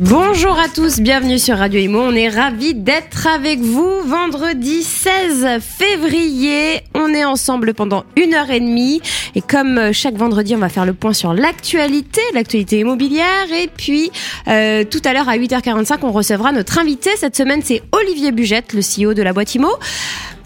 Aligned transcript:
Bonjour 0.00 0.58
à 0.58 0.66
tous, 0.66 0.98
bienvenue 0.98 1.38
sur 1.38 1.56
Radio 1.56 1.78
Imo. 1.78 2.00
On 2.00 2.16
est 2.16 2.28
ravis 2.28 2.74
d'être 2.74 3.28
avec 3.28 3.60
vous 3.60 4.00
vendredi 4.04 4.82
16 4.82 5.60
février. 5.60 6.80
On 6.94 7.14
est 7.14 7.24
ensemble 7.24 7.74
pendant 7.74 8.04
une 8.16 8.34
heure 8.34 8.50
et 8.50 8.58
demie. 8.58 9.00
Et 9.36 9.40
comme 9.40 9.92
chaque 9.92 10.16
vendredi, 10.16 10.56
on 10.56 10.58
va 10.58 10.68
faire 10.68 10.84
le 10.84 10.94
point 10.94 11.12
sur 11.12 11.32
l'actualité, 11.32 12.20
l'actualité 12.34 12.80
immobilière. 12.80 13.46
Et 13.56 13.68
puis, 13.68 14.10
euh, 14.48 14.82
tout 14.82 15.00
à 15.04 15.12
l'heure 15.12 15.28
à 15.28 15.36
8h45, 15.36 15.98
on 16.02 16.10
recevra 16.10 16.50
notre 16.50 16.80
invité. 16.80 17.10
Cette 17.16 17.36
semaine, 17.36 17.60
c'est 17.62 17.80
Olivier 17.92 18.32
Bugette, 18.32 18.72
le 18.72 18.80
CEO 18.80 19.14
de 19.14 19.22
la 19.22 19.32
boîte 19.32 19.54
Imo. 19.54 19.70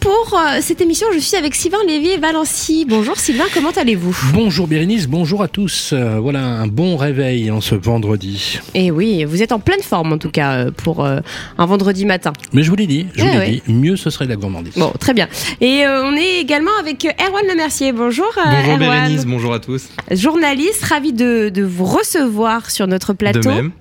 Pour 0.08 0.38
euh, 0.38 0.60
cette 0.62 0.80
émission, 0.80 1.06
je 1.12 1.18
suis 1.18 1.36
avec 1.36 1.54
Sylvain 1.54 1.84
Lévy-Valency. 1.86 2.86
Bonjour 2.88 3.18
Sylvain, 3.18 3.44
comment 3.52 3.72
allez-vous? 3.76 4.16
Bonjour 4.32 4.66
Bérénice, 4.66 5.06
bonjour 5.06 5.42
à 5.42 5.48
tous. 5.48 5.90
Euh, 5.92 6.18
voilà 6.18 6.40
un 6.40 6.66
bon 6.66 6.96
réveil 6.96 7.50
en 7.50 7.60
ce 7.60 7.74
vendredi. 7.74 8.58
Et 8.72 8.86
eh 8.86 8.90
oui, 8.90 9.24
vous 9.24 9.42
êtes 9.42 9.52
en 9.52 9.58
pleine 9.58 9.82
forme 9.82 10.14
en 10.14 10.16
tout 10.16 10.30
cas 10.30 10.52
euh, 10.54 10.70
pour 10.70 11.04
un 11.04 11.22
vendredi 11.58 12.06
matin. 12.06 12.32
Mais 12.54 12.62
je 12.62 12.70
vous 12.70 12.76
l'ai 12.76 12.86
dit, 12.86 13.06
je 13.14 13.22
vous 13.22 13.28
eh 13.34 13.38
l'ai 13.38 13.50
dit, 13.50 13.62
mieux 13.70 13.96
ce 13.96 14.08
serait 14.08 14.24
de 14.24 14.30
la 14.30 14.36
gourmandise. 14.36 14.72
Bon, 14.76 14.90
très 14.98 15.12
bien. 15.12 15.28
Et 15.60 15.84
on 15.86 16.16
est 16.16 16.40
également 16.40 16.70
avec 16.80 17.04
Erwan 17.04 17.46
Lemercier. 17.46 17.92
Bonjour 17.92 18.32
Bonjour 18.34 18.78
Bérénice, 18.78 19.26
bonjour 19.26 19.52
à 19.52 19.60
tous. 19.60 19.88
Journaliste, 20.10 20.84
ravi 20.84 21.12
de, 21.12 21.50
de, 21.50 21.62
vous 21.62 21.84
recevoir 21.84 22.70
sur 22.70 22.86
notre 22.86 23.12
plateau. 23.12 23.40
De 23.40 23.48
même. 23.48 23.72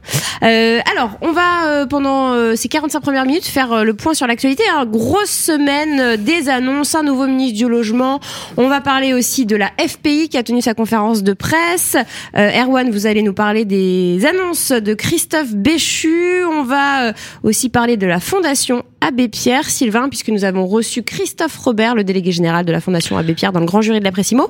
alors, 0.42 1.12
on 1.22 1.32
va 1.32 1.86
pendant 1.86 2.54
ces 2.58 2.68
45 2.68 3.00
premières 3.00 3.26
minutes 3.26 3.46
faire 3.46 3.86
le 3.86 3.94
point 3.94 4.14
sur 4.14 4.28
l'actualité. 4.28 4.64
Grosse 4.92 5.30
semaine 5.30 6.17
des 6.18 6.50
annonces, 6.50 6.96
un 6.96 7.04
nouveau 7.04 7.28
ministre 7.28 7.58
du 7.58 7.68
logement. 7.68 8.20
On 8.58 8.68
va 8.68 8.82
parler 8.82 9.14
aussi 9.14 9.46
de 9.46 9.56
la 9.56 9.72
FPI 9.80 10.30
qui 10.30 10.38
a 10.38 10.44
tenu 10.44 10.62
sa 10.62 10.74
conférence 10.74 11.24
de 11.24 11.34
presse. 11.34 11.96
Euh, 12.36 12.62
Erwan, 12.64 12.90
vous 12.90 13.06
allez 13.06 13.22
nous 13.22 13.34
parler 13.34 13.66
des 13.66 14.26
annonces 14.26 14.72
de 14.72 14.94
Christophe 14.94 15.54
Béchu. 15.54 16.44
On 16.46 16.64
va 16.64 17.08
euh, 17.08 17.14
aussi 17.44 17.70
parler 17.70 17.98
de 17.98 18.08
la 18.08 18.20
Fondation 18.20 18.84
Abbé 19.02 19.28
Pierre, 19.28 19.70
Sylvain, 19.70 20.10
puisque 20.10 20.30
nous 20.30 20.44
avons 20.44 20.66
reçu 20.66 21.04
Christophe 21.04 21.58
Robert, 21.58 21.96
le 21.96 22.04
délégué 22.04 22.32
général 22.32 22.66
de 22.66 22.72
la 22.72 22.82
Fondation 22.82 23.18
Abbé 23.18 23.34
Pierre, 23.34 23.52
dans 23.52 23.60
le 23.60 23.66
grand 23.66 23.82
jury 23.82 24.00
de 24.00 24.06
la 24.06 24.12
Pressimo. 24.12 24.50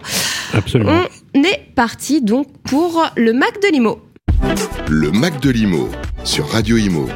Absolument. 0.54 1.02
On 1.36 1.44
est 1.44 1.74
parti 1.76 2.22
donc 2.22 2.48
pour 2.64 3.06
le 3.16 3.34
Mac 3.34 3.62
de 3.62 3.72
Limo. 3.72 4.00
Le 4.90 5.12
Mac 5.12 5.42
de 5.42 5.50
Limo 5.50 5.90
sur 6.24 6.48
Radio 6.48 6.78
Imo. 6.78 7.08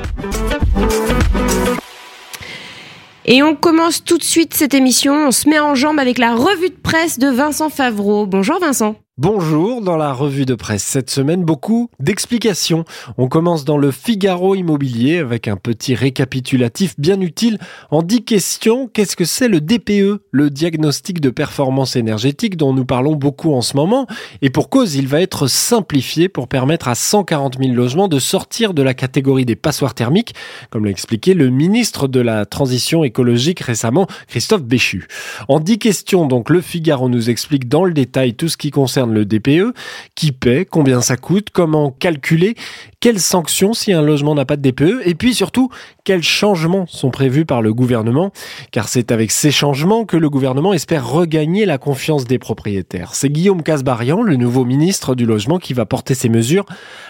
Et 3.25 3.43
on 3.43 3.55
commence 3.55 4.03
tout 4.03 4.17
de 4.17 4.23
suite 4.23 4.53
cette 4.53 4.73
émission. 4.73 5.27
On 5.27 5.31
se 5.31 5.47
met 5.47 5.59
en 5.59 5.75
jambe 5.75 5.99
avec 5.99 6.17
la 6.17 6.35
revue 6.35 6.69
de 6.69 6.75
presse 6.75 7.19
de 7.19 7.27
Vincent 7.27 7.69
Favreau. 7.69 8.25
Bonjour 8.25 8.59
Vincent. 8.59 8.95
Bonjour, 9.23 9.83
dans 9.83 9.97
la 9.97 10.13
revue 10.13 10.47
de 10.47 10.55
presse 10.55 10.81
cette 10.81 11.11
semaine, 11.11 11.43
beaucoup 11.43 11.91
d'explications. 11.99 12.85
On 13.19 13.27
commence 13.27 13.65
dans 13.65 13.77
le 13.77 13.91
Figaro 13.91 14.55
immobilier 14.55 15.19
avec 15.19 15.47
un 15.47 15.57
petit 15.57 15.93
récapitulatif 15.93 16.99
bien 16.99 17.21
utile 17.21 17.59
en 17.91 18.01
10 18.01 18.23
questions. 18.23 18.89
Qu'est-ce 18.91 19.15
que 19.15 19.25
c'est 19.25 19.47
le 19.47 19.61
DPE, 19.61 20.23
le 20.31 20.49
diagnostic 20.49 21.21
de 21.21 21.29
performance 21.29 21.95
énergétique 21.95 22.57
dont 22.57 22.73
nous 22.73 22.83
parlons 22.83 23.15
beaucoup 23.15 23.53
en 23.53 23.61
ce 23.61 23.77
moment? 23.77 24.07
Et 24.41 24.49
pour 24.49 24.71
cause, 24.71 24.95
il 24.95 25.07
va 25.07 25.21
être 25.21 25.45
simplifié 25.45 26.27
pour 26.27 26.47
permettre 26.47 26.87
à 26.87 26.95
140 26.95 27.59
000 27.59 27.75
logements 27.75 28.07
de 28.07 28.17
sortir 28.17 28.73
de 28.73 28.81
la 28.81 28.95
catégorie 28.95 29.45
des 29.45 29.55
passoires 29.55 29.93
thermiques, 29.93 30.33
comme 30.71 30.85
l'a 30.85 30.89
expliqué 30.89 31.35
le 31.35 31.51
ministre 31.51 32.07
de 32.07 32.21
la 32.21 32.47
Transition 32.47 33.03
écologique 33.03 33.59
récemment, 33.59 34.07
Christophe 34.27 34.63
Béchu. 34.63 35.07
En 35.47 35.59
10 35.59 35.77
questions, 35.77 36.25
donc, 36.25 36.49
le 36.49 36.61
Figaro 36.61 37.07
nous 37.07 37.29
explique 37.29 37.69
dans 37.69 37.85
le 37.85 37.93
détail 37.93 38.33
tout 38.33 38.49
ce 38.49 38.57
qui 38.57 38.71
concerne 38.71 39.10
le 39.11 39.25
DPE, 39.25 39.73
qui 40.15 40.31
paie, 40.31 40.65
combien 40.65 41.01
ça 41.01 41.17
coûte, 41.17 41.49
comment 41.51 41.91
calculer, 41.91 42.55
quelles 42.99 43.19
sanctions 43.19 43.73
si 43.73 43.93
un 43.93 44.01
logement 44.01 44.35
n'a 44.35 44.45
pas 44.45 44.57
de 44.57 44.61
DPE, 44.61 45.01
et 45.05 45.15
puis 45.15 45.33
surtout, 45.33 45.69
quels 46.03 46.23
changements 46.23 46.85
sont 46.87 47.11
prévus 47.11 47.45
par 47.45 47.61
le 47.61 47.73
gouvernement, 47.73 48.31
car 48.71 48.87
c'est 48.87 49.11
avec 49.11 49.31
ces 49.31 49.51
changements 49.51 50.05
que 50.05 50.17
le 50.17 50.29
gouvernement 50.29 50.73
espère 50.73 51.07
regagner 51.07 51.65
la 51.65 51.77
confiance 51.77 52.25
des 52.25 52.39
propriétaires. 52.39 53.13
C'est 53.13 53.29
Guillaume 53.29 53.63
Casbarian, 53.63 54.21
le 54.21 54.35
nouveau 54.35 54.65
ministre 54.65 55.15
du 55.15 55.25
Logement, 55.25 55.57
qui 55.57 55.73
va 55.73 55.85
porter 55.85 56.13
ces 56.13 56.29
mesures. 56.29 56.65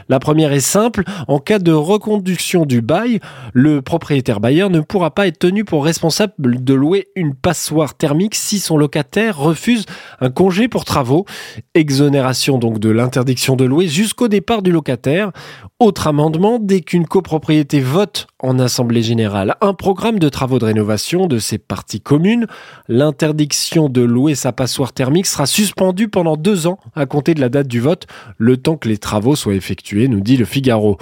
La 0.09 0.19
première 0.19 0.51
est 0.51 0.59
simple, 0.59 1.03
en 1.28 1.40
cas 1.40 1.59
de 1.59 1.72
reconduction 1.72 2.66
du 2.66 2.81
bail, 2.81 3.19
le 3.53 3.81
propriétaire 3.81 4.40
bailleur 4.40 4.69
ne 4.69 4.79
pourra 4.79 5.11
pas 5.11 5.28
être 5.28 5.40
tenu 5.40 5.66
pour 5.66 5.85
responsable 5.85 6.63
de 6.63 6.73
louer 6.73 7.07
une 7.16 7.35
passoire 7.35 7.95
thermique 7.95 8.35
si 8.35 8.59
son 8.59 8.78
locataire 8.78 9.38
refuse 9.38 9.85
un 10.19 10.29
congé 10.29 10.67
pour 10.67 10.85
travaux 10.85 11.25
exonération 11.81 12.57
donc 12.59 12.79
de 12.79 12.89
l'interdiction 12.89 13.55
de 13.55 13.65
louer 13.65 13.87
jusqu'au 13.87 14.27
départ 14.27 14.61
du 14.61 14.71
locataire. 14.71 15.31
Autre 15.79 16.05
amendement, 16.05 16.59
dès 16.61 16.81
qu'une 16.81 17.07
copropriété 17.07 17.79
vote 17.79 18.27
en 18.39 18.59
Assemblée 18.59 19.01
générale 19.01 19.55
un 19.61 19.73
programme 19.73 20.19
de 20.19 20.29
travaux 20.29 20.59
de 20.59 20.65
rénovation 20.65 21.25
de 21.25 21.39
ses 21.39 21.57
parties 21.57 21.99
communes, 21.99 22.45
l'interdiction 22.87 23.89
de 23.89 24.01
louer 24.01 24.35
sa 24.35 24.51
passoire 24.51 24.93
thermique 24.93 25.25
sera 25.25 25.47
suspendue 25.47 26.07
pendant 26.07 26.37
deux 26.37 26.67
ans 26.67 26.77
à 26.95 27.07
compter 27.07 27.33
de 27.33 27.41
la 27.41 27.49
date 27.49 27.67
du 27.67 27.79
vote, 27.79 28.05
le 28.37 28.57
temps 28.57 28.77
que 28.77 28.87
les 28.87 28.99
travaux 28.99 29.35
soient 29.35 29.55
effectués, 29.55 30.07
nous 30.07 30.21
dit 30.21 30.37
le 30.37 30.45
Figaro. 30.45 30.97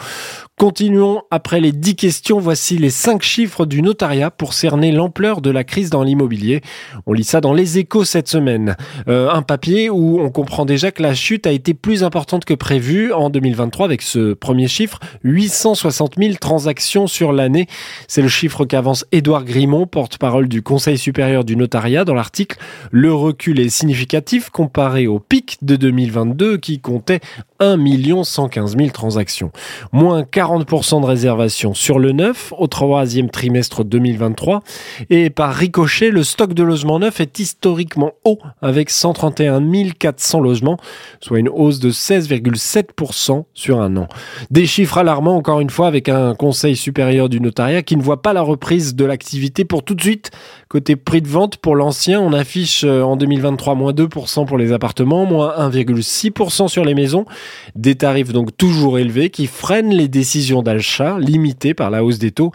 Continuons 0.59 1.22
après 1.31 1.61
les 1.61 1.72
dix 1.72 1.96
questions. 1.96 2.38
Voici 2.38 2.78
les 2.78 2.90
cinq 2.90 3.22
chiffres 3.22 3.66
du 3.66 3.81
notariat 3.81 4.29
pour 4.29 4.51
cerner 4.51 4.91
l'ampleur 4.91 5.40
de 5.40 5.50
la 5.50 5.63
crise 5.63 5.90
dans 5.90 6.03
l'immobilier. 6.03 6.59
On 7.06 7.13
lit 7.13 7.23
ça 7.23 7.40
dans 7.40 7.53
les 7.53 7.78
échos 7.78 8.03
cette 8.03 8.28
semaine. 8.28 8.75
Euh, 9.07 9.29
un 9.31 9.41
papier 9.41 9.90
où 9.90 10.19
on 10.19 10.29
comprend 10.31 10.66
déjà 10.69 10.91
que 10.91 11.02
la 11.02 11.16
chute 11.16 11.47
a 11.47 11.52
été 11.52 11.74
plus 11.74 12.03
importante 12.03 12.46
que 12.46 12.53
prévu 12.53 13.12
en 13.12 13.31
2023 13.31 13.88
avec 13.88 14.03
ce 14.03 14.34
premier 14.34 14.68
chiffre, 14.68 15.00
860 15.24 16.13
000 16.18 16.35
transactions 16.40 17.07
sur 17.07 17.34
l'année. 17.34 17.68
C'est 18.07 18.22
le 18.22 18.28
chiffre 18.28 18.66
qu'avance 18.66 19.03
Édouard 19.12 19.46
Grimont, 19.46 19.88
porte-parole 19.88 20.47
du 20.47 20.62
Conseil 20.62 21.00
supérieur 21.00 21.44
du 21.44 21.56
notariat 21.56 22.06
dans 22.06 22.13
l'article. 22.13 22.59
Le 22.91 23.12
recul 23.12 23.59
est 23.59 23.69
significatif 23.69 24.52
comparé 24.52 25.08
au 25.08 25.19
pic 25.19 25.58
de 25.63 25.75
2022 25.75 26.58
qui 26.58 26.79
comptait 26.79 27.19
1 27.59 27.78
115 28.24 28.78
000 28.78 28.90
transactions. 28.91 29.52
Moins 29.91 30.22
40% 30.22 31.02
de 31.02 31.06
réservations 31.08 31.74
sur 31.74 31.97
le 31.97 32.12
neuf 32.12 32.53
au 32.58 32.68
troisième 32.68 33.31
trimestre 33.31 33.84
2023. 33.84 34.62
Et 35.09 35.31
par 35.31 35.56
ricochet, 35.56 36.12
le 36.12 36.24
stock 36.24 36.53
de 36.53 36.62
logements 36.62 37.00
neufs 37.00 37.19
est 37.19 37.40
historiquement 37.40 38.12
haut 38.24 38.38
avec 38.62 38.91
131 38.91 39.59
400 39.97 40.41
logements, 40.41 40.59
soit 41.20 41.40
une 41.40 41.50
hausse 41.50 41.80
de 41.80 41.92
16,7% 41.92 43.44
sur 43.53 43.81
un 43.81 43.97
an. 43.97 44.08
Des 44.52 44.66
chiffres 44.66 44.97
alarmants 44.97 45.36
encore 45.36 45.59
une 45.59 45.70
fois 45.70 45.88
avec 45.88 46.09
un 46.09 46.36
conseil 46.36 46.75
supérieur 46.75 47.30
du 47.30 47.40
notariat 47.40 47.81
qui 47.81 47.97
ne 47.97 48.02
voit 48.02 48.22
pas 48.22 48.34
la 48.34 48.42
reprise 48.42 48.96
de 48.96 49.06
l'activité 49.06 49.66
pour 49.66 49.84
tout 49.84 49.96
de 49.96 50.02
suite. 50.02 50.31
Côté 50.68 50.96
prix 50.96 51.22
de 51.22 51.28
vente 51.28 51.58
pour 51.58 51.75
l'ancien, 51.75 52.22
on 52.22 52.34
affiche 52.34 52.84
euh, 52.84 53.02
en 53.02 53.16
2023 53.16 53.75
moins 53.75 53.92
2% 53.92 54.46
pour 54.46 54.58
les 54.58 54.72
appartements, 54.72 55.25
moins 55.25 55.70
1,6% 55.70 56.68
sur 56.68 56.86
les 56.86 56.94
maisons. 56.94 57.26
Des 57.76 57.96
tarifs 57.96 58.31
donc 58.31 58.56
toujours 58.56 59.00
élevés 59.00 59.30
qui 59.30 59.47
freinent 59.47 59.94
les 59.94 60.08
décisions 60.08 60.62
d'achat 60.62 61.18
limitées 61.20 61.74
par 61.74 61.90
la 61.90 62.03
hausse 62.03 62.20
des 62.20 62.31
taux 62.31 62.52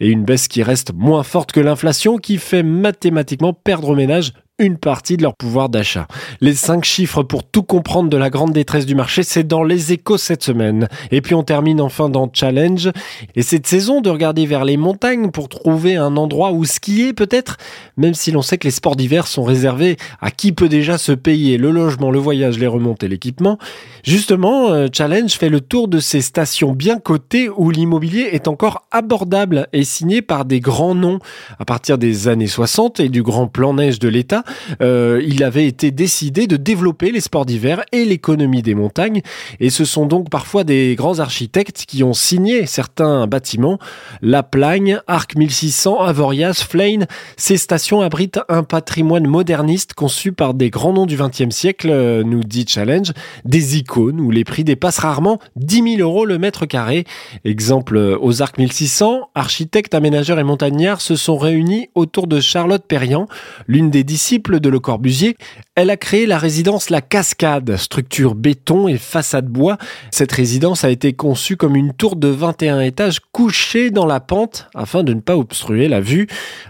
et 0.00 0.08
une 0.08 0.24
baisse 0.24 0.48
qui 0.48 0.62
reste 0.62 0.92
moins 0.94 1.22
forte 1.22 1.52
que 1.52 1.60
l'inflation 1.60 2.18
qui 2.18 2.38
fait 2.38 2.62
mathématiquement 2.62 3.52
perdre 3.52 3.90
au 3.90 3.94
ménage 3.94 4.32
une 4.60 4.78
partie 4.78 5.16
de 5.16 5.22
leur 5.22 5.34
pouvoir 5.34 5.68
d'achat. 5.68 6.06
Les 6.40 6.54
cinq 6.54 6.84
chiffres 6.84 7.24
pour 7.24 7.42
tout 7.42 7.64
comprendre 7.64 8.08
de 8.08 8.16
la 8.16 8.30
grande 8.30 8.52
détresse 8.52 8.86
du 8.86 8.94
marché, 8.94 9.24
c'est 9.24 9.42
dans 9.42 9.64
les 9.64 9.92
échos 9.92 10.16
cette 10.16 10.44
semaine. 10.44 10.88
Et 11.10 11.20
puis 11.22 11.34
on 11.34 11.42
termine 11.42 11.80
enfin 11.80 12.08
dans 12.08 12.30
Challenge. 12.32 12.90
Et 13.34 13.42
cette 13.42 13.66
saison 13.66 14.00
de 14.00 14.10
regarder 14.10 14.46
vers 14.46 14.64
les 14.64 14.76
montagnes 14.76 15.32
pour 15.32 15.48
trouver 15.48 15.96
un 15.96 16.16
endroit 16.16 16.52
où 16.52 16.64
skier 16.64 17.14
peut-être, 17.14 17.56
même 17.96 18.14
si 18.14 18.30
l'on 18.30 18.42
sait 18.42 18.56
que 18.56 18.68
les 18.68 18.70
sports 18.70 18.94
d'hiver 18.94 19.26
sont 19.26 19.42
réservés 19.42 19.96
à 20.20 20.30
qui 20.30 20.52
peut 20.52 20.68
déjà 20.68 20.98
se 20.98 21.10
payer 21.10 21.58
le 21.58 21.72
logement, 21.72 22.12
le 22.12 22.20
voyage, 22.20 22.56
les 22.56 22.68
remontées, 22.68 23.08
l'équipement. 23.08 23.58
Justement, 24.04 24.70
euh, 24.70 24.86
Challenge 24.92 25.32
fait 25.32 25.48
le 25.48 25.62
tour 25.62 25.88
de 25.88 25.98
ces 25.98 26.20
stations 26.20 26.72
bien 26.72 27.00
cotées 27.00 27.48
où 27.48 27.70
l'immobilier 27.70 28.28
est 28.30 28.46
encore 28.46 28.86
abordable 28.92 29.66
et 29.72 29.82
signé 29.82 30.22
par 30.22 30.44
des 30.44 30.60
grands 30.60 30.94
noms 30.94 31.18
à 31.58 31.64
partir 31.64 31.98
des 31.98 32.28
années 32.28 32.46
60 32.46 33.00
et 33.00 33.08
du 33.08 33.24
grand 33.24 33.48
plan 33.48 33.74
neige 33.74 33.98
de 33.98 34.08
l'État 34.08 34.43
euh, 34.80 35.22
il 35.26 35.44
avait 35.44 35.66
été 35.66 35.90
décidé 35.90 36.46
de 36.46 36.56
développer 36.56 37.10
les 37.10 37.20
sports 37.20 37.46
d'hiver 37.46 37.82
et 37.92 38.04
l'économie 38.04 38.62
des 38.62 38.74
montagnes. 38.74 39.22
Et 39.60 39.70
ce 39.70 39.84
sont 39.84 40.06
donc 40.06 40.30
parfois 40.30 40.64
des 40.64 40.94
grands 40.96 41.18
architectes 41.18 41.84
qui 41.86 42.02
ont 42.02 42.12
signé 42.12 42.66
certains 42.66 43.26
bâtiments. 43.26 43.78
La 44.22 44.42
Plagne, 44.42 45.00
Arc 45.06 45.36
1600, 45.36 46.00
Avoriaz, 46.00 46.62
Flein, 46.62 47.06
ces 47.36 47.56
stations 47.56 48.00
abritent 48.00 48.40
un 48.48 48.62
patrimoine 48.62 49.26
moderniste 49.26 49.94
conçu 49.94 50.32
par 50.32 50.54
des 50.54 50.70
grands 50.70 50.92
noms 50.92 51.06
du 51.06 51.16
XXe 51.16 51.54
siècle, 51.54 51.88
euh, 51.90 52.22
nous 52.24 52.42
dit 52.42 52.66
Challenge, 52.68 53.12
des 53.44 53.78
icônes 53.78 54.20
où 54.20 54.30
les 54.30 54.44
prix 54.44 54.64
dépassent 54.64 54.98
rarement 54.98 55.38
10 55.56 55.96
000 55.96 56.08
euros 56.08 56.24
le 56.24 56.38
mètre 56.38 56.66
carré. 56.66 57.04
Exemple 57.44 57.96
euh, 57.96 58.18
aux 58.20 58.42
Arcs 58.42 58.58
1600, 58.58 59.30
architectes, 59.34 59.94
aménageurs 59.94 60.38
et 60.38 60.44
montagnards 60.44 61.00
se 61.00 61.16
sont 61.16 61.36
réunis 61.36 61.88
autour 61.94 62.26
de 62.26 62.40
Charlotte 62.40 62.84
Perriand, 62.86 63.26
l'une 63.66 63.90
des 63.90 64.04
disciples 64.04 64.33
de 64.38 64.68
Le 64.68 64.80
Corbusier. 64.80 65.36
Elle 65.76 65.90
a 65.90 65.96
créé 65.96 66.26
la 66.26 66.38
résidence 66.38 66.90
La 66.90 67.00
Cascade, 67.00 67.76
structure 67.76 68.34
béton 68.34 68.88
et 68.88 68.98
façade 68.98 69.46
bois. 69.46 69.78
Cette 70.10 70.32
résidence 70.32 70.84
a 70.84 70.90
été 70.90 71.12
conçue 71.12 71.56
comme 71.56 71.76
une 71.76 71.92
tour 71.92 72.16
de 72.16 72.28
21 72.28 72.80
étages 72.80 73.20
couchée 73.32 73.90
dans 73.90 74.06
la 74.06 74.20
pente 74.20 74.68
afin 74.74 75.02
de 75.02 75.14
ne 75.14 75.20
pas 75.20 75.36
obstruer 75.36 75.88
la 75.88 76.00
vue. 76.00 76.26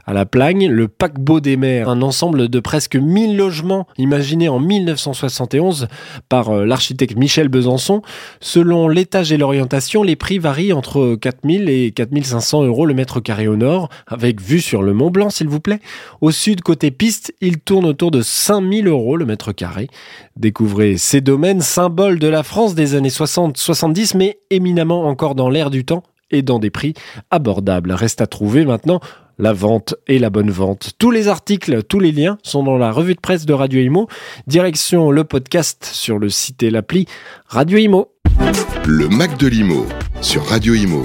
À 0.06 0.12
la 0.12 0.26
plagne, 0.26 0.68
le 0.68 0.88
paquebot 0.88 1.40
des 1.40 1.56
mers, 1.56 1.88
un 1.88 2.02
ensemble 2.02 2.48
de 2.48 2.60
presque 2.60 2.96
1000 2.96 3.36
logements 3.36 3.86
imaginés 3.98 4.48
en 4.48 4.58
1971 4.58 5.88
par 6.28 6.50
euh, 6.50 6.64
l'architecte 6.64 7.16
Michel 7.16 7.48
Besançon. 7.48 8.02
Selon 8.40 8.88
l'étage 8.88 9.32
et 9.32 9.36
l'orientation, 9.36 10.02
les 10.02 10.16
prix 10.16 10.38
varient 10.38 10.72
entre 10.72 11.16
4000 11.16 11.68
et 11.68 11.92
4500 11.92 12.64
euros 12.64 12.86
le 12.86 12.94
mètre 12.94 13.20
carré 13.20 13.48
au 13.48 13.56
nord, 13.56 13.88
avec 14.06 14.40
vue 14.40 14.60
sur 14.60 14.82
le 14.82 14.92
Mont 14.92 15.10
Blanc, 15.10 15.30
s'il 15.30 15.48
vous 15.48 15.60
plaît. 15.60 15.80
Au 16.20 16.30
sud, 16.30 16.62
côté 16.62 16.90
piste, 16.90 17.34
il 17.40 17.53
tourne 17.58 17.86
autour 17.86 18.10
de 18.10 18.22
5000 18.22 18.88
euros 18.88 19.16
le 19.16 19.26
mètre 19.26 19.52
carré. 19.52 19.88
Découvrez 20.36 20.96
ces 20.96 21.20
domaines, 21.20 21.60
symboles 21.60 22.18
de 22.18 22.28
la 22.28 22.42
France 22.42 22.74
des 22.74 22.94
années 22.94 23.08
60-70, 23.08 24.16
mais 24.16 24.38
éminemment 24.50 25.04
encore 25.04 25.34
dans 25.34 25.48
l'air 25.48 25.70
du 25.70 25.84
temps 25.84 26.02
et 26.30 26.42
dans 26.42 26.58
des 26.58 26.70
prix 26.70 26.94
abordables. 27.30 27.92
Reste 27.92 28.20
à 28.20 28.26
trouver 28.26 28.64
maintenant 28.64 29.00
la 29.38 29.52
vente 29.52 29.94
et 30.06 30.18
la 30.18 30.30
bonne 30.30 30.50
vente. 30.50 30.92
Tous 30.98 31.10
les 31.10 31.28
articles, 31.28 31.82
tous 31.82 32.00
les 32.00 32.12
liens 32.12 32.38
sont 32.42 32.62
dans 32.62 32.78
la 32.78 32.92
revue 32.92 33.14
de 33.14 33.20
presse 33.20 33.46
de 33.46 33.52
Radio 33.52 33.80
Imo. 33.80 34.08
Direction 34.46 35.10
le 35.10 35.24
podcast 35.24 35.84
sur 35.92 36.18
le 36.18 36.28
site 36.28 36.62
et 36.62 36.70
l'appli 36.70 37.06
Radio 37.48 37.78
Imo. 37.78 38.12
Le 38.86 39.08
Mac 39.08 39.38
de 39.38 39.46
l'Imo 39.46 39.86
sur 40.20 40.44
Radio 40.44 40.74
Imo. 40.74 41.04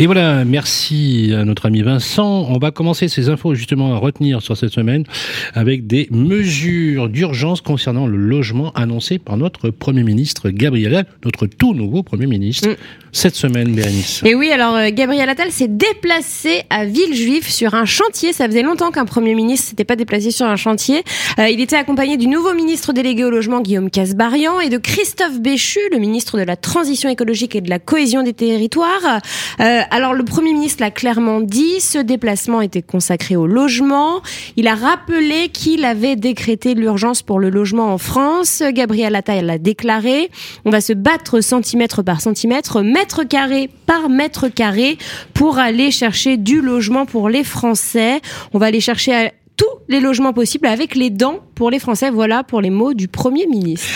Et 0.00 0.06
voilà, 0.06 0.46
merci 0.46 1.30
à 1.38 1.44
notre 1.44 1.66
ami 1.66 1.82
Vincent. 1.82 2.46
On 2.48 2.56
va 2.56 2.70
commencer 2.70 3.06
ces 3.06 3.28
infos 3.28 3.54
justement 3.54 3.94
à 3.94 3.98
retenir 3.98 4.40
sur 4.40 4.56
cette 4.56 4.72
semaine 4.72 5.04
avec 5.52 5.86
des 5.86 6.08
mesures 6.10 7.10
d'urgence 7.10 7.60
concernant 7.60 8.06
le 8.06 8.16
logement 8.16 8.72
annoncées 8.72 9.18
par 9.18 9.36
notre 9.36 9.68
Premier 9.68 10.02
ministre 10.02 10.48
Gabriel 10.48 11.04
notre 11.22 11.44
tout 11.44 11.74
nouveau 11.74 12.02
Premier 12.02 12.26
ministre, 12.26 12.70
mm. 12.70 12.76
cette 13.12 13.34
semaine, 13.34 13.74
Bérénice. 13.74 14.22
Et 14.24 14.34
oui, 14.34 14.50
alors 14.50 14.74
euh, 14.74 14.88
Gabriel 14.90 15.28
Attal 15.28 15.52
s'est 15.52 15.68
déplacé 15.68 16.62
à 16.70 16.86
Villejuif 16.86 17.46
sur 17.50 17.74
un 17.74 17.84
chantier. 17.84 18.32
Ça 18.32 18.46
faisait 18.46 18.62
longtemps 18.62 18.92
qu'un 18.92 19.04
Premier 19.04 19.34
ministre 19.34 19.68
s'était 19.68 19.84
pas 19.84 19.96
déplacé 19.96 20.30
sur 20.30 20.46
un 20.46 20.56
chantier. 20.56 21.02
Euh, 21.38 21.50
il 21.50 21.60
était 21.60 21.76
accompagné 21.76 22.16
du 22.16 22.26
nouveau 22.26 22.54
ministre 22.54 22.94
délégué 22.94 23.24
au 23.24 23.30
logement 23.30 23.60
Guillaume 23.60 23.90
Casbarian 23.90 24.60
et 24.60 24.70
de 24.70 24.78
Christophe 24.78 25.40
Béchu, 25.40 25.80
le 25.92 25.98
ministre 25.98 26.38
de 26.38 26.42
la 26.42 26.56
Transition 26.56 27.10
écologique 27.10 27.54
et 27.54 27.60
de 27.60 27.68
la 27.68 27.78
cohésion 27.78 28.22
des 28.22 28.32
territoires. 28.32 29.20
Euh, 29.60 29.82
alors 29.90 30.14
le 30.14 30.24
Premier 30.24 30.52
ministre 30.52 30.82
l'a 30.82 30.90
clairement 30.90 31.40
dit, 31.40 31.80
ce 31.80 31.98
déplacement 31.98 32.60
était 32.60 32.82
consacré 32.82 33.34
au 33.34 33.46
logement. 33.46 34.22
Il 34.56 34.68
a 34.68 34.74
rappelé 34.74 35.48
qu'il 35.48 35.84
avait 35.84 36.16
décrété 36.16 36.74
l'urgence 36.74 37.22
pour 37.22 37.40
le 37.40 37.50
logement 37.50 37.92
en 37.92 37.98
France. 37.98 38.62
Gabriel 38.72 39.16
Attal 39.16 39.46
l'a 39.46 39.58
déclaré. 39.58 40.30
On 40.64 40.70
va 40.70 40.80
se 40.80 40.92
battre 40.92 41.40
centimètre 41.40 42.02
par 42.02 42.20
centimètre, 42.20 42.82
mètre 42.82 43.24
carré 43.24 43.68
par 43.86 44.08
mètre 44.08 44.48
carré 44.48 44.96
pour 45.34 45.58
aller 45.58 45.90
chercher 45.90 46.36
du 46.36 46.60
logement 46.60 47.04
pour 47.04 47.28
les 47.28 47.44
Français. 47.44 48.20
On 48.52 48.58
va 48.58 48.66
aller 48.66 48.80
chercher 48.80 49.32
tous 49.56 49.66
les 49.88 50.00
logements 50.00 50.32
possibles 50.32 50.68
avec 50.68 50.94
les 50.94 51.10
dents 51.10 51.40
pour 51.54 51.70
les 51.70 51.80
Français. 51.80 52.10
Voilà 52.10 52.44
pour 52.44 52.60
les 52.60 52.70
mots 52.70 52.94
du 52.94 53.08
Premier 53.08 53.46
ministre. 53.46 53.88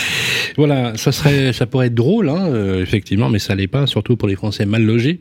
Voilà, 0.57 0.93
ça 0.97 1.11
serait, 1.11 1.53
ça 1.53 1.65
pourrait 1.65 1.87
être 1.87 1.95
drôle, 1.95 2.29
hein, 2.29 2.47
euh, 2.47 2.81
effectivement, 2.81 3.29
mais 3.29 3.39
ça 3.39 3.55
l'est 3.55 3.67
pas, 3.67 3.87
surtout 3.87 4.15
pour 4.15 4.27
les 4.27 4.35
Français 4.35 4.65
mal 4.65 4.83
logés, 4.83 5.19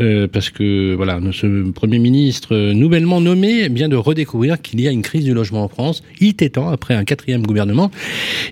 euh, 0.00 0.26
parce 0.28 0.50
que 0.50 0.94
voilà, 0.94 1.20
ce 1.32 1.70
Premier 1.70 1.98
ministre 1.98 2.54
euh, 2.54 2.72
nouvellement 2.72 3.20
nommé 3.20 3.68
vient 3.68 3.88
de 3.88 3.96
redécouvrir 3.96 4.60
qu'il 4.60 4.80
y 4.80 4.88
a 4.88 4.90
une 4.90 5.02
crise 5.02 5.24
du 5.24 5.34
logement 5.34 5.64
en 5.64 5.68
France. 5.68 6.02
Il 6.20 6.28
était 6.28 6.50
temps 6.50 6.70
après 6.70 6.94
un 6.94 7.04
quatrième 7.04 7.42
gouvernement 7.42 7.90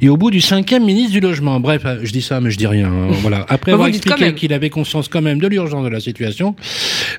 et 0.00 0.08
au 0.08 0.16
bout 0.16 0.30
du 0.30 0.40
cinquième 0.40 0.84
ministre 0.84 1.12
du 1.12 1.20
logement. 1.20 1.60
Bref, 1.60 1.84
je 2.02 2.12
dis 2.12 2.22
ça, 2.22 2.40
mais 2.40 2.50
je 2.50 2.58
dis 2.58 2.66
rien. 2.66 2.88
Hein, 2.88 3.08
voilà, 3.22 3.44
après 3.48 3.72
avoir 3.72 3.88
expliqué 3.88 4.34
qu'il 4.34 4.52
avait 4.52 4.70
conscience 4.70 5.08
quand 5.08 5.22
même 5.22 5.40
de 5.40 5.48
l'urgence 5.48 5.84
de 5.84 5.90
la 5.90 6.00
situation, 6.00 6.54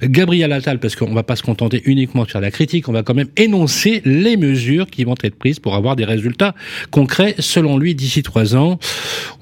Gabriel 0.03 0.51
Attal, 0.51 0.79
parce 0.79 0.95
qu'on 0.95 1.13
va 1.13 1.23
pas 1.23 1.35
se 1.35 1.43
contenter 1.43 1.81
uniquement 1.85 2.23
de 2.23 2.31
faire 2.31 2.41
la 2.41 2.51
critique, 2.51 2.89
on 2.89 2.93
va 2.93 3.03
quand 3.03 3.13
même 3.13 3.29
énoncer 3.37 4.01
les 4.05 4.37
mesures 4.37 4.87
qui 4.87 5.03
vont 5.03 5.15
être 5.23 5.35
prises 5.35 5.59
pour 5.59 5.75
avoir 5.75 5.95
des 5.95 6.05
résultats 6.05 6.55
concrets, 6.89 7.35
selon 7.39 7.77
lui, 7.77 7.95
d'ici 7.95 8.23
trois 8.23 8.55
ans. 8.55 8.79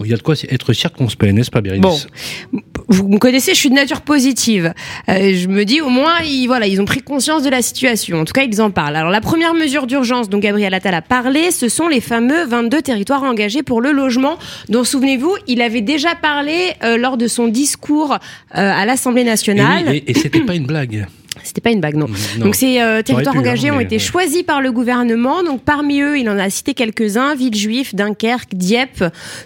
Il 0.04 0.10
y 0.10 0.14
a 0.14 0.18
de 0.18 0.22
quoi 0.22 0.36
être 0.50 0.74
circonspect, 0.74 1.34
n'est-ce 1.34 1.52
pas, 1.52 1.62
Bérénice 1.62 2.08
Bon, 2.52 2.62
vous 2.88 3.08
me 3.08 3.18
connaissez, 3.18 3.54
je 3.54 3.60
suis 3.60 3.70
de 3.70 3.76
nature 3.76 4.02
positive. 4.02 4.74
Euh, 5.10 5.34
je 5.36 5.48
me 5.48 5.64
dis, 5.66 5.82
au 5.82 5.90
moins, 5.90 6.20
ils, 6.26 6.48
voilà, 6.48 6.68
ils 6.68 6.82
ont 6.82 6.86
pris 6.86 7.02
conscience 7.02 7.44
de 7.44 7.50
la 7.50 7.62
situation. 7.62 8.20
En 8.20 8.26
tout 8.26 8.34
cas, 8.34 8.44
ils 8.44 8.62
en 8.62 8.72
parlent. 8.72 8.96
Alors, 8.96 9.12
la 9.12 9.22
première 9.22 9.54
mesure 9.54 9.88
d'urgence 9.88 10.30
dont 10.30 10.40
Gabriel 10.40 10.74
Attal 10.74 10.94
a 10.94 11.02
parlé, 11.02 11.52
ce 11.52 11.70
sont 11.70 11.88
les 11.88 12.02
fameux 12.02 12.46
22 12.46 12.82
territoires 12.82 13.24
engagés 13.24 13.64
pour 13.64 13.82
le 13.82 13.92
logement, 13.92 14.38
dont, 14.70 14.84
souvenez-vous, 14.84 15.36
il 15.48 15.62
avait 15.62 15.82
déjà 15.82 16.16
parlé 16.16 16.74
euh, 16.84 16.98
lors 16.98 17.18
de 17.18 17.28
son 17.28 17.48
discours 17.48 18.14
euh, 18.14 18.18
à 18.54 18.86
l'Assemblée 18.86 19.24
nationale. 19.24 19.94
et, 19.94 20.04
et 20.08 20.14
c'était 20.14 20.42
pas 20.42 20.56
une 20.56 20.66
blague. 20.66 21.08
C'était 21.44 21.62
pas 21.62 21.72
une 21.72 21.82
bague, 21.82 21.96
non. 21.96 22.08
Donc 22.38 22.56
ces 22.56 22.82
euh, 22.82 23.02
territoires 23.02 23.36
engagés 23.36 23.70
hein, 23.70 23.76
ont 23.76 23.80
été 23.80 24.00
choisis 24.00 24.44
par 24.44 24.62
le 24.62 24.72
gouvernement. 24.72 25.44
Donc 25.44 25.62
parmi 25.62 26.02
eux, 26.02 26.20
il 26.20 26.30
en 26.30 26.38
a 26.38 26.50
cité 26.50 26.74
quelques-uns 26.74 27.36
Villejuif, 27.36 27.96
Dunkerque, 27.96 28.56
Dieppe, 28.56 29.04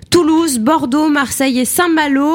Toulouse, 0.09 0.59
Bordeaux, 0.59 1.09
Marseille 1.09 1.59
et 1.59 1.65
Saint-Malo. 1.65 2.31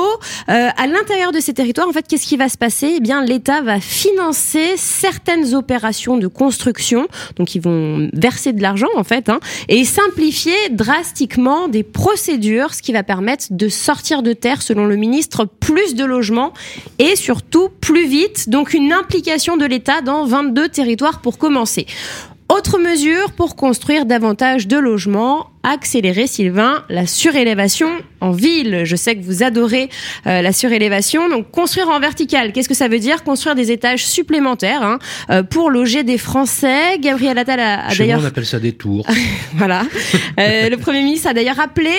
Euh, 0.48 0.68
à 0.76 0.86
l'intérieur 0.86 1.32
de 1.32 1.40
ces 1.40 1.54
territoires, 1.54 1.88
en 1.88 1.92
fait, 1.92 2.06
qu'est-ce 2.06 2.26
qui 2.26 2.36
va 2.36 2.48
se 2.48 2.58
passer? 2.58 2.94
Eh 2.96 3.00
bien, 3.00 3.22
l'État 3.22 3.62
va 3.62 3.80
financer 3.80 4.74
certaines 4.76 5.54
opérations 5.54 6.16
de 6.16 6.26
construction. 6.26 7.08
Donc 7.36 7.54
ils 7.54 7.60
vont 7.60 8.08
verser 8.12 8.52
de 8.52 8.62
l'argent, 8.62 8.88
en 8.96 9.04
fait, 9.04 9.28
hein, 9.28 9.40
et 9.68 9.84
simplifier 9.84 10.56
drastiquement 10.70 11.68
des 11.68 11.82
procédures, 11.82 12.74
ce 12.74 12.82
qui 12.82 12.92
va 12.92 13.02
permettre 13.02 13.46
de 13.50 13.68
sortir 13.68 14.22
de 14.22 14.32
terre, 14.32 14.62
selon 14.62 14.86
le 14.86 14.96
ministre, 14.96 15.44
plus 15.44 15.94
de 15.94 16.04
logements 16.04 16.52
et 16.98 17.16
surtout 17.16 17.68
plus 17.80 18.06
vite. 18.06 18.48
Donc 18.48 18.74
une 18.74 18.92
implication 18.92 19.47
de 19.56 19.64
l'État 19.64 20.00
dans 20.00 20.24
22 20.24 20.68
territoires 20.68 21.20
pour 21.20 21.38
commencer. 21.38 21.86
Autre 22.50 22.78
mesure 22.78 23.32
pour 23.32 23.56
construire 23.56 24.06
davantage 24.06 24.66
de 24.66 24.78
logements, 24.78 25.50
accélérer, 25.62 26.26
Sylvain, 26.26 26.82
la 26.88 27.06
surélévation 27.06 27.90
en 28.22 28.30
ville. 28.30 28.82
Je 28.84 28.96
sais 28.96 29.16
que 29.16 29.22
vous 29.22 29.42
adorez 29.42 29.90
euh, 30.26 30.40
la 30.40 30.52
surélévation. 30.54 31.28
Donc, 31.28 31.50
construire 31.50 31.90
en 31.90 32.00
vertical, 32.00 32.52
qu'est-ce 32.52 32.68
que 32.70 32.74
ça 32.74 32.88
veut 32.88 33.00
dire? 33.00 33.22
Construire 33.22 33.54
des 33.54 33.70
étages 33.70 34.06
supplémentaires 34.06 34.82
hein, 34.82 34.98
euh, 35.28 35.42
pour 35.42 35.68
loger 35.68 36.04
des 36.04 36.16
Français. 36.16 36.98
Gabriel 36.98 37.36
Attal 37.36 37.60
a, 37.60 37.94
d'ailleurs... 37.94 38.20
on 38.22 38.24
appelle 38.24 38.46
ça 38.46 38.58
des 38.58 38.72
tours. 38.72 39.06
voilà. 39.56 39.82
Euh, 40.40 40.70
le 40.70 40.76
Premier 40.78 41.02
ministre 41.02 41.28
a 41.28 41.34
d'ailleurs 41.34 41.60
appelé 41.60 41.92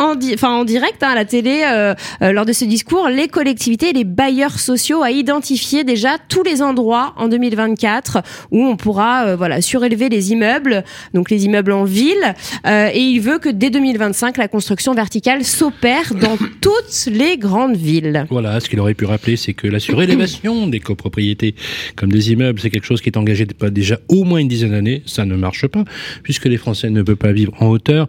en, 0.00 0.14
enfin, 0.34 0.50
en 0.50 0.64
direct 0.64 1.02
hein, 1.02 1.10
à 1.10 1.14
la 1.14 1.24
télé 1.24 1.62
euh, 1.64 1.94
euh, 2.22 2.32
lors 2.32 2.46
de 2.46 2.52
ce 2.52 2.64
discours 2.64 3.08
les 3.08 3.28
collectivités 3.28 3.90
et 3.90 3.92
les 3.92 4.04
bailleurs 4.04 4.58
sociaux 4.58 5.02
à 5.02 5.10
identifier 5.10 5.84
déjà 5.84 6.16
tous 6.28 6.42
les 6.42 6.62
endroits 6.62 7.12
en 7.16 7.28
2024 7.28 8.22
où 8.50 8.64
on 8.64 8.76
pourra 8.76 9.26
euh, 9.26 9.36
voilà 9.36 9.60
surélever 9.60 10.08
les 10.08 10.32
immeubles, 10.32 10.84
donc 11.12 11.30
les 11.30 11.44
immeubles 11.44 11.72
en 11.72 11.84
ville. 11.84 12.34
et 12.66 13.00
il 13.00 13.20
veut 13.20 13.38
que 13.38 13.48
dès 13.48 13.70
2025 13.70 14.38
la 14.38 14.48
construction 14.48 14.94
verticale 14.94 15.44
s'opère 15.44 16.14
dans 16.14 16.38
toutes 16.60 17.06
les 17.12 17.36
grandes 17.36 17.76
villes. 17.76 18.26
Voilà, 18.30 18.58
ce 18.60 18.68
qu'il 18.68 18.80
aurait 18.80 18.94
pu 18.94 19.04
rappeler, 19.04 19.36
c'est 19.36 19.52
que 19.52 19.66
la 19.66 19.80
surélévation 19.80 20.66
des 20.74 20.80
copropriétés 20.80 21.54
comme 21.96 22.10
des 22.10 22.32
immeubles, 22.32 22.60
c'est 22.60 22.70
quelque 22.70 22.86
chose 22.86 23.02
qui 23.02 23.10
est 23.10 23.18
engagé 23.18 23.46
déjà 23.70 23.98
au 24.08 24.24
moins 24.24 24.38
une 24.38 24.48
dizaine 24.48 24.70
d'années. 24.70 25.02
Ça 25.04 25.26
ne 25.26 25.36
marche 25.36 25.66
pas 25.66 25.84
puisque 26.22 26.46
les 26.46 26.56
Français 26.56 26.88
ne 26.88 27.02
peuvent 27.02 27.16
pas 27.16 27.32
vivre 27.32 27.52
en 27.60 27.66
hauteur. 27.66 28.08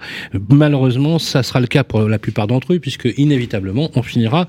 Malheureusement, 0.49 1.19
ça 1.19 1.43
sera 1.43 1.59
le 1.59 1.67
cas 1.67 1.80
pour 1.83 2.01
la 2.01 2.19
plupart 2.19 2.47
d'entre 2.47 2.73
eux, 2.73 2.79
puisque 2.79 3.09
inévitablement, 3.17 3.91
on 3.95 4.03
finira 4.03 4.47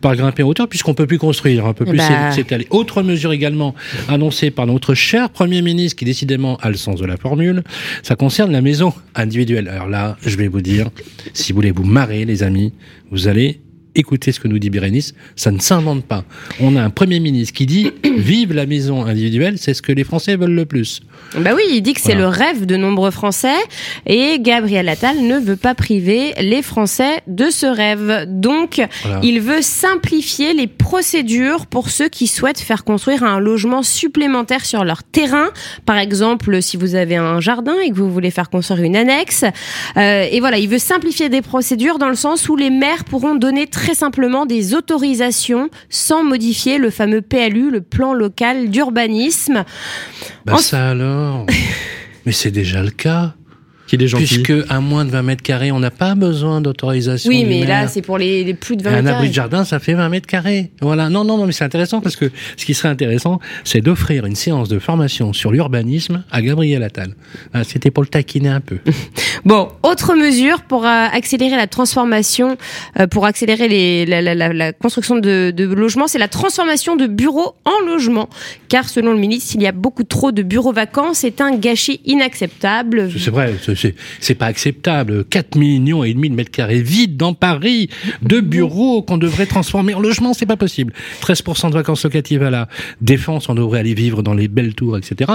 par 0.00 0.16
grimper 0.16 0.42
en 0.42 0.48
hauteur, 0.48 0.68
puisqu'on 0.68 0.94
peut 0.94 1.06
plus 1.06 1.18
construire, 1.18 1.66
un 1.66 1.72
peu 1.72 1.84
plus 1.84 1.98
bah... 1.98 2.32
s'étaler. 2.32 2.66
Autre 2.70 3.02
mesure 3.02 3.32
également 3.32 3.74
annoncée 4.08 4.50
par 4.50 4.66
notre 4.66 4.94
cher 4.94 5.30
Premier 5.30 5.62
ministre, 5.62 5.98
qui 5.98 6.04
décidément 6.04 6.56
a 6.58 6.68
le 6.68 6.76
sens 6.76 7.00
de 7.00 7.06
la 7.06 7.16
formule, 7.16 7.62
ça 8.02 8.16
concerne 8.16 8.52
la 8.52 8.60
maison 8.60 8.92
individuelle. 9.14 9.68
Alors 9.68 9.88
là, 9.88 10.16
je 10.24 10.36
vais 10.36 10.48
vous 10.48 10.60
dire, 10.60 10.90
si 11.32 11.52
vous 11.52 11.56
voulez 11.56 11.72
vous 11.72 11.84
marrer, 11.84 12.24
les 12.24 12.42
amis, 12.42 12.72
vous 13.10 13.28
allez 13.28 13.60
écoutez 13.94 14.32
ce 14.32 14.40
que 14.40 14.48
nous 14.48 14.58
dit 14.58 14.70
Bérénice, 14.70 15.14
ça 15.36 15.50
ne 15.50 15.58
s'invente 15.58 16.04
pas. 16.04 16.24
On 16.60 16.76
a 16.76 16.82
un 16.82 16.90
Premier 16.90 17.20
ministre 17.20 17.54
qui 17.54 17.66
dit 17.66 17.92
vive 18.16 18.52
la 18.52 18.66
maison 18.66 19.04
individuelle, 19.04 19.58
c'est 19.58 19.74
ce 19.74 19.82
que 19.82 19.92
les 19.92 20.04
Français 20.04 20.36
veulent 20.36 20.54
le 20.54 20.66
plus. 20.66 21.02
Bah 21.38 21.50
oui, 21.54 21.62
il 21.70 21.80
dit 21.82 21.94
que 21.94 22.00
c'est 22.00 22.14
le 22.14 22.26
rêve 22.26 22.66
de 22.66 22.76
nombreux 22.76 23.10
Français 23.10 23.56
et 24.06 24.38
Gabriel 24.40 24.88
Attal 24.88 25.20
ne 25.20 25.38
veut 25.38 25.56
pas 25.56 25.74
priver 25.74 26.32
les 26.40 26.62
Français 26.62 27.22
de 27.26 27.50
ce 27.50 27.66
rêve. 27.66 28.26
Donc, 28.28 28.80
il 29.22 29.40
veut 29.40 29.62
simplifier 29.62 30.54
les 30.54 30.66
procédures 30.66 31.66
pour 31.66 31.90
ceux 31.90 32.08
qui 32.08 32.26
souhaitent 32.26 32.60
faire 32.60 32.84
construire 32.84 33.24
un 33.24 33.40
logement 33.40 33.82
supplémentaire 33.82 34.64
sur 34.64 34.84
leur 34.84 35.02
terrain. 35.02 35.48
Par 35.86 35.98
exemple, 35.98 36.62
si 36.62 36.76
vous 36.76 36.94
avez 36.94 37.16
un 37.16 37.40
jardin 37.40 37.74
et 37.84 37.90
que 37.90 37.96
vous 37.96 38.10
voulez 38.10 38.30
faire 38.30 38.50
construire 38.50 38.82
une 38.82 38.96
annexe. 38.96 39.44
Euh, 39.96 40.26
et 40.30 40.40
voilà, 40.40 40.58
il 40.58 40.68
veut 40.68 40.78
simplifier 40.78 41.28
des 41.28 41.42
procédures 41.42 41.98
dans 41.98 42.08
le 42.08 42.14
sens 42.14 42.48
où 42.48 42.56
les 42.56 42.70
maires 42.70 43.04
pourront 43.04 43.34
donner 43.34 43.66
très 43.66 43.83
simplement 43.92 44.46
des 44.46 44.74
autorisations 44.74 45.68
sans 45.90 46.24
modifier 46.24 46.78
le 46.78 46.88
fameux 46.88 47.20
PLU, 47.20 47.70
le 47.70 47.82
plan 47.82 48.14
local 48.14 48.70
d'urbanisme. 48.70 49.64
Bah 50.46 50.56
ça 50.56 50.88
alors 50.88 51.44
Mais 52.24 52.32
c'est 52.32 52.50
déjà 52.50 52.82
le 52.82 52.90
cas. 52.90 53.34
Puisque 53.86 54.52
à 54.68 54.80
moins 54.80 55.04
de 55.04 55.10
20 55.10 55.22
mètres 55.22 55.42
carrés, 55.42 55.70
on 55.72 55.78
n'a 55.78 55.90
pas 55.90 56.14
besoin 56.14 56.60
d'autorisation. 56.60 57.28
Oui, 57.28 57.44
mais 57.46 57.66
là, 57.66 57.86
c'est 57.88 58.02
pour 58.02 58.18
les, 58.18 58.54
plus 58.54 58.76
de 58.76 58.82
20 58.82 58.90
mètres 58.90 59.02
carrés. 59.04 59.14
Un 59.14 59.16
abri 59.16 59.28
de 59.28 59.34
jardin, 59.34 59.64
ça 59.64 59.78
fait 59.78 59.94
20 59.94 60.08
mètres 60.08 60.26
carrés. 60.26 60.70
Voilà. 60.80 61.08
Non, 61.08 61.24
non, 61.24 61.36
non, 61.36 61.46
mais 61.46 61.52
c'est 61.52 61.64
intéressant 61.64 62.00
parce 62.00 62.16
que 62.16 62.30
ce 62.56 62.64
qui 62.64 62.74
serait 62.74 62.88
intéressant, 62.88 63.40
c'est 63.62 63.80
d'offrir 63.80 64.26
une 64.26 64.36
séance 64.36 64.68
de 64.68 64.78
formation 64.78 65.32
sur 65.32 65.52
l'urbanisme 65.52 66.24
à 66.30 66.42
Gabriel 66.42 66.82
Attal. 66.82 67.14
Ah, 67.52 67.64
c'était 67.64 67.90
pour 67.90 68.02
le 68.02 68.08
taquiner 68.08 68.48
un 68.48 68.60
peu. 68.60 68.78
bon, 69.44 69.68
autre 69.82 70.14
mesure 70.14 70.62
pour 70.62 70.84
euh, 70.84 71.06
accélérer 71.12 71.56
la 71.56 71.66
transformation, 71.66 72.56
euh, 72.98 73.06
pour 73.06 73.26
accélérer 73.26 73.68
les, 73.68 74.06
la, 74.06 74.22
la, 74.22 74.52
la, 74.52 74.72
construction 74.72 75.16
de, 75.16 75.52
de 75.54 75.64
logements, 75.64 76.08
c'est 76.08 76.18
la 76.18 76.28
transformation 76.28 76.96
de 76.96 77.06
bureaux 77.06 77.54
en 77.64 77.86
logements. 77.86 78.28
Car 78.68 78.88
selon 78.88 79.12
le 79.12 79.18
ministre, 79.18 79.50
s'il 79.50 79.62
y 79.62 79.66
a 79.66 79.72
beaucoup 79.72 80.04
trop 80.04 80.32
de 80.32 80.42
bureaux 80.42 80.72
vacants, 80.72 81.14
c'est 81.14 81.40
un 81.40 81.56
gâchis 81.56 82.00
inacceptable. 82.04 83.10
C'est 83.16 83.30
vrai 83.30 83.54
c'est 83.62 83.73
pas 84.38 84.46
acceptable. 84.46 85.24
4 85.24 85.56
millions 85.56 86.04
et 86.04 86.14
demi 86.14 86.30
de 86.30 86.34
mètres 86.34 86.50
carrés 86.50 86.82
vides 86.82 87.16
dans 87.16 87.34
Paris, 87.34 87.88
de 88.22 88.40
bureaux 88.40 89.02
qu'on 89.02 89.18
devrait 89.18 89.46
transformer 89.46 89.94
en 89.94 90.00
logement, 90.00 90.34
c'est 90.34 90.46
pas 90.46 90.56
possible. 90.56 90.92
13% 91.22 91.68
de 91.68 91.74
vacances 91.74 92.04
locatives 92.04 92.42
à 92.42 92.50
la 92.50 92.68
défense, 93.00 93.48
on 93.48 93.54
devrait 93.54 93.80
aller 93.80 93.94
vivre 93.94 94.22
dans 94.22 94.34
les 94.34 94.48
belles 94.48 94.74
tours, 94.74 94.96
etc. 94.96 95.32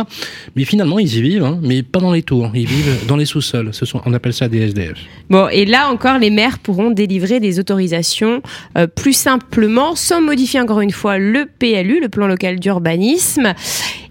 Mais 0.56 0.66
finalement, 0.66 1.00
ils 1.00 1.18
y 1.18 1.22
vivent, 1.22 1.44
hein, 1.44 1.60
mais 1.62 1.84
pas 1.84 2.00
dans 2.00 2.12
les 2.12 2.24
tours. 2.24 2.52
Ils 2.54 2.68
vivent 2.68 3.06
dans 3.08 3.16
les 3.16 3.26
sous-sols. 3.26 3.74
Ce 3.74 3.86
sont, 3.86 4.02
on 4.06 4.14
appelle 4.14 4.34
ça 4.34 4.48
des 4.48 4.60
SDF. 4.60 4.98
Bon, 5.30 5.48
et 5.50 5.66
là 5.66 5.90
encore, 5.90 6.18
les 6.18 6.30
maires 6.30 6.60
pourront 6.60 6.92
délivrer 6.92 7.40
des 7.40 7.60
autorisations 7.60 8.42
euh, 8.78 8.88
plus 8.88 9.14
simplement, 9.14 9.96
sans 9.96 10.22
modifier 10.22 10.60
encore 10.60 10.82
une 10.82 10.92
fois 10.92 11.18
le 11.18 11.46
PLU, 11.46 12.00
le 12.02 12.10
plan 12.10 12.28
local 12.28 12.60
d'urbanisme. 12.60 13.54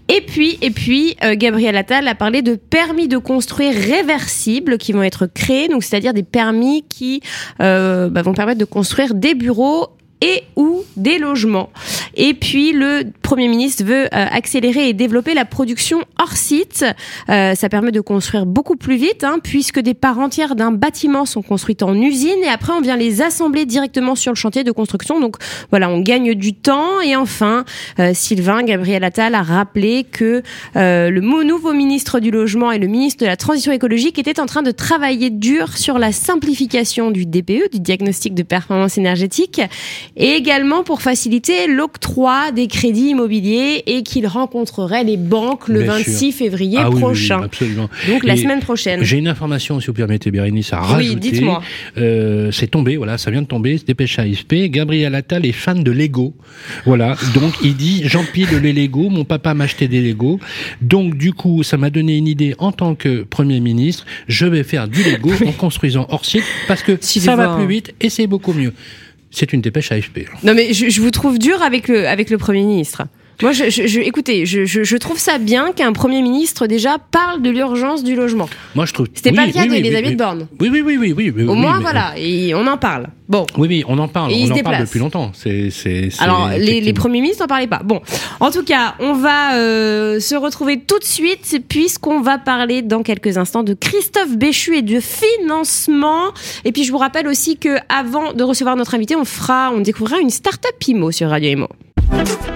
Et 0.09 0.21
puis, 0.21 0.57
et 0.61 0.71
puis, 0.71 1.15
euh, 1.23 1.35
Gabriel 1.35 1.77
Attal 1.77 2.07
a 2.07 2.15
parlé 2.15 2.41
de 2.41 2.55
permis 2.55 3.07
de 3.07 3.17
construire 3.19 3.73
réversibles 3.73 4.79
qui 4.79 4.91
vont 4.91 5.03
être 5.03 5.27
créés, 5.27 5.67
donc 5.67 5.83
c'est-à-dire 5.83 6.13
des 6.13 6.23
permis 6.23 6.83
qui 6.89 7.21
euh, 7.61 8.09
bah, 8.09 8.23
vont 8.23 8.33
permettre 8.33 8.59
de 8.59 8.65
construire 8.65 9.13
des 9.13 9.35
bureaux 9.35 9.89
et 10.21 10.43
ou 10.55 10.83
des 10.97 11.19
logements. 11.19 11.69
Et 12.15 12.33
puis 12.33 12.73
le 12.73 13.03
Premier 13.29 13.47
ministre 13.47 13.83
veut 13.83 14.05
euh, 14.05 14.07
accélérer 14.11 14.89
et 14.89 14.93
développer 14.93 15.35
la 15.35 15.45
production 15.45 15.99
hors 16.17 16.35
site. 16.35 16.83
Euh, 17.29 17.53
ça 17.53 17.69
permet 17.69 17.91
de 17.91 18.01
construire 18.01 18.47
beaucoup 18.47 18.75
plus 18.75 18.95
vite, 18.95 19.23
hein, 19.23 19.37
puisque 19.43 19.79
des 19.79 19.93
parts 19.93 20.17
entières 20.17 20.55
d'un 20.55 20.71
bâtiment 20.71 21.27
sont 21.27 21.43
construites 21.43 21.83
en 21.83 21.93
usine 21.93 22.39
et 22.43 22.47
après 22.47 22.73
on 22.73 22.81
vient 22.81 22.97
les 22.97 23.21
assembler 23.21 23.67
directement 23.67 24.15
sur 24.15 24.31
le 24.31 24.35
chantier 24.35 24.63
de 24.63 24.71
construction. 24.71 25.19
Donc 25.19 25.35
voilà, 25.69 25.91
on 25.91 25.99
gagne 25.99 26.33
du 26.33 26.55
temps. 26.55 27.01
Et 27.01 27.15
enfin, 27.15 27.65
euh, 27.99 28.15
Sylvain 28.15 28.63
Gabriel 28.63 29.03
Attal 29.03 29.35
a 29.35 29.43
rappelé 29.43 30.05
que 30.11 30.41
le 30.73 31.43
nouveau 31.43 31.73
ministre 31.73 32.19
du 32.19 32.31
logement 32.31 32.71
et 32.71 32.79
le 32.79 32.87
ministre 32.87 33.23
de 33.23 33.27
la 33.27 33.37
transition 33.37 33.71
écologique 33.71 34.17
étaient 34.17 34.39
en 34.39 34.47
train 34.47 34.63
de 34.63 34.71
travailler 34.71 35.29
dur 35.29 35.77
sur 35.77 35.99
la 35.99 36.11
simplification 36.11 37.11
du 37.11 37.27
DPE, 37.27 37.73
du 37.73 37.79
diagnostic 37.79 38.33
de 38.33 38.41
performance 38.41 38.97
énergétique 38.97 39.61
et 40.17 40.31
également 40.31 40.81
pour 40.81 41.03
faciliter 41.03 41.67
l'octroi 41.67 42.51
des 42.51 42.65
crédits 42.65 43.18
et 43.27 44.03
qu'il 44.03 44.27
rencontrerait 44.27 45.03
les 45.03 45.17
banques 45.17 45.67
le 45.67 45.83
26 45.83 46.31
février 46.31 46.77
ah 46.79 46.89
prochain. 46.89 47.41
absolument. 47.43 47.89
Donc 48.07 48.23
la 48.23 48.37
semaine 48.37 48.59
prochaine. 48.59 49.03
J'ai 49.03 49.17
une 49.17 49.27
information, 49.27 49.79
si 49.79 49.87
vous 49.87 49.93
permettez, 49.93 50.31
Bérénice, 50.31 50.73
à 50.73 50.79
rajouter. 50.79 51.09
Oui, 51.09 51.15
dites-moi. 51.15 51.61
Euh, 51.97 52.51
c'est 52.51 52.67
tombé, 52.67 52.97
voilà, 52.97 53.17
ça 53.17 53.31
vient 53.31 53.41
de 53.41 53.47
tomber, 53.47 53.77
c'est 53.77 53.87
dépêche 53.87 54.19
AFP. 54.19 54.69
Gabriel 54.69 55.15
Attal 55.15 55.45
est 55.45 55.51
fan 55.51 55.83
de 55.83 55.91
Lego. 55.91 56.33
Voilà, 56.85 57.15
donc 57.33 57.53
il 57.63 57.75
dit 57.75 58.01
j'empile 58.05 58.49
les 58.61 58.73
Lego, 58.73 59.09
mon 59.09 59.25
papa 59.25 59.53
m'a 59.53 59.65
acheté 59.65 59.87
des 59.87 60.01
Lego. 60.01 60.39
Donc 60.81 61.15
du 61.17 61.33
coup, 61.33 61.63
ça 61.63 61.77
m'a 61.77 61.89
donné 61.89 62.17
une 62.17 62.27
idée 62.27 62.55
en 62.57 62.71
tant 62.71 62.95
que 62.95 63.23
Premier 63.23 63.59
ministre, 63.59 64.05
je 64.27 64.45
vais 64.45 64.63
faire 64.63 64.87
du 64.87 65.03
Lego 65.03 65.31
en 65.45 65.51
construisant 65.51 66.07
hors 66.09 66.25
site 66.25 66.43
parce 66.67 66.83
que 66.83 66.97
ça 67.01 67.35
va 67.35 67.55
plus 67.55 67.67
vite 67.67 67.93
et 67.99 68.09
c'est 68.09 68.27
beaucoup 68.27 68.53
mieux. 68.53 68.73
C'est 69.31 69.53
une 69.53 69.61
dépêche 69.61 69.91
AFP. 69.91 70.27
Non 70.43 70.53
mais 70.53 70.73
je, 70.73 70.89
je, 70.89 71.01
vous 71.01 71.11
trouve 71.11 71.37
dur 71.37 71.61
avec 71.61 71.87
le, 71.87 72.07
avec 72.07 72.29
le 72.29 72.37
Premier 72.37 72.63
ministre. 72.63 73.03
Moi, 73.41 73.53
je, 73.53 73.69
je, 73.69 74.01
écoutez, 74.01 74.45
je, 74.45 74.65
je, 74.65 74.97
trouve 74.97 75.17
ça 75.17 75.37
bien 75.37 75.71
qu'un 75.71 75.93
Premier 75.93 76.21
ministre 76.21 76.67
déjà 76.67 76.97
parle 76.97 77.41
de 77.41 77.49
l'urgence 77.49 78.03
du 78.03 78.13
logement. 78.13 78.49
Moi, 78.75 78.85
je 78.85 78.93
trouve. 78.93 79.07
C'était 79.13 79.31
pas 79.31 79.45
le 79.45 79.53
cas 79.53 79.65
d'Elisabeth 79.65 80.17
Borne. 80.17 80.47
Oui, 80.59 80.69
oui, 80.69 80.81
oui, 80.81 80.97
oui, 80.97 81.13
oui. 81.15 81.43
Au 81.45 81.53
moins, 81.53 81.79
voilà, 81.79 82.13
et 82.17 82.53
on 82.53 82.67
en 82.67 82.77
parle. 82.77 83.07
Bon. 83.29 83.45
Oui, 83.57 83.67
oui, 83.69 83.83
on 83.87 83.97
en 83.97 84.09
parle. 84.09 84.33
on 84.33 84.51
en 84.51 84.57
parle 84.57 84.79
depuis 84.81 84.99
longtemps. 84.99 85.31
C'est, 85.33 85.69
c'est. 85.69 86.09
Alors, 86.19 86.49
les, 86.57 86.81
les, 86.81 86.93
premiers 86.93 87.21
ministres 87.21 87.43
n'en 87.43 87.47
parlaient 87.47 87.67
pas. 87.67 87.81
Bon, 87.83 88.01
en 88.41 88.51
tout 88.51 88.63
cas, 88.63 88.95
on 88.99 89.13
va 89.13 89.55
euh, 89.55 90.19
se 90.19 90.35
retrouver 90.35 90.81
tout 90.81 90.99
de 90.99 91.05
suite 91.05 91.63
puisqu'on 91.69 92.19
va 92.19 92.39
parler 92.39 92.81
dans 92.81 93.03
quelques 93.03 93.37
instants 93.37 93.63
de 93.63 93.73
Christophe 93.73 94.35
Béchu 94.35 94.75
et 94.75 94.81
de 94.81 94.99
financement. 94.99 96.33
Et 96.65 96.73
puis, 96.73 96.83
je 96.83 96.91
vous 96.91 96.97
rappelle 96.97 97.27
aussi 97.27 97.55
que 97.55 97.77
avant 97.87 98.33
de 98.33 98.43
recevoir 98.43 98.75
notre 98.75 98.95
invité, 98.95 99.15
on 99.15 99.25
fera, 99.25 99.71
on 99.73 99.79
découvrira 99.79 100.19
une 100.19 100.29
start-up 100.29 100.75
IMO 100.87 101.11
sur 101.11 101.29
Radio 101.29 101.51
IMO. 101.51 101.69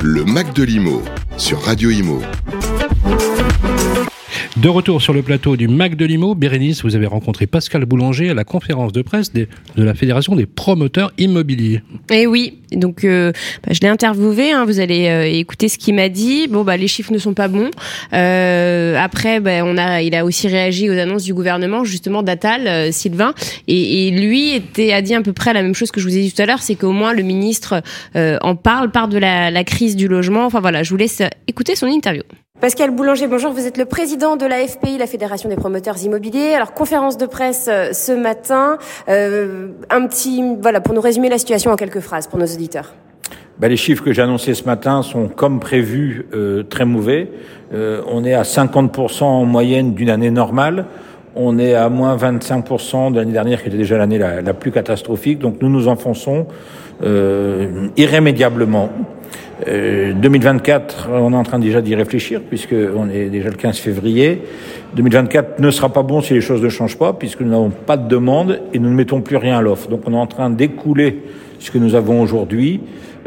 Le 0.01 0.25
Mac 0.25 0.53
de 0.53 0.63
l'IMO 0.63 1.01
sur 1.37 1.61
Radio 1.61 1.89
IMO. 1.89 2.19
De 4.55 4.69
retour 4.69 5.01
sur 5.01 5.13
le 5.13 5.23
plateau 5.23 5.55
du 5.57 5.67
Mac 5.67 5.95
de 5.95 6.05
Limo, 6.05 6.35
Bérénice, 6.35 6.83
vous 6.83 6.95
avez 6.95 7.07
rencontré 7.07 7.47
Pascal 7.47 7.85
Boulanger 7.85 8.29
à 8.29 8.33
la 8.35 8.43
conférence 8.43 8.91
de 8.91 9.01
presse 9.01 9.33
de 9.33 9.47
la 9.75 9.95
Fédération 9.95 10.35
des 10.35 10.45
promoteurs 10.45 11.11
immobiliers. 11.17 11.81
Eh 12.11 12.27
oui, 12.27 12.59
donc 12.71 13.03
euh, 13.03 13.31
bah, 13.65 13.73
je 13.73 13.79
l'ai 13.79 13.87
interviewé, 13.87 14.51
hein, 14.51 14.63
vous 14.65 14.79
allez 14.79 15.07
euh, 15.07 15.23
écouter 15.23 15.69
ce 15.69 15.79
qu'il 15.79 15.95
m'a 15.95 16.07
dit. 16.07 16.47
Bon, 16.47 16.63
bah, 16.63 16.77
les 16.77 16.87
chiffres 16.87 17.11
ne 17.11 17.17
sont 17.17 17.33
pas 17.33 17.47
bons. 17.47 17.71
Euh, 18.13 18.95
après, 18.95 19.39
bah, 19.39 19.65
on 19.65 19.75
a, 19.75 20.03
il 20.03 20.13
a 20.13 20.23
aussi 20.23 20.47
réagi 20.47 20.87
aux 20.87 20.99
annonces 20.99 21.23
du 21.23 21.33
gouvernement, 21.33 21.83
justement, 21.83 22.21
d'Atal, 22.21 22.93
Sylvain. 22.93 23.33
Et, 23.67 24.11
lui 24.11 24.53
était, 24.53 24.93
a 24.93 25.01
dit 25.01 25.15
à 25.15 25.21
peu 25.21 25.33
près 25.33 25.53
la 25.53 25.63
même 25.63 25.73
chose 25.73 25.89
que 25.89 25.99
je 25.99 26.07
vous 26.07 26.15
ai 26.15 26.21
dit 26.21 26.31
tout 26.31 26.43
à 26.43 26.45
l'heure, 26.45 26.61
c'est 26.61 26.75
qu'au 26.75 26.91
moins 26.91 27.13
le 27.13 27.23
ministre 27.23 27.81
en 28.15 28.55
parle, 28.55 28.91
parle 28.91 29.09
de 29.09 29.17
la, 29.17 29.49
la 29.49 29.63
crise 29.63 29.95
du 29.95 30.07
logement. 30.07 30.45
Enfin 30.45 30.59
voilà, 30.59 30.83
je 30.83 30.91
vous 30.91 30.97
laisse 30.97 31.23
écouter 31.47 31.75
son 31.75 31.87
interview. 31.87 32.21
Pascal 32.61 32.91
Boulanger, 32.91 33.27
bonjour. 33.27 33.51
Vous 33.51 33.65
êtes 33.65 33.77
le 33.77 33.85
président 33.85 34.37
de 34.37 34.45
la 34.45 34.65
FPI, 34.65 34.97
la 34.99 35.07
Fédération 35.07 35.49
des 35.49 35.55
promoteurs 35.55 36.01
immobiliers. 36.01 36.53
Alors, 36.53 36.73
conférence 36.73 37.17
de 37.17 37.25
presse 37.25 37.67
euh, 37.69 37.91
ce 37.93 38.11
matin. 38.11 38.77
Euh, 39.09 39.69
un 39.89 40.07
petit, 40.07 40.43
voilà, 40.61 40.79
pour 40.79 40.93
nous 40.93 41.01
résumer 41.01 41.29
la 41.29 41.39
situation 41.39 41.71
en 41.71 41.75
quelques 41.75 41.99
phrases 41.99 42.27
pour 42.27 42.37
nos 42.37 42.45
auditeurs. 42.45 42.93
Ben, 43.57 43.67
les 43.69 43.75
chiffres 43.75 44.03
que 44.03 44.13
j'ai 44.13 44.21
annoncés 44.21 44.53
ce 44.53 44.65
matin 44.65 45.01
sont, 45.01 45.27
comme 45.27 45.59
prévu, 45.59 46.27
euh, 46.33 46.63
très 46.63 46.85
mauvais. 46.85 47.31
Euh, 47.73 48.01
on 48.07 48.23
est 48.23 48.35
à 48.35 48.43
50% 48.43 49.23
en 49.23 49.45
moyenne 49.45 49.93
d'une 49.93 50.11
année 50.11 50.31
normale. 50.31 50.85
On 51.35 51.57
est 51.57 51.73
à 51.73 51.89
moins 51.89 52.15
25% 52.15 53.11
de 53.11 53.17
l'année 53.17 53.33
dernière, 53.33 53.63
qui 53.63 53.69
était 53.69 53.77
déjà 53.77 53.97
l'année 53.97 54.19
la, 54.19 54.41
la, 54.41 54.53
plus 54.53 54.71
catastrophique. 54.71 55.39
Donc, 55.39 55.57
nous 55.59 55.69
nous 55.69 55.87
enfonçons 55.87 56.45
euh, 59.67 60.13
irrémédiablement. 60.13 60.21
2024, 60.21 61.09
euh, 61.09 61.19
on 61.19 61.33
est 61.33 61.35
en 61.35 61.43
train 61.43 61.59
déjà 61.59 61.81
d'y 61.81 61.95
réfléchir 61.95 62.41
puisque 62.47 62.73
on 62.73 63.09
est 63.09 63.29
déjà 63.29 63.49
le 63.49 63.55
15 63.55 63.77
février. 63.77 64.41
2024 64.95 65.59
ne 65.59 65.71
sera 65.71 65.89
pas 65.89 66.03
bon 66.03 66.21
si 66.21 66.33
les 66.33 66.41
choses 66.41 66.61
ne 66.61 66.69
changent 66.69 66.97
pas 66.97 67.13
puisque 67.13 67.41
nous 67.41 67.49
n'avons 67.49 67.69
pas 67.69 67.97
de 67.97 68.07
demande 68.07 68.61
et 68.73 68.79
nous 68.79 68.89
ne 68.89 68.95
mettons 68.95 69.21
plus 69.21 69.37
rien 69.37 69.57
à 69.57 69.61
l'offre. 69.61 69.89
Donc 69.89 70.01
on 70.05 70.13
est 70.13 70.17
en 70.17 70.27
train 70.27 70.49
d'écouler 70.49 71.19
ce 71.59 71.71
que 71.71 71.77
nous 71.77 71.95
avons 71.95 72.21
aujourd'hui 72.21 72.81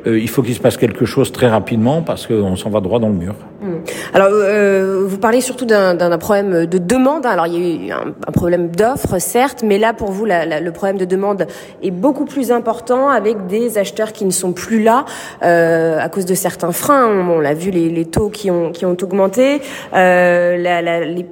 euh, 0.06 0.18
il 0.18 0.28
faut 0.28 0.42
qu'il 0.42 0.54
se 0.54 0.60
passe 0.60 0.76
quelque 0.76 1.04
chose 1.04 1.32
très 1.32 1.48
rapidement 1.48 2.02
parce 2.02 2.26
qu'on 2.26 2.56
s'en 2.56 2.70
va 2.70 2.80
droit 2.80 2.98
dans 2.98 3.08
le 3.08 3.14
mur. 3.14 3.34
Hmm. 3.60 3.78
Alors, 4.14 4.28
euh, 4.30 5.04
vous 5.06 5.18
parlez 5.18 5.40
surtout 5.40 5.64
d'un 5.64 6.18
problème 6.18 6.66
de 6.66 6.78
demande. 6.78 7.26
Alors, 7.26 7.46
il 7.46 7.54
y 7.54 7.56
a 7.56 7.86
eu 7.86 7.90
un, 7.92 8.32
problème 8.32 8.68
d'offre, 8.68 9.18
certes, 9.18 9.62
mais 9.64 9.78
là, 9.78 9.92
pour 9.92 10.12
vous, 10.12 10.24
le 10.26 10.70
problème 10.70 10.98
de 10.98 11.04
demande 11.04 11.46
est 11.82 11.90
beaucoup 11.90 12.24
plus 12.24 12.52
important 12.52 13.08
avec 13.08 13.46
des 13.46 13.78
acheteurs 13.78 14.12
qui 14.12 14.24
ne 14.24 14.30
sont 14.30 14.52
plus 14.52 14.82
là 14.82 15.04
euh, 15.42 15.98
à 16.00 16.08
cause 16.08 16.26
de 16.26 16.34
certains 16.34 16.72
freins. 16.72 17.06
On, 17.06 17.40
l'a 17.40 17.54
vu, 17.54 17.70
les, 17.70 18.04
taux 18.04 18.28
qui 18.28 18.50
ont, 18.50 18.72
augmenté, 19.02 19.60
les 19.92 21.24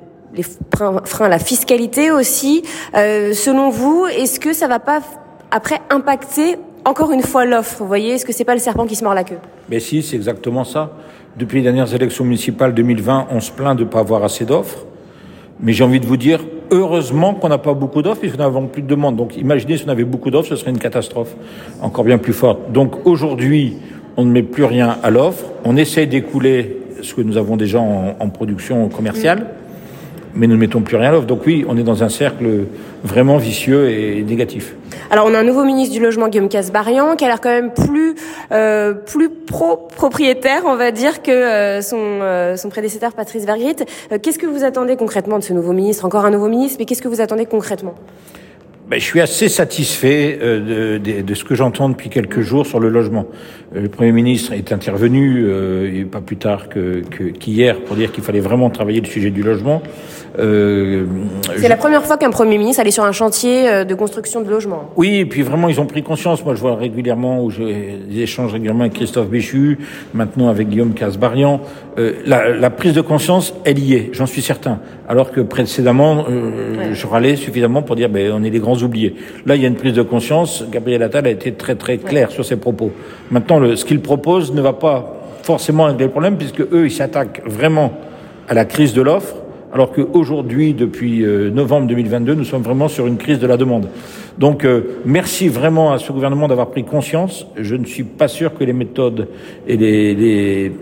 freins 0.75 1.27
à 1.27 1.29
la 1.29 1.39
fiscalité 1.39 2.11
aussi. 2.11 2.63
Selon 2.95 3.71
vous, 3.71 4.07
est-ce 4.07 4.41
que 4.41 4.53
ça 4.53 4.67
va 4.67 4.81
pas 4.81 5.01
après 5.51 5.81
impacter 5.91 6.57
encore 6.85 7.13
une 7.13 7.23
fois 7.23 7.45
l'offre. 7.45 7.77
Vous 7.79 7.87
voyez, 7.87 8.15
est-ce 8.15 8.25
que 8.25 8.33
c'est 8.33 8.45
pas 8.45 8.55
le 8.55 8.61
serpent 8.61 8.87
qui 8.87 8.97
se 8.97 9.05
mord 9.05 9.15
la 9.15 9.25
queue? 9.25 9.39
Mais 9.71 9.81
si, 9.81 10.03
c'est 10.03 10.17
exactement 10.17 10.65
ça. 10.65 10.93
Depuis 11.37 11.59
les 11.59 11.63
dernières 11.65 11.93
élections 11.95 12.25
municipales 12.25 12.75
2020, 12.75 13.29
on 13.31 13.41
se 13.41 13.51
plaint 13.51 13.77
de 13.77 13.85
ne 13.85 13.89
pas 13.89 14.01
avoir 14.01 14.23
assez 14.23 14.45
d'offres. 14.45 14.87
Mais 15.61 15.73
j'ai 15.73 15.85
envie 15.85 16.01
de 16.01 16.07
vous 16.07 16.17
dire, 16.17 16.41
heureusement 16.71 17.35
qu'on 17.35 17.49
n'a 17.49 17.59
pas 17.59 17.75
beaucoup 17.75 18.03
d'offres 18.03 18.21
puisque 18.21 18.37
nous 18.37 18.43
n'avons 18.43 18.67
plus 18.67 18.83
de 18.83 18.89
demandes. 18.89 19.17
Donc 19.17 19.37
imaginez 19.37 19.77
si 19.77 19.85
on 19.87 19.89
avait 19.89 20.05
beaucoup 20.05 20.31
d'offres, 20.31 20.49
ce 20.49 20.57
serait 20.57 20.71
une 20.71 20.79
catastrophe 20.79 21.35
encore 21.81 22.05
bien 22.05 22.19
plus 22.19 22.33
forte. 22.33 22.73
Donc 22.73 23.07
aujourd'hui, 23.07 23.77
on 24.17 24.25
ne 24.25 24.31
met 24.31 24.43
plus 24.43 24.65
rien 24.65 24.97
à 25.03 25.11
l'offre. 25.11 25.45
On 25.65 25.77
essaye 25.77 26.07
d'écouler 26.07 26.79
ce 27.03 27.15
que 27.15 27.21
nous 27.21 27.37
avons 27.37 27.57
déjà 27.57 27.81
en 27.81 28.29
production 28.31 28.89
commerciale 28.89 29.47
mais 30.35 30.47
nous 30.47 30.55
ne 30.55 30.61
mettons 30.61 30.81
plus 30.81 30.97
rien 30.97 31.11
à 31.11 31.13
l'offre. 31.13 31.27
Donc 31.27 31.47
oui, 31.47 31.65
on 31.69 31.77
est 31.77 31.83
dans 31.83 32.03
un 32.03 32.09
cercle 32.09 32.67
vraiment 33.03 33.37
vicieux 33.37 33.91
et 33.91 34.23
négatif. 34.23 34.75
Alors 35.11 35.27
on 35.29 35.35
a 35.35 35.39
un 35.39 35.45
nouveau 35.45 35.65
ministre 35.65 35.95
du 35.95 36.01
logement, 36.01 36.29
Guillaume 36.29 36.49
Casbarian, 36.49 37.17
qui 37.17 37.25
a 37.25 37.29
l'air 37.29 37.41
quand 37.41 37.51
même 37.51 37.73
plus 37.73 38.15
euh, 38.53 38.95
plus 38.95 39.29
pro-propriétaire, 39.29 40.63
on 40.67 40.77
va 40.77 40.91
dire, 40.91 41.23
que 41.23 41.31
euh, 41.31 41.83
son, 41.83 41.99
euh, 41.99 42.57
son 42.57 42.69
prédécesseur 42.69 43.13
Patrice 43.13 43.45
Vergrit. 43.45 43.77
Euh, 44.13 44.19
qu'est-ce 44.21 44.39
que 44.39 44.47
vous 44.47 44.65
attendez 44.65 44.97
concrètement 44.97 45.39
de 45.39 45.45
ce 45.45 45.53
nouveau 45.53 45.73
ministre? 45.73 46.05
Encore 46.05 46.25
un 46.25 46.31
nouveau 46.31 46.49
ministre, 46.49 46.79
mais 46.79 46.85
qu'est-ce 46.85 47.03
que 47.03 47.09
vous 47.09 47.21
attendez 47.21 47.47
concrètement? 47.47 47.95
Ben, 48.89 49.01
je 49.01 49.05
suis 49.05 49.23
assez 49.23 49.49
satisfait 49.49 50.39
de, 50.43 50.99
de, 50.99 51.23
de, 51.23 51.35
ce 51.35 51.43
que 51.43 51.55
j'entends 51.55 51.89
depuis 51.89 52.11
quelques 52.11 52.43
jours 52.43 52.67
sur 52.67 52.81
le 52.81 52.91
logement. 52.91 53.25
Le 53.73 53.89
Premier 53.89 54.13
ministre 54.13 54.53
est 54.53 54.73
intervenu, 54.73 55.43
euh, 55.47 56.05
pas 56.05 56.21
plus 56.21 56.37
tard 56.37 56.69
que, 56.69 57.01
qu'hier, 57.31 57.81
pour 57.81 57.97
dire 57.97 58.13
qu'il 58.13 58.23
fallait 58.23 58.41
vraiment 58.41 58.69
travailler 58.69 59.01
le 59.01 59.07
sujet 59.07 59.31
du 59.31 59.43
logement. 59.43 59.83
Euh, 60.39 61.07
c'est 61.59 61.69
la 61.69 61.77
première 61.77 62.05
fois 62.05 62.17
qu'un 62.17 62.31
Premier 62.31 62.59
ministre 62.59 62.81
allait 62.81 62.91
sur 62.91 63.05
un 63.05 63.13
chantier 63.13 63.69
euh, 63.69 63.85
de 63.85 63.95
construction 63.95 64.41
de 64.41 64.51
logements. 64.51 64.91
Oui, 64.97 65.19
et 65.19 65.27
puis 65.27 65.43
vraiment, 65.43 65.69
ils 65.69 65.81
ont 65.81 65.87
pris 65.87 66.03
conscience. 66.03 66.45
Moi, 66.45 66.55
je 66.55 66.61
vois 66.61 66.75
régulièrement, 66.75 67.49
des 67.49 68.21
échanges 68.21 68.53
régulièrement 68.53 68.83
avec 68.83 68.95
Christophe 68.95 69.29
Béchu, 69.29 69.79
maintenant 70.13 70.49
avec 70.49 70.69
Guillaume 70.69 70.95
Casbarian. 70.95 71.61
Euh, 71.99 72.15
la, 72.27 72.49
la, 72.49 72.71
prise 72.71 72.95
de 72.95 73.01
conscience, 73.01 73.55
elle 73.65 73.79
y 73.79 73.95
est, 73.95 74.11
j'en 74.13 74.27
suis 74.27 74.43
certain. 74.43 74.81
Alors 75.09 75.31
que 75.31 75.41
précédemment, 75.41 76.25
euh, 76.29 76.93
je 76.93 77.07
râlais 77.07 77.37
suffisamment 77.37 77.83
pour 77.83 77.95
dire, 77.95 78.09
ben, 78.09 78.33
on 78.33 78.43
est 78.43 78.51
les 78.51 78.59
grands 78.59 78.79
oubliés. 78.79 79.15
Là, 79.47 79.55
il 79.55 79.63
y 79.63 79.65
a 79.65 79.69
une 79.69 79.77
prise 79.77 79.95
de 79.95 80.03
conscience. 80.03 80.65
Gabriel 80.71 81.03
Attal 81.05 81.27
a 81.27 81.31
été 81.31 81.53
très 81.53 81.77
très 81.77 81.99
clair 81.99 82.33
sur 82.33 82.45
ses 82.45 82.57
propos. 82.57 82.91
Maintenant, 83.31 83.61
le, 83.61 83.77
ce 83.77 83.85
qu'il 83.85 84.01
propose 84.01 84.53
ne 84.53 84.61
va 84.61 84.73
pas 84.73 85.15
forcément 85.45 85.85
régler 85.85 86.07
le 86.07 86.11
problème, 86.11 86.37
puisque 86.37 86.61
eux, 86.61 86.87
ils 86.87 86.91
s'attaquent 86.91 87.43
vraiment 87.47 87.93
à 88.49 88.55
la 88.55 88.65
crise 88.65 88.93
de 88.93 89.03
l'offre 89.03 89.37
alors 89.75 89.91
qu'aujourd'hui, 89.91 90.73
depuis 90.73 91.25
euh, 91.25 91.51
novembre 91.51 91.89
2022, 91.89 92.35
nous 92.35 92.45
sommes 92.45 92.63
vraiment 92.63 92.87
sur 92.87 93.09
une 93.09 93.17
crise 93.17 93.41
de 93.41 93.47
la 93.49 93.57
demande. 93.57 93.89
Donc, 94.39 94.65
euh, 94.65 95.01
merci 95.05 95.49
vraiment 95.49 95.93
à 95.93 95.99
ce 95.99 96.13
gouvernement 96.13 96.47
d'avoir 96.47 96.71
pris 96.71 96.85
conscience. 96.85 97.45
Je 97.57 97.75
ne 97.75 97.85
suis 97.85 98.05
pas 98.05 98.29
sûr 98.29 98.55
que 98.55 98.63
les 98.63 98.73
méthodes 98.73 99.27
et 99.67 99.77
les, 99.77 100.15
les, 100.15 100.73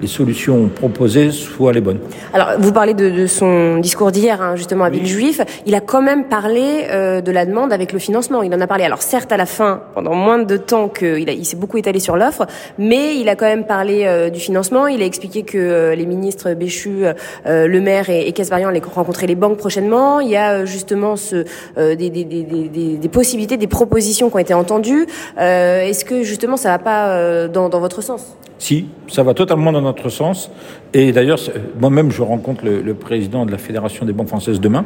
les 0.00 0.06
solutions 0.06 0.68
proposées 0.68 1.30
soient 1.30 1.72
les 1.72 1.80
bonnes. 1.80 2.00
Alors, 2.32 2.52
vous 2.58 2.72
parlez 2.72 2.94
de, 2.94 3.10
de 3.10 3.26
son 3.26 3.78
discours 3.78 4.12
d'hier, 4.12 4.40
hein, 4.40 4.56
justement, 4.56 4.84
avec 4.84 5.02
oui. 5.02 5.06
Juif. 5.06 5.40
Il 5.66 5.74
a 5.74 5.80
quand 5.80 6.02
même 6.02 6.24
parlé 6.24 6.86
euh, 6.90 7.20
de 7.20 7.32
la 7.32 7.46
demande 7.46 7.72
avec 7.72 7.92
le 7.92 7.98
financement. 7.98 8.42
Il 8.42 8.54
en 8.54 8.60
a 8.60 8.66
parlé. 8.66 8.84
Alors, 8.84 9.02
certes, 9.02 9.32
à 9.32 9.36
la 9.36 9.46
fin, 9.46 9.82
pendant 9.94 10.14
moins 10.14 10.38
de 10.38 10.56
temps 10.56 10.88
qu'il 10.88 11.28
il 11.28 11.44
s'est 11.44 11.56
beaucoup 11.56 11.78
étalé 11.78 12.00
sur 12.00 12.16
l'offre, 12.16 12.46
mais 12.78 13.16
il 13.16 13.28
a 13.28 13.36
quand 13.36 13.46
même 13.46 13.66
parlé 13.66 14.04
euh, 14.04 14.30
du 14.30 14.40
financement. 14.40 14.86
Il 14.86 15.02
a 15.02 15.04
expliqué 15.04 15.42
que 15.42 15.58
euh, 15.58 15.94
les 15.94 16.06
ministres 16.06 16.54
Béchu, 16.54 17.04
euh, 17.04 17.66
Le 17.66 17.80
Maire 17.80 18.10
et, 18.10 18.28
et 18.28 18.32
Casbarian 18.32 18.68
allaient 18.68 18.82
rencontrer 18.84 19.26
les 19.26 19.34
banques 19.34 19.58
prochainement. 19.58 20.20
Il 20.20 20.28
y 20.28 20.36
a 20.36 20.52
euh, 20.52 20.66
justement 20.66 21.16
ce, 21.16 21.44
des, 21.76 21.96
des, 21.96 22.24
des, 22.24 22.42
des, 22.44 22.96
des 22.96 23.08
possibilités, 23.08 23.56
des 23.56 23.66
propositions 23.66 24.30
qui 24.30 24.36
ont 24.36 24.38
été 24.38 24.54
entendues. 24.54 25.06
Est-ce 25.36 26.04
que 26.04 26.22
justement, 26.22 26.56
ça 26.56 26.70
va 26.70 26.78
pas 26.78 27.48
dans, 27.48 27.68
dans 27.68 27.80
votre 27.80 28.02
sens? 28.02 28.36
Si, 28.58 28.86
ça 29.08 29.22
va 29.22 29.34
totalement 29.34 29.72
dans 29.72 29.80
notre 29.80 30.08
sens. 30.08 30.50
Et 30.92 31.12
d'ailleurs, 31.12 31.38
moi-même, 31.80 32.10
je 32.10 32.22
rencontre 32.22 32.64
le, 32.64 32.82
le, 32.82 32.94
président 32.94 33.46
de 33.46 33.52
la 33.52 33.58
Fédération 33.58 34.04
des 34.04 34.12
banques 34.12 34.28
françaises 34.28 34.60
demain. 34.60 34.84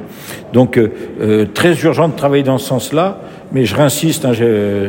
Donc, 0.53 0.79
euh, 0.79 1.47
très 1.55 1.75
urgent 1.83 2.09
de 2.09 2.15
travailler 2.15 2.43
dans 2.43 2.59
ce 2.59 2.67
sens-là. 2.67 3.21
Mais 3.53 3.67
je 3.67 3.77
réinsiste, 3.77 4.25
hein, 4.25 4.33
je, 4.33 4.89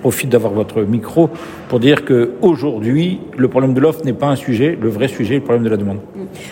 profite 0.00 0.28
d'avoir 0.28 0.52
votre 0.52 0.82
micro 0.82 1.30
pour 1.68 1.78
dire 1.78 2.04
que 2.04 2.32
aujourd'hui, 2.42 3.20
le 3.36 3.48
problème 3.48 3.72
de 3.72 3.80
l'offre 3.80 4.04
n'est 4.04 4.12
pas 4.12 4.26
un 4.26 4.36
sujet. 4.36 4.76
Le 4.80 4.88
vrai 4.88 5.06
sujet 5.06 5.36
est 5.36 5.38
le 5.38 5.44
problème 5.44 5.62
de 5.62 5.68
la 5.68 5.76
demande. 5.76 5.98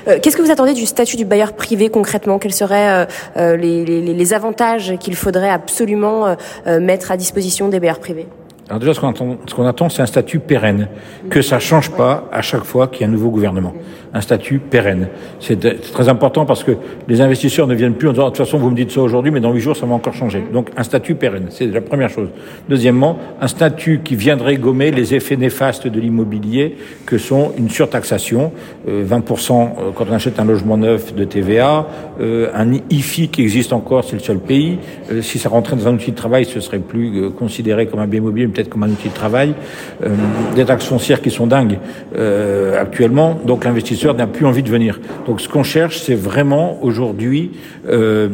Euh, 0.06 0.18
Qu'est-ce 0.22 0.36
que 0.36 0.42
vous 0.42 0.52
attendez 0.52 0.72
du 0.72 0.86
statut 0.86 1.16
du 1.16 1.24
bailleur 1.24 1.54
privé 1.54 1.88
concrètement? 1.88 2.38
Quels 2.38 2.54
seraient 2.54 3.08
euh, 3.36 3.56
les, 3.56 3.84
les, 3.84 4.34
avantages 4.34 4.94
qu'il 5.00 5.16
faudrait 5.16 5.50
absolument 5.50 6.36
euh, 6.66 6.80
mettre 6.80 7.10
à 7.10 7.16
disposition 7.16 7.68
des 7.68 7.80
bailleurs 7.80 8.00
privés? 8.00 8.26
Alors 8.68 8.80
déjà, 8.80 8.94
ce 8.94 9.00
qu'on 9.00 9.10
attend, 9.10 9.36
ce 9.46 9.54
qu'on 9.54 9.66
attend, 9.66 9.90
c'est 9.90 10.00
un 10.00 10.06
statut 10.06 10.38
pérenne, 10.38 10.88
que 11.28 11.42
ça 11.42 11.58
change 11.58 11.90
pas 11.90 12.28
à 12.32 12.40
chaque 12.40 12.64
fois 12.64 12.88
qu'il 12.88 13.02
y 13.02 13.04
a 13.04 13.08
un 13.08 13.10
nouveau 13.10 13.28
gouvernement. 13.28 13.74
Un 14.14 14.22
statut 14.22 14.58
pérenne. 14.58 15.08
C'est 15.38 15.58
très 15.92 16.08
important 16.08 16.46
parce 16.46 16.64
que 16.64 16.72
les 17.06 17.20
investisseurs 17.20 17.66
ne 17.66 17.74
viennent 17.74 17.94
plus 17.94 18.08
en 18.08 18.12
disant, 18.12 18.24
de 18.24 18.28
toute 18.30 18.38
façon, 18.38 18.56
vous 18.56 18.70
me 18.70 18.76
dites 18.76 18.90
ça 18.90 19.02
aujourd'hui, 19.02 19.30
mais 19.30 19.40
dans 19.40 19.52
huit 19.52 19.60
jours, 19.60 19.76
ça 19.76 19.84
va 19.84 19.94
encore 19.94 20.14
changer. 20.14 20.42
Donc, 20.50 20.70
un 20.78 20.82
statut 20.82 21.14
pérenne, 21.14 21.48
c'est 21.50 21.66
la 21.66 21.82
première 21.82 22.08
chose. 22.08 22.28
Deuxièmement, 22.68 23.18
un 23.38 23.48
statut 23.48 24.00
qui 24.02 24.16
viendrait 24.16 24.56
gommer 24.56 24.92
les 24.92 25.14
effets 25.14 25.36
néfastes 25.36 25.86
de 25.86 26.00
l'immobilier, 26.00 26.76
que 27.04 27.18
sont 27.18 27.52
une 27.58 27.68
surtaxation, 27.68 28.52
euh, 28.88 29.04
20% 29.04 29.92
quand 29.94 30.06
on 30.08 30.14
achète 30.14 30.38
un 30.38 30.44
logement 30.44 30.78
neuf 30.78 31.14
de 31.14 31.24
TVA, 31.24 31.86
euh, 32.20 32.48
un 32.54 32.72
IFI 32.88 33.28
qui 33.28 33.42
existe 33.42 33.74
encore, 33.74 34.04
c'est 34.04 34.16
le 34.16 34.22
seul 34.22 34.38
pays. 34.38 34.78
Euh, 35.10 35.20
si 35.20 35.38
ça 35.38 35.50
rentrait 35.50 35.76
dans 35.76 35.88
un 35.88 35.94
outil 35.94 36.12
de 36.12 36.16
travail, 36.16 36.46
ce 36.46 36.60
serait 36.60 36.78
plus 36.78 37.30
considéré 37.32 37.86
comme 37.86 38.00
un 38.00 38.06
bien 38.06 38.20
immobilier 38.20 38.53
peut-être 38.54 38.70
comme 38.70 38.82
un 38.84 38.90
outil 38.90 39.08
de 39.08 39.14
travail, 39.14 39.54
euh, 40.02 40.08
des 40.54 40.64
taxes 40.64 40.86
foncières 40.86 41.20
qui 41.20 41.30
sont 41.30 41.46
dingues 41.46 41.78
euh, 42.16 42.80
actuellement, 42.80 43.38
donc 43.44 43.64
l'investisseur 43.64 44.14
n'a 44.14 44.26
plus 44.26 44.46
envie 44.46 44.62
de 44.62 44.70
venir. 44.70 45.00
Donc 45.26 45.40
ce 45.40 45.48
qu'on 45.48 45.62
cherche, 45.62 46.00
c'est 46.00 46.14
vraiment 46.14 46.78
aujourd'hui 46.82 47.52
euh, 47.88 48.28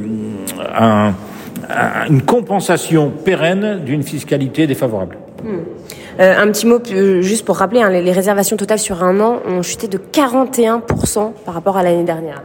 un, 0.77 1.13
un, 1.69 2.07
une 2.09 2.23
compensation 2.23 3.11
pérenne 3.11 3.81
d'une 3.85 4.03
fiscalité 4.03 4.67
défavorable. 4.67 5.17
Hmm. 5.43 5.61
Euh, 6.21 6.35
un 6.39 6.49
petit 6.49 6.67
mot 6.67 6.79
juste 7.21 7.47
pour 7.47 7.57
rappeler, 7.57 7.81
hein, 7.81 7.89
les, 7.89 8.03
les 8.03 8.13
réservations 8.13 8.57
totales 8.57 8.79
sur 8.79 9.03
un 9.03 9.21
an 9.21 9.41
ont 9.47 9.63
chuté 9.63 9.89
de 9.89 9.99
41% 9.99 11.33
par 11.45 11.55
rapport 11.55 11.79
à 11.79 11.83
l'année 11.83 12.05
dernière. 12.05 12.43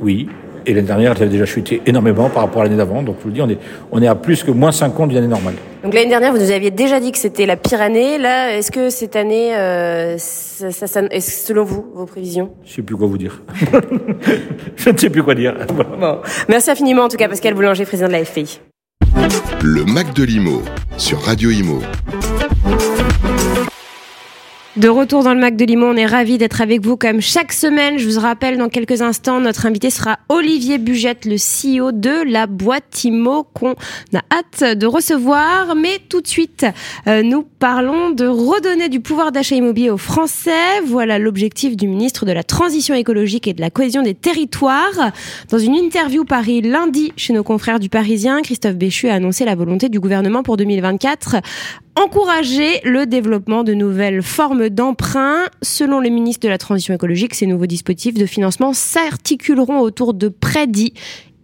Oui, 0.00 0.28
et 0.66 0.74
l'année 0.74 0.86
dernière, 0.86 1.12
elle 1.12 1.22
avait 1.22 1.30
déjà 1.30 1.46
chuté 1.46 1.82
énormément 1.86 2.28
par 2.28 2.42
rapport 2.42 2.62
à 2.62 2.64
l'année 2.64 2.76
d'avant. 2.76 3.02
Donc, 3.02 3.16
je 3.18 3.22
vous 3.22 3.28
le 3.28 3.34
dis, 3.34 3.42
on 3.42 3.48
est, 3.48 3.58
on 3.92 4.02
est 4.02 4.06
à 4.06 4.14
plus 4.14 4.42
que 4.42 4.50
moins 4.50 4.72
50 4.72 5.08
d'une 5.08 5.18
année 5.18 5.26
normale. 5.26 5.54
Donc, 5.82 5.94
l'année 5.94 6.08
dernière, 6.08 6.32
vous 6.32 6.38
nous 6.38 6.50
aviez 6.50 6.70
déjà 6.70 7.00
dit 7.00 7.12
que 7.12 7.18
c'était 7.18 7.46
la 7.46 7.56
pire 7.56 7.80
année. 7.80 8.18
Là, 8.18 8.56
est-ce 8.56 8.70
que 8.70 8.90
cette 8.90 9.16
année, 9.16 9.54
euh, 9.54 10.16
ça, 10.18 10.70
ça, 10.70 10.86
ça, 10.86 11.02
est 11.10 11.20
selon 11.20 11.64
vous, 11.64 11.86
vos 11.94 12.06
prévisions? 12.06 12.52
Je 12.64 12.70
ne 12.70 12.74
sais 12.76 12.82
plus 12.82 12.96
quoi 12.96 13.06
vous 13.06 13.18
dire. 13.18 13.42
je 14.76 14.90
ne 14.90 14.96
sais 14.96 15.10
plus 15.10 15.22
quoi 15.22 15.34
dire. 15.34 15.54
Bon. 16.00 16.18
Merci 16.48 16.70
infiniment, 16.70 17.04
en 17.04 17.08
tout 17.08 17.16
cas, 17.16 17.28
Pascal 17.28 17.54
Boulanger, 17.54 17.84
président 17.84 18.08
de 18.08 18.12
la 18.12 18.24
FPI. 18.24 18.60
Le 19.62 19.84
Mac 19.84 20.14
de 20.14 20.24
l'Imo, 20.24 20.62
sur 20.96 21.20
Radio 21.20 21.50
Imo. 21.50 21.80
De 24.76 24.88
retour 24.88 25.22
dans 25.22 25.34
le 25.34 25.40
Mac 25.40 25.54
de 25.54 25.64
Limo, 25.64 25.86
on 25.86 25.94
est 25.94 26.04
ravis 26.04 26.36
d'être 26.36 26.60
avec 26.60 26.82
vous 26.82 26.96
comme 26.96 27.20
chaque 27.20 27.52
semaine. 27.52 27.96
Je 27.96 28.08
vous 28.08 28.18
rappelle 28.18 28.58
dans 28.58 28.68
quelques 28.68 29.02
instants, 29.02 29.38
notre 29.38 29.66
invité 29.66 29.88
sera 29.88 30.18
Olivier 30.28 30.78
Bugette, 30.78 31.26
le 31.26 31.36
CEO 31.36 31.92
de 31.92 32.28
la 32.28 32.48
boîte 32.48 33.04
Imo 33.04 33.44
qu'on 33.54 33.74
a 34.14 34.22
hâte 34.32 34.76
de 34.76 34.86
recevoir. 34.86 35.76
Mais 35.76 36.00
tout 36.08 36.20
de 36.20 36.26
suite, 36.26 36.66
euh, 37.06 37.22
nous 37.22 37.44
parlons 37.60 38.10
de 38.10 38.26
redonner 38.26 38.88
du 38.88 38.98
pouvoir 38.98 39.30
d'achat 39.30 39.54
immobilier 39.54 39.90
aux 39.90 39.96
Français. 39.96 40.80
Voilà 40.84 41.20
l'objectif 41.20 41.76
du 41.76 41.86
ministre 41.86 42.26
de 42.26 42.32
la 42.32 42.42
Transition 42.42 42.96
écologique 42.96 43.46
et 43.46 43.52
de 43.52 43.60
la 43.60 43.70
cohésion 43.70 44.02
des 44.02 44.14
territoires. 44.14 45.12
Dans 45.50 45.58
une 45.58 45.76
interview 45.76 46.24
Paris 46.24 46.62
lundi 46.62 47.12
chez 47.16 47.32
nos 47.32 47.44
confrères 47.44 47.78
du 47.78 47.88
Parisien, 47.88 48.42
Christophe 48.42 48.74
Béchu 48.74 49.08
a 49.08 49.14
annoncé 49.14 49.44
la 49.44 49.54
volonté 49.54 49.88
du 49.88 50.00
gouvernement 50.00 50.42
pour 50.42 50.56
2024 50.56 51.36
encourager 51.96 52.80
le 52.84 53.06
développement 53.06 53.64
de 53.64 53.74
nouvelles 53.74 54.22
formes 54.22 54.68
d'emprunt. 54.68 55.44
Selon 55.62 56.00
les 56.00 56.10
ministres 56.10 56.44
de 56.44 56.48
la 56.48 56.58
Transition 56.58 56.94
écologique, 56.94 57.34
ces 57.34 57.46
nouveaux 57.46 57.66
dispositifs 57.66 58.14
de 58.14 58.26
financement 58.26 58.72
s'articuleront 58.72 59.80
autour 59.80 60.14
de 60.14 60.28
prêts 60.28 60.66
dits 60.66 60.94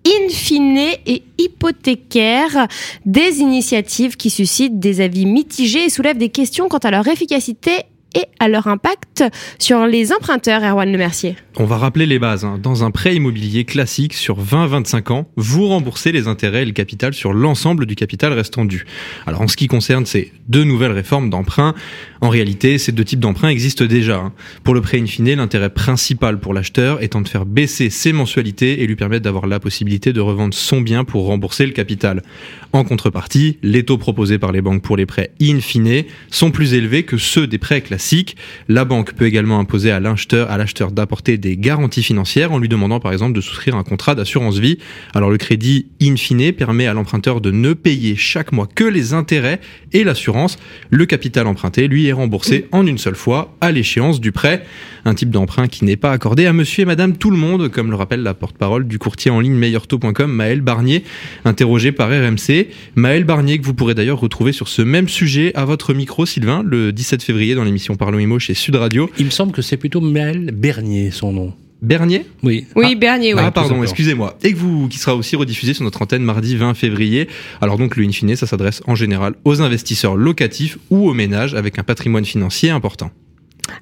in 0.06 0.28
fine 0.30 0.78
et 0.78 1.22
hypothécaires, 1.38 2.68
des 3.04 3.40
initiatives 3.40 4.16
qui 4.16 4.30
suscitent 4.30 4.78
des 4.78 5.00
avis 5.00 5.26
mitigés 5.26 5.84
et 5.84 5.90
soulèvent 5.90 6.18
des 6.18 6.30
questions 6.30 6.68
quant 6.68 6.78
à 6.78 6.90
leur 6.90 7.06
efficacité 7.06 7.72
et 8.14 8.26
à 8.38 8.48
leur 8.48 8.66
impact 8.66 9.24
sur 9.58 9.86
les 9.86 10.12
emprunteurs, 10.12 10.62
Erwan 10.62 10.90
Le 10.90 10.98
Mercier. 10.98 11.36
On 11.56 11.64
va 11.64 11.76
rappeler 11.76 12.06
les 12.06 12.18
bases. 12.18 12.44
Hein. 12.44 12.58
Dans 12.62 12.84
un 12.84 12.90
prêt 12.90 13.14
immobilier 13.14 13.64
classique 13.64 14.14
sur 14.14 14.42
20-25 14.42 15.12
ans, 15.12 15.28
vous 15.36 15.66
remboursez 15.68 16.12
les 16.12 16.26
intérêts 16.26 16.62
et 16.62 16.66
le 16.66 16.72
capital 16.72 17.14
sur 17.14 17.32
l'ensemble 17.32 17.86
du 17.86 17.94
capital 17.94 18.32
restant 18.32 18.64
dû. 18.64 18.86
Alors 19.26 19.42
en 19.42 19.48
ce 19.48 19.56
qui 19.56 19.66
concerne 19.66 20.06
ces 20.06 20.32
deux 20.48 20.64
nouvelles 20.64 20.92
réformes 20.92 21.30
d'emprunt, 21.30 21.74
en 22.20 22.28
réalité, 22.28 22.78
ces 22.78 22.92
deux 22.92 23.04
types 23.04 23.20
d'emprunts 23.20 23.48
existent 23.48 23.84
déjà. 23.84 24.16
Hein. 24.16 24.32
Pour 24.64 24.74
le 24.74 24.80
prêt 24.80 25.00
in 25.00 25.06
fine, 25.06 25.34
l'intérêt 25.34 25.70
principal 25.70 26.38
pour 26.38 26.54
l'acheteur 26.54 27.02
étant 27.02 27.20
de 27.20 27.28
faire 27.28 27.46
baisser 27.46 27.90
ses 27.90 28.12
mensualités 28.12 28.82
et 28.82 28.86
lui 28.86 28.96
permettre 28.96 29.22
d'avoir 29.22 29.46
la 29.46 29.60
possibilité 29.60 30.12
de 30.12 30.20
revendre 30.20 30.54
son 30.54 30.80
bien 30.80 31.04
pour 31.04 31.26
rembourser 31.26 31.66
le 31.66 31.72
capital. 31.72 32.22
En 32.72 32.84
contrepartie, 32.84 33.58
les 33.64 33.84
taux 33.84 33.98
proposés 33.98 34.38
par 34.38 34.52
les 34.52 34.62
banques 34.62 34.82
pour 34.82 34.96
les 34.96 35.04
prêts 35.04 35.32
in 35.42 35.58
fine 35.60 36.04
sont 36.30 36.52
plus 36.52 36.74
élevés 36.74 37.02
que 37.02 37.16
ceux 37.16 37.48
des 37.48 37.58
prêts 37.58 37.80
classiques. 37.80 38.36
La 38.68 38.84
banque 38.84 39.14
peut 39.14 39.26
également 39.26 39.58
imposer 39.58 39.90
à 39.90 39.98
l'acheteur, 39.98 40.48
à 40.52 40.56
l'acheteur 40.56 40.92
d'apporter 40.92 41.36
des 41.36 41.56
garanties 41.56 42.04
financières 42.04 42.52
en 42.52 42.58
lui 42.58 42.68
demandant 42.68 43.00
par 43.00 43.12
exemple 43.12 43.32
de 43.32 43.40
souscrire 43.40 43.74
un 43.74 43.82
contrat 43.82 44.14
d'assurance 44.14 44.58
vie. 44.58 44.78
Alors 45.14 45.30
le 45.30 45.36
crédit 45.36 45.88
in 46.00 46.14
fine 46.14 46.52
permet 46.52 46.86
à 46.86 46.94
l'emprunteur 46.94 47.40
de 47.40 47.50
ne 47.50 47.72
payer 47.72 48.14
chaque 48.14 48.52
mois 48.52 48.68
que 48.72 48.84
les 48.84 49.14
intérêts 49.14 49.60
et 49.92 50.04
l'assurance. 50.04 50.56
Le 50.90 51.06
capital 51.06 51.48
emprunté, 51.48 51.88
lui, 51.88 52.06
est 52.06 52.12
remboursé 52.12 52.68
en 52.70 52.86
une 52.86 52.98
seule 52.98 53.16
fois 53.16 53.56
à 53.60 53.72
l'échéance 53.72 54.20
du 54.20 54.30
prêt. 54.30 54.64
Un 55.04 55.14
type 55.14 55.30
d'emprunt 55.30 55.66
qui 55.68 55.84
n'est 55.84 55.96
pas 55.96 56.12
accordé 56.12 56.46
à 56.46 56.52
monsieur 56.52 56.82
et 56.82 56.84
madame 56.84 57.16
tout 57.16 57.30
le 57.30 57.36
monde, 57.36 57.68
comme 57.68 57.90
le 57.90 57.96
rappelle 57.96 58.22
la 58.22 58.34
porte-parole 58.34 58.86
du 58.86 58.98
courtier 58.98 59.30
en 59.30 59.40
ligne 59.40 59.54
meilleurtaux.com, 59.54 60.30
Maël 60.30 60.60
Barnier, 60.60 61.04
interrogé 61.44 61.92
par 61.92 62.08
RMC. 62.10 62.68
Maël 62.96 63.24
Barnier, 63.24 63.58
que 63.58 63.64
vous 63.64 63.74
pourrez 63.74 63.94
d'ailleurs 63.94 64.20
retrouver 64.20 64.52
sur 64.52 64.68
ce 64.68 64.82
même 64.82 65.08
sujet 65.08 65.52
à 65.54 65.64
votre 65.64 65.94
micro, 65.94 66.26
Sylvain, 66.26 66.62
le 66.64 66.92
17 66.92 67.22
février 67.22 67.54
dans 67.54 67.64
l'émission 67.64 67.96
Parlons 67.96 68.18
Imo 68.18 68.38
chez 68.38 68.54
Sud 68.54 68.76
Radio. 68.76 69.10
Il 69.18 69.26
me 69.26 69.30
semble 69.30 69.52
que 69.52 69.62
c'est 69.62 69.76
plutôt 69.76 70.00
Maël 70.00 70.50
Bernier, 70.52 71.10
son 71.10 71.32
nom. 71.32 71.52
Bernier? 71.82 72.26
Oui. 72.42 72.66
Oui, 72.76 72.88
Ah. 72.90 72.94
Bernier, 72.94 73.32
oui. 73.32 73.40
Ah 73.42 73.50
pardon, 73.50 73.82
excusez-moi. 73.82 74.36
Et 74.42 74.52
que 74.52 74.58
vous, 74.58 74.86
qui 74.88 74.98
sera 74.98 75.14
aussi 75.16 75.34
rediffusé 75.34 75.72
sur 75.72 75.82
notre 75.82 76.02
antenne 76.02 76.22
mardi 76.22 76.54
20 76.56 76.74
février. 76.74 77.26
Alors 77.62 77.78
donc 77.78 77.96
le 77.96 78.04
in 78.04 78.12
fine, 78.12 78.36
ça 78.36 78.46
s'adresse 78.46 78.82
en 78.86 78.94
général 78.94 79.34
aux 79.44 79.62
investisseurs 79.62 80.14
locatifs 80.14 80.76
ou 80.90 81.08
aux 81.08 81.14
ménages 81.14 81.54
avec 81.54 81.78
un 81.78 81.82
patrimoine 81.82 82.26
financier 82.26 82.68
important. 82.68 83.10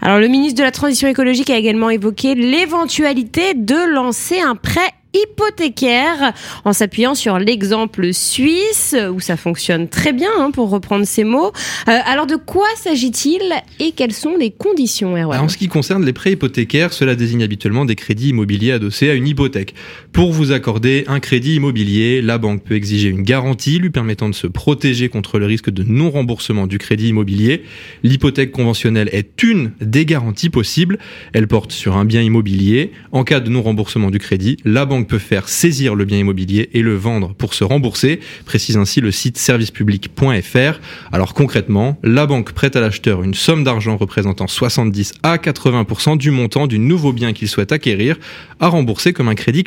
Alors, 0.00 0.18
le 0.18 0.28
ministre 0.28 0.58
de 0.58 0.64
la 0.64 0.70
Transition 0.70 1.08
écologique 1.08 1.50
a 1.50 1.56
également 1.56 1.90
évoqué 1.90 2.34
l'éventualité 2.34 3.54
de 3.54 3.92
lancer 3.94 4.40
un 4.40 4.54
prêt 4.54 4.92
hypothécaire 5.14 6.32
en 6.64 6.72
s'appuyant 6.72 7.14
sur 7.14 7.38
l'exemple 7.38 8.12
suisse 8.12 8.94
où 9.12 9.20
ça 9.20 9.36
fonctionne 9.36 9.88
très 9.88 10.12
bien 10.12 10.30
hein, 10.38 10.50
pour 10.50 10.70
reprendre 10.70 11.06
ces 11.06 11.24
mots. 11.24 11.52
Euh, 11.88 11.98
alors 12.04 12.26
de 12.26 12.36
quoi 12.36 12.66
s'agit-il 12.76 13.42
et 13.80 13.92
quelles 13.92 14.12
sont 14.12 14.36
les 14.36 14.50
conditions 14.50 15.08
en 15.08 15.48
ce 15.48 15.56
qui 15.56 15.68
concerne 15.68 16.04
les 16.04 16.12
prêts 16.12 16.32
hypothécaires, 16.32 16.92
cela 16.92 17.14
désigne 17.14 17.42
habituellement 17.42 17.84
des 17.84 17.94
crédits 17.94 18.28
immobiliers 18.28 18.72
adossés 18.72 19.10
à 19.10 19.14
une 19.14 19.26
hypothèque. 19.26 19.74
Pour 20.18 20.32
vous 20.32 20.50
accorder 20.50 21.04
un 21.06 21.20
crédit 21.20 21.54
immobilier, 21.54 22.22
la 22.22 22.38
banque 22.38 22.64
peut 22.64 22.74
exiger 22.74 23.08
une 23.08 23.22
garantie 23.22 23.78
lui 23.78 23.90
permettant 23.90 24.28
de 24.28 24.34
se 24.34 24.48
protéger 24.48 25.08
contre 25.08 25.38
le 25.38 25.46
risque 25.46 25.70
de 25.70 25.84
non-remboursement 25.84 26.66
du 26.66 26.78
crédit 26.78 27.10
immobilier. 27.10 27.62
L'hypothèque 28.02 28.50
conventionnelle 28.50 29.08
est 29.12 29.44
une 29.44 29.70
des 29.80 30.06
garanties 30.06 30.50
possibles. 30.50 30.98
Elle 31.34 31.46
porte 31.46 31.70
sur 31.70 31.96
un 31.96 32.04
bien 32.04 32.20
immobilier. 32.20 32.90
En 33.12 33.22
cas 33.22 33.38
de 33.38 33.48
non-remboursement 33.48 34.10
du 34.10 34.18
crédit, 34.18 34.56
la 34.64 34.86
banque 34.86 35.06
peut 35.06 35.18
faire 35.18 35.48
saisir 35.48 35.94
le 35.94 36.04
bien 36.04 36.18
immobilier 36.18 36.68
et 36.72 36.82
le 36.82 36.96
vendre 36.96 37.32
pour 37.34 37.54
se 37.54 37.62
rembourser, 37.62 38.18
précise 38.44 38.76
ainsi 38.76 39.00
le 39.00 39.12
site 39.12 39.38
servicepublic.fr. 39.38 40.80
Alors 41.12 41.32
concrètement, 41.32 41.96
la 42.02 42.26
banque 42.26 42.54
prête 42.54 42.74
à 42.74 42.80
l'acheteur 42.80 43.22
une 43.22 43.34
somme 43.34 43.62
d'argent 43.62 43.96
représentant 43.96 44.48
70 44.48 45.14
à 45.22 45.36
80% 45.36 46.18
du 46.18 46.32
montant 46.32 46.66
du 46.66 46.80
nouveau 46.80 47.12
bien 47.12 47.32
qu'il 47.32 47.46
souhaite 47.46 47.70
acquérir 47.70 48.16
à 48.58 48.66
rembourser 48.66 49.12
comme 49.12 49.28
un 49.28 49.36
crédit 49.36 49.62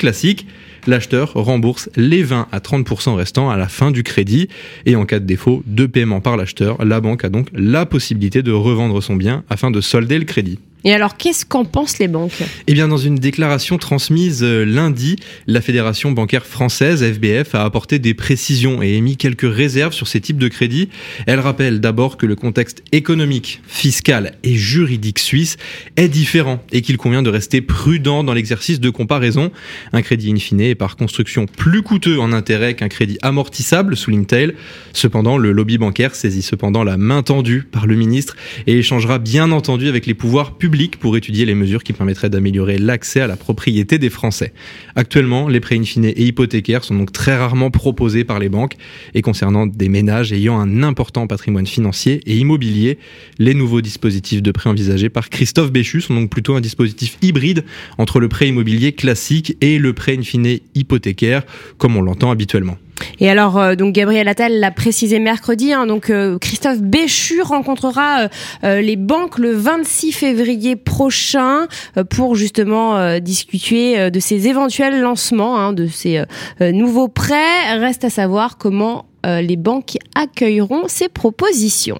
L'acheteur 0.86 1.32
rembourse 1.34 1.88
les 1.96 2.22
20 2.22 2.48
à 2.50 2.58
30% 2.58 3.14
restants 3.14 3.50
à 3.50 3.56
la 3.56 3.68
fin 3.68 3.90
du 3.90 4.02
crédit 4.02 4.48
et 4.84 4.96
en 4.96 5.06
cas 5.06 5.20
de 5.20 5.24
défaut 5.24 5.62
de 5.66 5.86
paiement 5.86 6.20
par 6.20 6.36
l'acheteur, 6.36 6.84
la 6.84 7.00
banque 7.00 7.24
a 7.24 7.28
donc 7.28 7.48
la 7.52 7.86
possibilité 7.86 8.42
de 8.42 8.52
revendre 8.52 9.00
son 9.02 9.14
bien 9.14 9.44
afin 9.48 9.70
de 9.70 9.80
solder 9.80 10.18
le 10.18 10.24
crédit. 10.24 10.58
Et 10.84 10.92
alors 10.92 11.16
qu'est-ce 11.16 11.46
qu'en 11.46 11.64
pensent 11.64 12.00
les 12.00 12.08
banques? 12.08 12.42
Eh 12.66 12.74
bien, 12.74 12.88
dans 12.88 12.96
une 12.96 13.14
déclaration 13.14 13.78
transmise 13.78 14.42
euh, 14.42 14.64
lundi, 14.64 15.16
la 15.46 15.60
Fédération 15.60 16.10
bancaire 16.10 16.44
française, 16.44 17.04
FBF, 17.04 17.54
a 17.54 17.62
apporté 17.64 18.00
des 18.00 18.14
précisions 18.14 18.82
et 18.82 18.94
émis 18.94 19.16
quelques 19.16 19.48
réserves 19.48 19.92
sur 19.92 20.08
ces 20.08 20.20
types 20.20 20.38
de 20.38 20.48
crédits. 20.48 20.88
Elle 21.26 21.38
rappelle 21.38 21.80
d'abord 21.80 22.16
que 22.16 22.26
le 22.26 22.34
contexte 22.34 22.82
économique, 22.90 23.60
fiscal 23.68 24.32
et 24.42 24.56
juridique 24.56 25.20
suisse 25.20 25.56
est 25.96 26.08
différent 26.08 26.60
et 26.72 26.82
qu'il 26.82 26.96
convient 26.96 27.22
de 27.22 27.30
rester 27.30 27.60
prudent 27.60 28.24
dans 28.24 28.34
l'exercice 28.34 28.80
de 28.80 28.90
comparaison. 28.90 29.52
Un 29.92 30.02
crédit 30.02 30.32
in 30.32 30.36
fine 30.36 30.60
est 30.60 30.74
par 30.74 30.96
construction 30.96 31.46
plus 31.46 31.82
coûteux 31.82 32.18
en 32.18 32.32
intérêt 32.32 32.74
qu'un 32.74 32.88
crédit 32.88 33.18
amortissable, 33.22 33.96
souligne-t-elle. 33.96 34.54
Cependant, 34.92 35.38
le 35.38 35.52
lobby 35.52 35.78
bancaire 35.78 36.16
saisit 36.16 36.42
cependant 36.42 36.82
la 36.82 36.96
main 36.96 37.22
tendue 37.22 37.62
par 37.62 37.86
le 37.86 37.94
ministre 37.94 38.36
et 38.66 38.78
échangera 38.78 39.20
bien 39.20 39.52
entendu 39.52 39.88
avec 39.88 40.06
les 40.06 40.14
pouvoirs 40.14 40.56
publics 40.56 40.71
pour 40.98 41.18
étudier 41.18 41.44
les 41.44 41.54
mesures 41.54 41.82
qui 41.84 41.92
permettraient 41.92 42.30
d'améliorer 42.30 42.78
l'accès 42.78 43.20
à 43.20 43.26
la 43.26 43.36
propriété 43.36 43.98
des 43.98 44.08
Français. 44.08 44.54
Actuellement, 44.96 45.48
les 45.48 45.60
prêts 45.60 45.76
in 45.76 46.02
et 46.02 46.24
hypothécaires 46.24 46.82
sont 46.82 46.94
donc 46.94 47.12
très 47.12 47.36
rarement 47.36 47.70
proposés 47.70 48.24
par 48.24 48.38
les 48.38 48.48
banques 48.48 48.76
et 49.12 49.20
concernant 49.20 49.66
des 49.66 49.90
ménages 49.90 50.32
ayant 50.32 50.58
un 50.58 50.82
important 50.82 51.26
patrimoine 51.26 51.66
financier 51.66 52.22
et 52.24 52.36
immobilier, 52.38 52.98
les 53.38 53.52
nouveaux 53.52 53.82
dispositifs 53.82 54.42
de 54.42 54.50
prêt 54.50 54.70
envisagés 54.70 55.10
par 55.10 55.28
Christophe 55.28 55.72
Béchu 55.72 56.00
sont 56.00 56.14
donc 56.14 56.30
plutôt 56.30 56.54
un 56.54 56.62
dispositif 56.62 57.18
hybride 57.20 57.64
entre 57.98 58.18
le 58.18 58.28
prêt 58.28 58.48
immobilier 58.48 58.92
classique 58.92 59.56
et 59.60 59.78
le 59.78 59.92
prêt 59.92 60.16
in 60.16 60.22
fine 60.22 60.58
hypothécaire 60.74 61.42
comme 61.76 61.96
on 61.96 62.02
l'entend 62.02 62.30
habituellement. 62.30 62.78
Et 63.20 63.30
alors, 63.30 63.58
euh, 63.58 63.74
donc 63.74 63.94
Gabriel 63.94 64.28
Attal 64.28 64.58
l'a 64.58 64.70
précisé 64.70 65.18
mercredi. 65.18 65.72
hein, 65.72 65.86
donc 65.86 66.10
euh, 66.10 66.38
Christophe 66.38 66.80
Béchu 66.80 67.40
rencontrera 67.42 68.28
euh, 68.64 68.80
les 68.80 68.96
banques 68.96 69.38
le 69.38 69.52
26 69.52 70.12
février 70.12 70.76
prochain 70.76 71.66
pour 72.10 72.34
justement 72.34 73.18
discuter 73.20 74.10
de 74.10 74.20
ces 74.20 74.48
éventuels 74.48 75.00
lancements, 75.00 75.58
hein, 75.58 75.72
de 75.72 75.86
ces 75.86 76.22
nouveaux 76.60 77.08
prêts. 77.08 77.78
Reste 77.78 78.04
à 78.04 78.10
savoir 78.10 78.58
comment 78.58 79.06
les 79.24 79.56
banques 79.56 79.96
accueilleront 80.14 80.84
ces 80.88 81.08
propositions. 81.08 81.98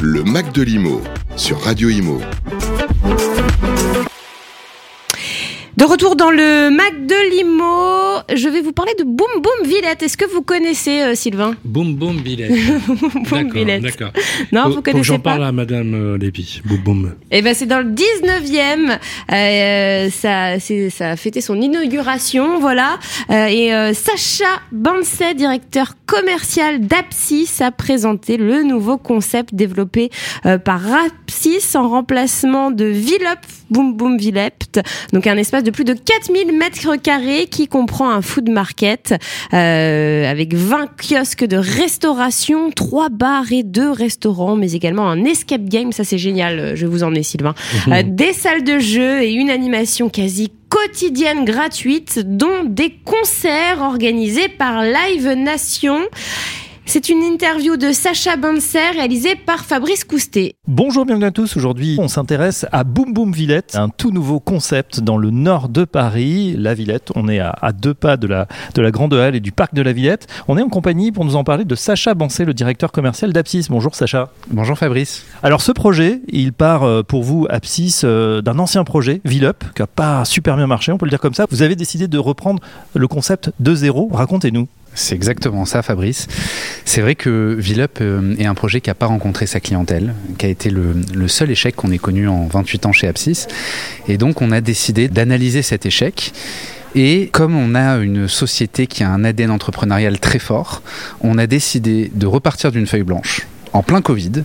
Le 0.00 0.22
Mac 0.22 0.52
de 0.52 0.62
l'Imo 0.62 1.00
sur 1.36 1.60
Radio 1.60 1.88
Imo. 1.88 2.20
De 5.82 5.86
retour 5.88 6.14
dans 6.14 6.30
le 6.30 6.70
Mac 6.70 7.06
de 7.06 7.36
Limo, 7.36 8.22
je 8.32 8.48
vais 8.48 8.60
vous 8.60 8.70
parler 8.70 8.92
de 9.00 9.02
Boom 9.02 9.42
Boom 9.42 9.68
Villette. 9.68 10.04
Est-ce 10.04 10.16
que 10.16 10.24
vous 10.32 10.40
connaissez 10.40 11.00
euh, 11.00 11.14
Sylvain 11.16 11.56
Boum 11.64 11.96
boum 11.96 12.18
Villette. 12.18 12.52
Boom 13.28 13.50
Villette. 13.52 13.82
d'accord. 13.82 14.12
Non, 14.52 14.68
vous 14.68 14.80
connaissez 14.80 15.02
j'en 15.02 15.18
pas 15.18 15.30
parle 15.30 15.42
à 15.42 15.50
Madame 15.50 15.92
euh, 15.92 16.16
Lévy. 16.16 16.62
Boum 16.64 16.78
boum. 16.84 17.14
Eh 17.32 17.42
ben 17.42 17.52
c'est 17.52 17.66
dans 17.66 17.80
le 17.80 17.90
19e. 17.90 18.96
Euh, 19.32 20.08
ça, 20.10 20.60
c'est, 20.60 20.88
ça 20.88 21.10
a 21.10 21.16
fêté 21.16 21.40
son 21.40 21.60
inauguration, 21.60 22.60
voilà. 22.60 23.00
Euh, 23.30 23.46
et 23.46 23.92
Sacha 23.92 24.60
Banset, 24.70 25.34
directeur 25.34 25.94
commercial 26.06 26.86
d'Apsis, 26.86 27.60
a 27.60 27.72
présenté 27.72 28.36
le 28.36 28.62
nouveau 28.62 28.98
concept 28.98 29.52
développé 29.52 30.10
par 30.64 30.82
Apsis 31.06 31.74
en 31.74 31.88
remplacement 31.88 32.70
de 32.70 32.84
Villop 32.84 33.40
Boom 33.72 33.96
Boom 33.96 34.18
Villept. 34.18 34.80
Donc 35.12 35.26
un 35.26 35.36
espace 35.36 35.64
de 35.64 35.70
plus 35.70 35.84
de 35.84 35.94
4000 35.94 36.52
mètres 36.56 36.96
carrés 36.96 37.46
qui 37.50 37.66
comprend 37.68 38.10
un 38.10 38.22
food 38.22 38.48
market 38.50 39.14
euh, 39.52 40.30
avec 40.30 40.54
20 40.54 40.88
kiosques 40.96 41.44
de 41.44 41.56
restauration, 41.56 42.70
3 42.70 43.08
bars 43.08 43.50
et 43.50 43.62
2 43.62 43.90
restaurants, 43.90 44.56
mais 44.56 44.72
également 44.72 45.08
un 45.08 45.24
escape 45.24 45.64
game. 45.64 45.92
Ça 45.92 46.04
c'est 46.04 46.18
génial. 46.18 46.58
euh, 46.58 46.76
Je 46.76 46.86
vous 46.86 47.02
emmener 47.02 47.22
Sylvain. 47.22 47.54
Euh, 47.88 48.02
des 48.04 48.32
salles 48.32 48.64
de 48.64 48.78
jeu 48.78 49.22
et 49.22 49.32
une 49.32 49.50
animation 49.50 50.08
quasi 50.08 50.50
quotidienne 50.68 51.44
gratuite, 51.44 52.20
dont 52.24 52.64
des 52.64 52.94
concerts 53.04 53.80
organisés 53.82 54.48
par 54.48 54.82
Live 54.82 55.28
Nation. 55.36 55.98
C'est 56.84 57.08
une 57.08 57.22
interview 57.22 57.76
de 57.76 57.92
Sacha 57.92 58.36
Banser 58.36 58.90
réalisée 58.92 59.36
par 59.36 59.64
Fabrice 59.64 60.04
Coustet. 60.04 60.56
Bonjour, 60.66 61.06
bienvenue 61.06 61.26
à 61.26 61.30
tous. 61.30 61.56
Aujourd'hui, 61.56 61.96
on 62.00 62.08
s'intéresse 62.08 62.66
à 62.72 62.82
Boom 62.84 63.14
Boom 63.14 63.32
Villette, 63.32 63.76
un 63.76 63.88
tout 63.88 64.10
nouveau 64.10 64.40
concept 64.40 65.00
dans 65.00 65.16
le 65.16 65.30
nord 65.30 65.68
de 65.68 65.84
Paris, 65.84 66.54
la 66.58 66.74
Villette. 66.74 67.10
On 67.14 67.28
est 67.28 67.38
à, 67.38 67.50
à 67.62 67.72
deux 67.72 67.94
pas 67.94 68.16
de 68.16 68.26
la, 68.26 68.46
de 68.74 68.82
la 68.82 68.90
Grande 68.90 69.14
Halle 69.14 69.36
et 69.36 69.40
du 69.40 69.52
parc 69.52 69.74
de 69.74 69.80
la 69.80 69.92
Villette. 69.92 70.26
On 70.48 70.58
est 70.58 70.62
en 70.62 70.68
compagnie 70.68 71.12
pour 71.12 71.24
nous 71.24 71.36
en 71.36 71.44
parler 71.44 71.64
de 71.64 71.74
Sacha 71.76 72.14
Bancé, 72.14 72.44
le 72.44 72.52
directeur 72.52 72.90
commercial 72.90 73.32
d'Apsis. 73.32 73.68
Bonjour 73.70 73.94
Sacha. 73.94 74.30
Bonjour 74.50 74.76
Fabrice. 74.76 75.24
Alors 75.42 75.62
ce 75.62 75.72
projet, 75.72 76.20
il 76.28 76.52
part 76.52 76.82
euh, 76.82 77.02
pour 77.02 77.22
vous, 77.22 77.46
Apsis, 77.48 78.00
euh, 78.04 78.42
d'un 78.42 78.58
ancien 78.58 78.84
projet, 78.84 79.20
Villup, 79.24 79.64
qui 79.74 79.82
n'a 79.82 79.86
pas 79.86 80.24
super 80.24 80.56
bien 80.56 80.66
marché, 80.66 80.90
on 80.92 80.98
peut 80.98 81.06
le 81.06 81.10
dire 81.10 81.20
comme 81.20 81.34
ça. 81.34 81.46
Vous 81.50 81.62
avez 81.62 81.76
décidé 81.76 82.08
de 82.08 82.18
reprendre 82.18 82.60
le 82.94 83.08
concept 83.08 83.50
de 83.60 83.74
zéro. 83.74 84.10
Racontez-nous. 84.12 84.66
C'est 84.94 85.14
exactement 85.14 85.64
ça 85.64 85.82
Fabrice. 85.82 86.26
C'est 86.84 87.00
vrai 87.00 87.14
que 87.14 87.56
Villup 87.58 88.00
euh, 88.00 88.34
est 88.38 88.44
un 88.44 88.54
projet 88.54 88.80
qui 88.80 88.90
n'a 88.90 88.94
pas 88.94 89.06
rencontré 89.06 89.46
sa 89.46 89.60
clientèle, 89.60 90.14
qui 90.38 90.46
a 90.46 90.48
été 90.48 90.70
le, 90.70 91.28
seul 91.28 91.50
échec 91.50 91.74
qu'on 91.74 91.90
ait 91.90 91.98
connu 91.98 92.28
en 92.28 92.46
28 92.46 92.86
ans 92.86 92.92
chez 92.92 93.08
Apsis. 93.08 93.46
Et 94.08 94.18
donc 94.18 94.42
on 94.42 94.52
a 94.52 94.60
décidé 94.60 95.08
d'analyser 95.08 95.62
cet 95.62 95.86
échec. 95.86 96.32
Et 96.94 97.30
comme 97.32 97.56
on 97.56 97.74
a 97.74 97.96
une 97.96 98.28
société 98.28 98.86
qui 98.86 99.02
a 99.02 99.08
un 99.08 99.24
ADN 99.24 99.50
entrepreneurial 99.50 100.20
très 100.20 100.38
fort, 100.38 100.82
on 101.22 101.38
a 101.38 101.46
décidé 101.46 102.10
de 102.14 102.26
repartir 102.26 102.70
d'une 102.70 102.86
feuille 102.86 103.02
blanche 103.02 103.46
en 103.72 103.82
plein 103.82 104.00
Covid. 104.00 104.44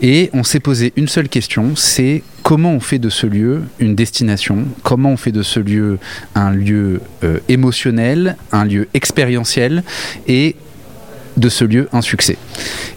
Et 0.00 0.30
on 0.32 0.44
s'est 0.44 0.60
posé 0.60 0.92
une 0.96 1.08
seule 1.08 1.28
question, 1.28 1.74
c'est 1.76 2.22
comment 2.42 2.72
on 2.72 2.80
fait 2.80 2.98
de 2.98 3.08
ce 3.08 3.26
lieu 3.26 3.62
une 3.78 3.94
destination, 3.94 4.66
comment 4.82 5.10
on 5.10 5.16
fait 5.16 5.32
de 5.32 5.42
ce 5.42 5.60
lieu 5.60 5.98
un 6.34 6.50
lieu 6.50 7.00
euh, 7.24 7.38
émotionnel, 7.48 8.36
un 8.52 8.64
lieu 8.64 8.88
expérientiel 8.94 9.82
et 10.26 10.56
de 11.36 11.48
ce 11.48 11.64
lieu 11.64 11.88
un 11.92 12.00
succès? 12.00 12.36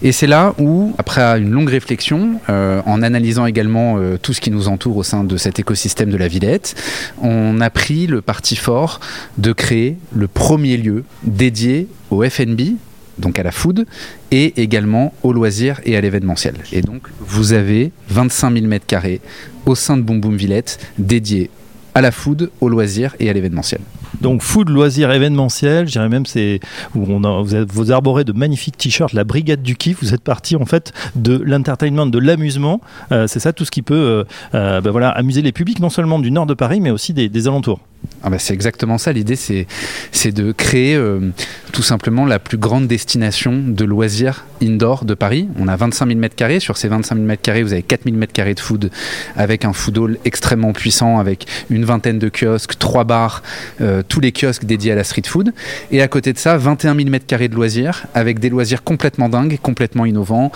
Et 0.01 0.11
c'est 0.11 0.27
là 0.27 0.55
où, 0.57 0.95
après 0.97 1.21
une 1.39 1.51
longue 1.51 1.69
réflexion, 1.69 2.39
euh, 2.49 2.81
en 2.85 3.01
analysant 3.03 3.45
également 3.45 3.97
euh, 3.97 4.17
tout 4.17 4.33
ce 4.33 4.41
qui 4.41 4.51
nous 4.51 4.67
entoure 4.67 4.97
au 4.97 5.03
sein 5.03 5.23
de 5.23 5.37
cet 5.37 5.59
écosystème 5.59 6.09
de 6.09 6.17
la 6.17 6.27
Villette, 6.27 6.75
on 7.21 7.61
a 7.61 7.69
pris 7.69 8.07
le 8.07 8.21
parti 8.21 8.55
fort 8.55 8.99
de 9.37 9.53
créer 9.53 9.97
le 10.13 10.27
premier 10.27 10.77
lieu 10.77 11.03
dédié 11.23 11.87
au 12.09 12.23
FNB, 12.23 12.61
donc 13.21 13.39
à 13.39 13.43
la 13.43 13.51
food, 13.51 13.85
et 14.31 14.61
également 14.61 15.13
au 15.23 15.33
loisir 15.33 15.79
et 15.85 15.95
à 15.95 16.01
l'événementiel. 16.01 16.55
Et 16.71 16.81
donc, 16.81 17.07
vous 17.19 17.53
avez 17.53 17.91
25 18.09 18.53
000 18.53 18.65
mètres 18.65 18.85
carrés 18.85 19.21
au 19.65 19.75
sein 19.75 19.97
de 19.97 20.01
Boom 20.01 20.35
Villette 20.35 20.79
dédiés 20.97 21.49
à 21.93 22.01
la 22.01 22.11
food, 22.11 22.49
au 22.61 22.69
loisir 22.69 23.15
et 23.19 23.29
à 23.29 23.33
l'événementiel. 23.33 23.81
Donc 24.19 24.41
food, 24.41 24.69
loisirs, 24.69 25.11
événementiel, 25.11 25.87
je 25.87 25.93
dirais 25.93 26.09
même 26.09 26.25
c'est 26.25 26.59
vous, 26.93 27.91
arborez 27.91 28.23
de 28.23 28.33
magnifiques 28.33 28.77
t-shirts, 28.77 29.13
la 29.13 29.23
brigade 29.23 29.61
du 29.61 29.75
kiff. 29.75 29.97
Vous 30.01 30.13
êtes 30.13 30.21
parti 30.21 30.55
en 30.55 30.65
fait 30.65 30.93
de 31.15 31.37
l'entertainment, 31.37 32.05
de 32.05 32.19
l'amusement. 32.19 32.81
Euh, 33.11 33.27
c'est 33.27 33.39
ça 33.39 33.53
tout 33.53 33.65
ce 33.65 33.71
qui 33.71 33.81
peut 33.81 33.95
euh, 33.95 34.23
euh, 34.53 34.81
ben 34.81 35.01
amuser 35.01 35.41
les 35.41 35.51
publics 35.51 35.79
non 35.79 35.89
seulement 35.89 36.19
du 36.19 36.31
nord 36.31 36.45
de 36.45 36.53
Paris 36.53 36.81
mais 36.81 36.91
aussi 36.91 37.13
des 37.13 37.47
alentours. 37.47 37.79
Ah 38.23 38.29
bah 38.29 38.37
c'est 38.37 38.53
exactement 38.53 38.97
ça. 38.97 39.11
L'idée, 39.11 39.35
c'est, 39.35 39.65
de 40.31 40.51
créer 40.51 40.95
euh, 40.95 41.31
tout 41.71 41.81
simplement 41.81 42.25
la 42.25 42.37
plus 42.37 42.57
grande 42.57 42.87
destination 42.87 43.63
de 43.67 43.83
loisirs 43.83 44.45
indoor 44.61 45.05
de 45.05 45.15
Paris. 45.15 45.47
On 45.57 45.67
a 45.67 45.75
25 45.75 46.07
000 46.07 46.19
mètres 46.19 46.35
carrés. 46.35 46.59
Sur 46.59 46.77
ces 46.77 46.87
25 46.87 47.15
000 47.15 47.25
mètres 47.25 47.41
carrés, 47.41 47.63
vous 47.63 47.73
avez 47.73 47.81
4 47.81 48.03
000 48.05 48.15
mètres 48.15 48.33
carrés 48.33 48.53
de 48.53 48.59
food 48.59 48.91
avec 49.35 49.65
un 49.65 49.73
food 49.73 49.97
hall 49.97 50.17
extrêmement 50.23 50.71
puissant, 50.71 51.17
avec 51.17 51.47
une 51.71 51.83
vingtaine 51.83 52.19
de 52.19 52.29
kiosques, 52.29 52.77
trois 52.77 53.05
bars, 53.05 53.41
euh, 53.81 54.03
tous 54.07 54.19
les 54.19 54.31
kiosques 54.31 54.65
dédiés 54.65 54.91
à 54.91 54.95
la 54.95 55.03
street 55.03 55.23
food. 55.25 55.51
Et 55.91 56.03
à 56.03 56.07
côté 56.07 56.31
de 56.31 56.37
ça, 56.37 56.57
21 56.57 56.95
000 56.95 57.09
mètres 57.09 57.25
carrés 57.25 57.47
de 57.47 57.55
loisirs 57.55 58.05
avec 58.13 58.39
des 58.39 58.49
loisirs 58.49 58.83
complètement 58.83 59.29
dingues, 59.29 59.57
complètement 59.61 60.05
innovants. 60.05 60.51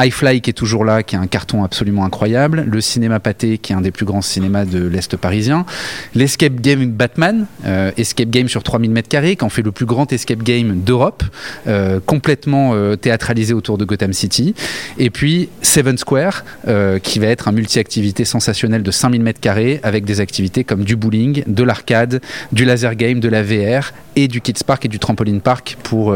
iFly 0.00 0.40
qui 0.40 0.50
est 0.50 0.54
toujours 0.54 0.86
là, 0.86 1.02
qui 1.02 1.16
est 1.16 1.18
un 1.18 1.26
carton 1.26 1.64
absolument 1.64 2.04
incroyable. 2.06 2.64
Le 2.66 2.80
cinéma 2.80 3.20
pâté 3.20 3.58
qui 3.58 3.72
est 3.72 3.76
un 3.76 3.82
des 3.82 3.90
plus 3.90 4.06
grands 4.06 4.22
cinémas 4.22 4.64
de 4.64 4.86
l'Est 4.86 5.16
parisien. 5.18 5.66
L'escape 6.14 6.54
game 6.60 6.89
Batman, 6.90 7.46
euh, 7.64 7.90
escape 7.96 8.30
game 8.30 8.48
sur 8.48 8.62
3000 8.62 8.90
mètres 8.90 9.08
carrés, 9.08 9.36
qui 9.36 9.44
en 9.44 9.48
fait 9.48 9.62
le 9.62 9.72
plus 9.72 9.86
grand 9.86 10.12
escape 10.12 10.42
game 10.42 10.80
d'Europe, 10.80 11.22
euh, 11.66 12.00
complètement 12.04 12.72
euh, 12.74 12.96
théâtralisé 12.96 13.54
autour 13.54 13.78
de 13.78 13.84
Gotham 13.84 14.12
City. 14.12 14.54
Et 14.98 15.10
puis 15.10 15.48
Seven 15.62 15.96
Square, 15.98 16.44
qui 17.02 17.18
va 17.18 17.26
être 17.26 17.48
un 17.48 17.52
multi-activité 17.52 18.24
sensationnel 18.24 18.82
de 18.82 18.90
5000 18.90 19.22
mètres 19.22 19.40
carrés, 19.40 19.80
avec 19.82 20.04
des 20.04 20.20
activités 20.20 20.64
comme 20.64 20.84
du 20.84 20.96
bowling, 20.96 21.42
de 21.46 21.62
l'arcade, 21.62 22.20
du 22.52 22.64
laser 22.64 22.94
game, 22.94 23.20
de 23.20 23.28
la 23.28 23.42
VR 23.42 23.92
et 24.16 24.28
du 24.28 24.40
Kids 24.40 24.64
Park 24.66 24.84
et 24.84 24.88
du 24.88 24.98
Trampoline 24.98 25.40
Park 25.40 25.76
pour 25.82 26.14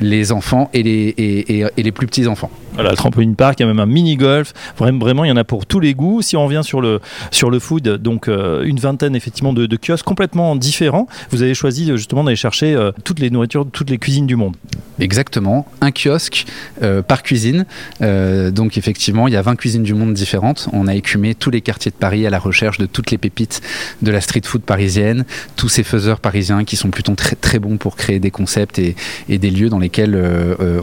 les 0.00 0.32
enfants 0.32 0.70
et 0.72 0.82
les, 0.82 1.92
plus 1.92 2.06
petits 2.06 2.26
enfants. 2.26 2.50
Voilà, 2.74 2.90
le 2.90 2.96
trampoline 2.96 3.36
park, 3.36 3.60
il 3.60 3.62
y 3.62 3.64
a 3.64 3.68
même 3.68 3.78
un 3.78 3.86
mini 3.86 4.16
golf. 4.16 4.52
Vraiment, 4.76 5.24
il 5.24 5.28
y 5.28 5.32
en 5.32 5.36
a 5.36 5.44
pour 5.44 5.66
tous 5.66 5.78
les 5.78 5.94
goûts. 5.94 6.22
Si 6.22 6.36
on 6.36 6.44
revient 6.44 6.62
sur 6.64 6.80
le 6.80 7.00
sur 7.30 7.50
le 7.50 7.58
food, 7.60 7.88
donc 7.88 8.28
une 8.28 8.78
vingtaine 8.78 9.14
effectivement 9.14 9.52
de 9.52 9.76
kiosques 9.76 10.04
complètement 10.14 10.54
différents. 10.54 11.08
Vous 11.30 11.42
avez 11.42 11.54
choisi 11.54 11.90
euh, 11.90 11.96
justement 11.96 12.22
d'aller 12.22 12.36
chercher 12.36 12.72
euh, 12.76 12.92
toutes 13.02 13.18
les 13.18 13.30
nourritures, 13.30 13.66
toutes 13.72 13.90
les 13.90 13.98
cuisines 13.98 14.28
du 14.28 14.36
monde. 14.36 14.54
Exactement, 15.00 15.66
un 15.80 15.90
kiosque 15.90 16.46
euh, 16.84 17.02
par 17.02 17.24
cuisine. 17.24 17.66
Donc 18.00 18.78
effectivement, 18.78 19.26
il 19.26 19.34
y 19.34 19.36
a 19.36 19.42
20 19.42 19.56
cuisines 19.56 19.82
du 19.82 19.94
monde 19.94 20.14
différentes. 20.14 20.68
On 20.72 20.86
a 20.86 20.94
écumé 20.94 21.34
tous 21.34 21.50
les 21.50 21.62
quartiers 21.62 21.90
de 21.90 21.96
Paris 21.96 22.28
à 22.28 22.30
la 22.30 22.38
recherche 22.38 22.78
de 22.78 22.86
toutes 22.86 23.10
les 23.10 23.18
pépites 23.18 23.60
de 24.02 24.12
la 24.12 24.20
street 24.20 24.42
food 24.44 24.62
parisienne, 24.62 25.24
tous 25.56 25.68
ces 25.68 25.82
faiseurs 25.82 26.20
parisiens 26.20 26.62
qui 26.64 26.76
sont 26.76 26.90
plutôt 26.90 27.14
très 27.16 27.34
très 27.34 27.58
bons 27.58 27.76
pour 27.76 27.96
créer 27.96 28.20
des 28.20 28.30
concepts 28.30 28.78
et, 28.78 28.94
des 29.28 29.50
lieux 29.50 29.68
dans 29.68 29.80
lesquels 29.80 30.16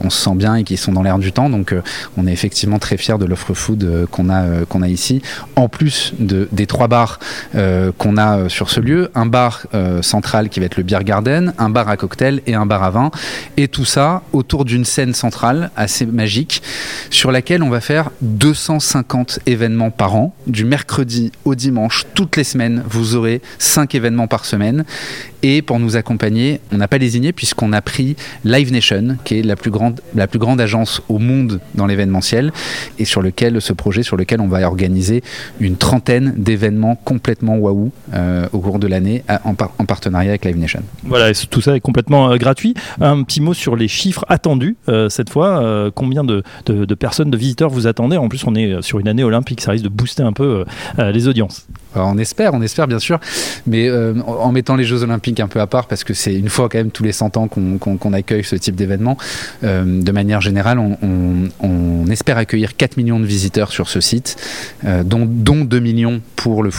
on 0.03 0.09
se 0.09 0.21
sent 0.21 0.35
bien 0.35 0.55
et 0.55 0.65
qui 0.65 0.75
sont 0.75 0.91
dans 0.91 1.03
l'air 1.03 1.19
du 1.19 1.31
temps. 1.31 1.49
Donc 1.49 1.73
on 2.17 2.27
est 2.27 2.33
effectivement 2.33 2.79
très 2.79 2.97
fiers 2.97 3.17
de 3.17 3.25
l'offre 3.25 3.53
food 3.53 4.07
qu'on 4.11 4.29
a 4.29 4.65
qu'on 4.67 4.81
a 4.81 4.89
ici. 4.89 5.21
En 5.55 5.69
plus 5.69 6.13
de, 6.19 6.49
des 6.51 6.67
trois 6.67 6.89
bars 6.89 7.19
qu'on 7.53 8.17
a 8.17 8.49
sur 8.49 8.69
ce 8.69 8.81
lieu, 8.81 9.09
un 9.21 9.27
bar 9.27 9.67
euh, 9.75 10.01
central 10.01 10.49
qui 10.49 10.59
va 10.59 10.65
être 10.65 10.77
le 10.77 10.83
Beer 10.83 11.03
Garden, 11.03 11.53
un 11.59 11.69
bar 11.69 11.87
à 11.89 11.95
cocktail 11.95 12.41
et 12.47 12.55
un 12.55 12.65
bar 12.65 12.81
à 12.81 12.89
vin. 12.89 13.11
Et 13.55 13.67
tout 13.67 13.85
ça 13.85 14.23
autour 14.33 14.65
d'une 14.65 14.83
scène 14.83 15.13
centrale 15.13 15.69
assez 15.75 16.07
magique 16.07 16.63
sur 17.11 17.31
laquelle 17.31 17.61
on 17.61 17.69
va 17.69 17.81
faire 17.81 18.09
250 18.21 19.39
événements 19.45 19.91
par 19.91 20.15
an. 20.15 20.33
Du 20.47 20.65
mercredi 20.65 21.31
au 21.45 21.53
dimanche, 21.53 22.05
toutes 22.15 22.35
les 22.35 22.43
semaines, 22.43 22.83
vous 22.89 23.15
aurez 23.15 23.41
5 23.59 23.93
événements 23.93 24.27
par 24.27 24.45
semaine. 24.45 24.85
Et 25.43 25.61
pour 25.61 25.79
nous 25.79 25.95
accompagner, 25.95 26.59
on 26.71 26.77
n'a 26.77 26.87
pas 26.87 26.97
lésigné 26.99 27.31
puisqu'on 27.33 27.73
a 27.73 27.81
pris 27.81 28.15
Live 28.43 28.71
Nation, 28.71 29.17
qui 29.23 29.39
est 29.39 29.43
la 29.43 29.55
plus 29.55 29.71
grande, 29.71 29.99
la 30.15 30.27
plus 30.27 30.39
grande 30.39 30.61
agence 30.61 31.01
au 31.09 31.17
monde 31.17 31.59
dans 31.73 31.87
l'événementiel, 31.87 32.51
et 32.99 33.05
sur 33.05 33.21
lequel 33.21 33.59
ce 33.59 33.73
projet, 33.73 34.03
sur 34.03 34.17
lequel 34.17 34.39
on 34.39 34.47
va 34.47 34.67
organiser 34.67 35.23
une 35.59 35.77
trentaine 35.77 36.33
d'événements 36.37 36.95
complètement 36.95 37.57
waouh 37.57 37.91
euh, 38.13 38.47
au 38.53 38.59
cours 38.59 38.77
de 38.77 38.87
l'année 38.87 39.10
en, 39.43 39.53
par- 39.55 39.71
en 39.77 39.85
partenariat 39.85 40.29
avec 40.29 40.45
Live 40.45 40.57
Nation. 40.57 40.81
Voilà, 41.03 41.33
tout 41.33 41.61
ça 41.61 41.75
est 41.75 41.79
complètement 41.79 42.31
euh, 42.31 42.37
gratuit. 42.37 42.73
Un 42.99 43.23
petit 43.23 43.41
mot 43.41 43.53
sur 43.53 43.75
les 43.75 43.87
chiffres 43.87 44.25
attendus 44.29 44.75
euh, 44.89 45.09
cette 45.09 45.29
fois. 45.29 45.61
Euh, 45.63 45.91
combien 45.93 46.23
de, 46.23 46.43
personnes, 46.95 47.31
de 47.31 47.37
visiteurs 47.37 47.69
vous 47.69 47.87
attendez? 47.87 48.17
En 48.17 48.29
plus, 48.29 48.43
on 48.45 48.55
est 48.55 48.81
sur 48.81 48.99
une 48.99 49.07
année 49.07 49.23
olympique, 49.23 49.61
ça 49.61 49.71
risque 49.71 49.83
de 49.83 49.89
booster 49.89 50.23
un 50.23 50.33
peu 50.33 50.65
les 50.97 51.27
audiences. 51.27 51.67
On 51.95 52.17
espère, 52.17 52.53
on 52.53 52.61
espère 52.61 52.87
bien 52.87 52.99
sûr, 52.99 53.19
mais 53.67 53.87
euh, 53.87 54.13
en 54.25 54.51
mettant 54.51 54.75
les 54.75 54.83
Jeux 54.83 55.03
Olympiques 55.03 55.39
un 55.39 55.47
peu 55.47 55.59
à 55.59 55.67
part, 55.67 55.87
parce 55.87 56.03
que 56.03 56.13
c'est 56.13 56.33
une 56.33 56.49
fois 56.49 56.69
quand 56.69 56.77
même 56.77 56.91
tous 56.91 57.03
les 57.03 57.11
100 57.11 57.37
ans 57.37 57.47
qu'on 57.47 58.13
accueille 58.13 58.43
ce 58.43 58.55
type 58.55 58.75
d'événement, 58.75 59.17
euh, 59.63 60.01
de 60.01 60.11
manière 60.11 60.41
générale, 60.41 60.79
on, 60.79 62.05
espère 62.11 62.37
accueillir 62.37 62.75
4 62.75 62.97
millions 62.97 63.21
de 63.21 63.25
visiteurs 63.25 63.71
sur 63.71 63.87
ce 63.87 64.01
site, 64.01 64.35
euh, 64.83 65.01
dont, 65.03 65.25
dont 65.25 65.63
2 65.63 65.79
millions 65.79 66.21
pour 66.35 66.61
le. 66.61 66.71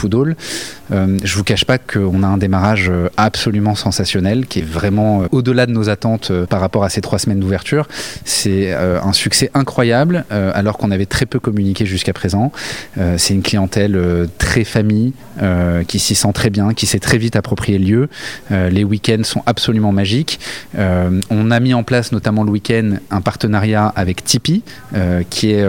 Euh, 0.93 1.19
je 1.23 1.37
vous 1.37 1.45
cache 1.45 1.65
pas 1.65 1.79
qu'on 1.79 2.23
a 2.23 2.27
un 2.27 2.37
démarrage 2.37 2.91
absolument 3.17 3.75
sensationnel, 3.75 4.47
qui 4.47 4.59
est 4.59 4.65
vraiment 4.67 5.25
au-delà 5.31 5.67
de 5.67 5.73
nos 5.73 5.89
attentes 5.89 6.33
par 6.47 6.61
rapport 6.61 6.85
à 6.85 6.91
ces 6.91 7.01
trois 7.01 7.19
semaines 7.19 7.41
d'ouverture. 7.41 7.89
C'est 8.25 8.73
un 8.73 9.13
succès 9.13 9.51
incroyable, 9.55 10.25
alors 10.31 10.77
qu'on 10.77 10.91
avait 10.91 11.07
très 11.07 11.25
peu 11.25 11.39
communiqué 11.39 11.87
jusqu'à 11.87 12.13
présent. 12.13 12.53
C'est 13.17 13.35
une 13.35 13.43
clientèle 13.43 14.29
très 14.39 14.65
famille, 14.65 15.02
euh, 15.41 15.83
qui 15.85 15.99
s'y 15.99 16.15
sent 16.15 16.33
très 16.35 16.51
bien, 16.51 16.75
qui 16.75 16.87
s'est 16.87 16.99
très 16.99 17.19
vite 17.19 17.37
approprié 17.37 17.79
le 17.79 17.85
lieu. 17.85 18.09
Euh, 18.51 18.69
les 18.69 18.85
week-ends 18.85 19.25
sont 19.25 19.43
absolument 19.47 19.93
magiques. 19.93 20.39
Euh, 20.77 21.21
on 21.31 21.51
a 21.51 21.59
mis 21.59 21.75
en 21.75 21.83
place 21.83 22.13
notamment 22.13 22.45
le 22.45 22.51
week-end 22.51 22.97
un 23.11 23.21
partenariat 23.21 23.87
avec 23.97 24.25
Tipeee, 24.25 24.63
qui 25.31 25.53
est 25.53 25.65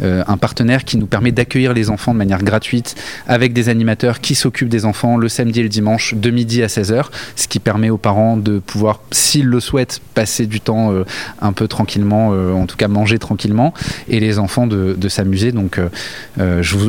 un 0.00 0.36
partenaire 0.36 0.84
qui 0.84 0.96
nous 0.96 1.06
permet 1.06 1.32
d'accueillir 1.32 1.72
les 1.72 1.90
enfants 1.90 2.12
de 2.12 2.18
manière 2.18 2.42
gratuite 2.42 2.94
avec 3.26 3.52
des 3.52 3.68
animateurs 3.68 4.20
qui 4.20 4.34
s'occupent 4.34 4.68
des 4.68 4.84
enfants 4.84 5.16
le 5.16 5.28
samedi 5.28 5.60
et 5.60 5.62
le 5.62 5.68
dimanche 5.68 6.14
de 6.14 6.30
midi 6.30 6.62
à 6.62 6.66
16h, 6.66 7.06
ce 7.36 7.48
qui 7.48 7.58
permet 7.58 7.90
aux 7.90 7.98
parents 7.98 8.36
de 8.36 8.58
pouvoir, 8.58 9.00
s'ils 9.10 9.46
le 9.46 9.60
souhaitent, 9.60 10.00
passer 10.14 10.46
du 10.46 10.60
temps 10.60 10.92
un 11.40 11.52
peu 11.52 11.68
tranquillement, 11.68 12.28
en 12.28 12.66
tout 12.66 12.76
cas 12.76 12.88
manger 12.88 13.18
tranquillement, 13.18 13.72
et 14.08 14.20
les 14.20 14.38
enfants 14.38 14.66
de, 14.66 15.08
s'amuser. 15.08 15.52
Donc 15.52 15.80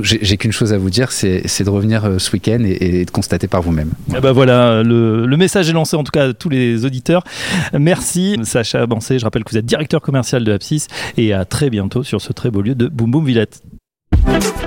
j'ai 0.01 0.37
qu'une 0.37 0.51
chose 0.51 0.73
à 0.73 0.77
vous 0.77 0.89
dire, 0.89 1.11
c'est 1.11 1.63
de 1.63 1.69
revenir 1.77 2.03
euh, 2.05 2.19
ce 2.19 2.31
week-end 2.33 2.59
et, 2.65 2.99
et 3.01 3.05
de 3.05 3.11
constater 3.11 3.47
par 3.47 3.61
vous-même. 3.61 3.91
Ah 4.13 4.19
bah 4.19 4.33
voilà, 4.33 4.83
le, 4.83 5.25
le 5.25 5.37
message 5.37 5.69
est 5.69 5.73
lancé 5.73 5.95
en 5.95 6.03
tout 6.03 6.11
cas 6.11 6.29
à 6.29 6.33
tous 6.33 6.49
les 6.49 6.83
auditeurs. 6.85 7.23
Merci 7.73 8.37
Sacha 8.43 8.85
Bancé, 8.85 9.19
je 9.19 9.23
rappelle 9.23 9.43
que 9.43 9.51
vous 9.51 9.57
êtes 9.57 9.65
directeur 9.65 10.01
commercial 10.01 10.43
de 10.43 10.51
Apsis 10.51 10.87
et 11.15 11.33
à 11.33 11.45
très 11.45 11.69
bientôt 11.69 12.03
sur 12.03 12.21
ce 12.21 12.33
très 12.33 12.51
beau 12.51 12.61
lieu 12.61 12.75
de 12.75 12.87
Boum 12.87 13.11
Boum 13.11 13.25
Villette. 13.25 13.61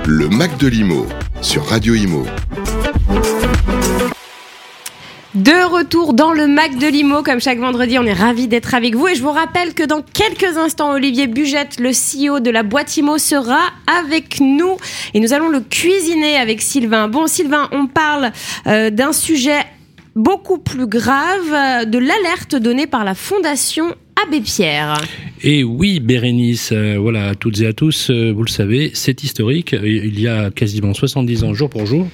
Le 0.07 0.29
Mac 0.29 0.57
de 0.59 0.69
l'Imo 0.69 1.07
sur 1.43 1.67
Radio 1.67 1.95
Imo. 1.95 2.25
De 5.35 5.65
retour 5.73 6.13
dans 6.13 6.33
le 6.33 6.49
Mac 6.49 6.77
de 6.77 6.89
Limo, 6.89 7.23
comme 7.23 7.41
chaque 7.41 7.61
vendredi, 7.61 7.97
on 8.01 8.05
est 8.05 8.13
ravis 8.13 8.49
d'être 8.49 8.75
avec 8.75 8.97
vous. 8.97 9.07
Et 9.07 9.15
je 9.15 9.23
vous 9.23 9.31
rappelle 9.31 9.75
que 9.75 9.85
dans 9.85 10.03
quelques 10.03 10.59
instants, 10.59 10.91
Olivier 10.91 11.29
Bugette, 11.29 11.79
le 11.79 11.91
CEO 11.91 12.41
de 12.41 12.51
la 12.51 12.65
boîte 12.65 12.97
Imo, 12.97 13.17
sera 13.17 13.61
avec 13.87 14.41
nous. 14.41 14.77
Et 15.15 15.21
nous 15.21 15.33
allons 15.33 15.49
le 15.49 15.61
cuisiner 15.61 16.37
avec 16.37 16.61
Sylvain. 16.61 17.07
Bon, 17.07 17.29
Sylvain, 17.29 17.69
on 17.71 17.87
parle 17.87 18.33
euh, 18.67 18.91
d'un 18.91 19.13
sujet 19.13 19.61
beaucoup 20.17 20.59
plus 20.59 20.89
grave, 20.89 21.53
euh, 21.53 21.85
de 21.85 21.99
l'alerte 21.99 22.57
donnée 22.57 22.89
par 22.89 23.05
la 23.05 23.15
Fondation 23.15 23.95
Abbé 24.17 24.41
Pierre. 24.41 24.97
Et 25.43 25.65
oui, 25.65 26.01
Bérénice, 26.01 26.71
euh, 26.73 26.97
voilà, 26.99 27.29
à 27.29 27.35
toutes 27.35 27.61
et 27.61 27.67
à 27.67 27.73
tous, 27.73 28.11
euh, 28.11 28.31
vous 28.31 28.43
le 28.43 28.51
savez, 28.51 28.91
c'est 28.93 29.25
historique. 29.25 29.75
Il 29.83 30.21
y 30.21 30.29
a 30.29 30.51
quasiment 30.51 30.93
70 30.93 31.45
ans, 31.45 31.55
jour 31.55 31.71
pour 31.71 31.87
jour, 31.87 32.07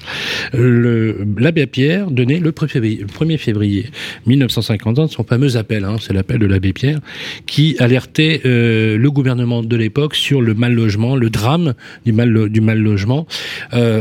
l'abbé 0.53 1.65
Pierre 1.67 2.09
donnait 2.09 2.39
le 2.39 2.51
1er 2.51 3.37
février, 3.37 3.85
1950 4.27 4.99
ans 4.99 5.07
son 5.07 5.25
fameux 5.25 5.57
appel, 5.57 5.83
hein, 5.83 5.97
c'est 5.99 6.13
l'appel 6.13 6.39
de 6.39 6.45
l'abbé 6.45 6.71
Pierre, 6.71 6.99
qui 7.45 7.75
alertait 7.79 8.41
euh, 8.45 8.97
le 8.97 9.11
gouvernement 9.11 9.61
de 9.61 9.75
l'époque 9.75 10.15
sur 10.15 10.41
le 10.41 10.53
mal 10.53 10.73
logement, 10.73 11.17
le 11.17 11.29
drame 11.29 11.73
du 12.05 12.13
mal 12.13 12.79
logement. 12.79 13.27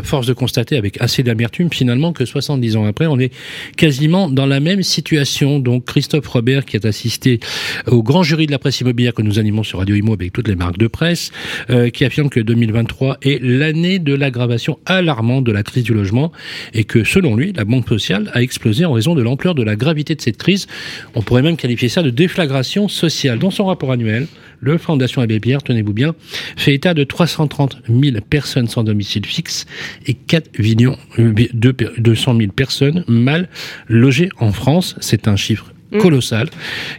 force 0.03 0.27
de 0.27 0.35
constater 0.35 0.77
avec 0.77 1.01
assez 1.01 1.25
d'amertume 1.25 1.71
finalement 1.73 2.13
que 2.13 2.25
70 2.25 2.77
ans 2.77 2.85
après, 2.85 3.07
on 3.07 3.19
est 3.19 3.33
quasiment 3.77 4.31
dans 4.31 4.47
la 4.47 4.61
même 4.61 4.83
situation. 4.83 5.59
Donc 5.59 5.85
Christophe 5.87 6.29
Robert, 6.29 6.65
qui 6.65 6.77
a 6.77 6.87
assisté 6.87 7.41
au 7.87 8.03
grand 8.03 8.23
jury 8.23 8.47
de 8.47 8.53
la 8.53 8.59
presse 8.59 8.81
immobilière 8.81 9.15
que 9.15 9.23
nous 9.23 9.39
animons 9.39 9.63
sur 9.63 9.79
Radio 9.79 9.95
Imo 9.95 10.15
avec 10.15 10.33
toutes 10.33 10.49
les 10.49 10.57
marques 10.57 10.79
de 10.79 10.87
presse, 10.87 11.31
euh, 11.71 11.91
qui 11.91 12.05
affirme 12.05 12.29
que 12.29 12.41
2023 12.41 13.19
est 13.23 13.43
l'année 13.43 13.99
de 13.99 14.15
l'aggravation 14.15 14.79
alarmante 14.87 15.45
de 15.45 15.53
la 15.53 15.63
crise 15.63 15.85
du 15.85 15.95
logement 15.95 16.33
et 16.75 16.85
que 16.85 17.05
selon 17.05 17.37
lui, 17.37 17.53
la 17.53 17.65
banque 17.65 17.89
sociale 17.89 18.31
a 18.35 18.43
explosé 18.43 18.85
en 18.85 18.93
raison 18.93 19.15
de 19.15 19.23
l'ampleur 19.23 19.55
de 19.55 19.63
la 19.63 19.77
gravité 19.77 20.15
de 20.15 20.21
cette 20.21 20.37
crise. 20.37 20.67
On 21.15 21.23
pourrait 21.23 21.43
même 21.43 21.57
qualifier 21.57 21.89
ça 21.89 22.03
de 22.03 22.11
déflagration 22.11 22.89
sociale. 22.89 23.39
Dans 23.39 23.51
son 23.51 23.67
rapport 23.67 23.93
annuel, 23.93 24.27
le 24.61 24.79
Fondation 24.79 25.23
Abbé 25.23 25.41
Pierre, 25.41 25.63
tenez-vous 25.63 25.93
bien, 25.93 26.15
fait 26.57 26.75
état 26.75 26.95
de 26.95 27.05
330 27.05 27.83
000 27.89 28.17
personnes 28.29 28.69
sans 28.69 28.85
domicile 28.85 29.27
fixe 29.27 29.67
et 30.07 30.15
4 30.15 30.59
millions 30.59 30.97
200 31.19 32.37
000 32.39 32.53
personnes 32.53 33.05
mal 33.07 33.49
logées 33.89 34.31
en 34.39 34.53
France. 34.53 34.97
C'est 35.01 35.29
un 35.29 35.37
chiffre 35.37 35.73
Mm. 35.93 35.99
colossal 35.99 36.49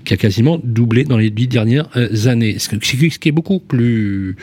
qui 0.06 0.14
a 0.14 0.18
quasiment 0.18 0.60
doublé 0.64 1.04
dans 1.04 1.18
les 1.18 1.30
dix 1.30 1.48
dernières 1.48 1.90
euh, 1.98 2.28
années. 2.28 2.58
Ce 2.60 2.70
qui 2.70 3.30
est 3.30 3.32
beaucoup 3.32 3.60
plus 3.60 4.36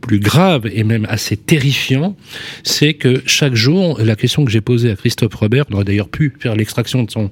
plus 0.00 0.18
grave 0.18 0.68
et 0.72 0.84
même 0.84 1.06
assez 1.08 1.36
terrifiant, 1.36 2.16
c'est 2.62 2.94
que 2.94 3.22
chaque 3.26 3.54
jour, 3.54 3.98
la 4.02 4.16
question 4.16 4.44
que 4.44 4.50
j'ai 4.50 4.60
posée 4.60 4.90
à 4.90 4.96
Christophe 4.96 5.34
Robert, 5.34 5.64
on 5.70 5.74
aurait 5.74 5.84
d'ailleurs 5.84 6.08
pu 6.08 6.32
faire 6.38 6.56
l'extraction 6.56 7.04
de 7.04 7.10
son 7.10 7.30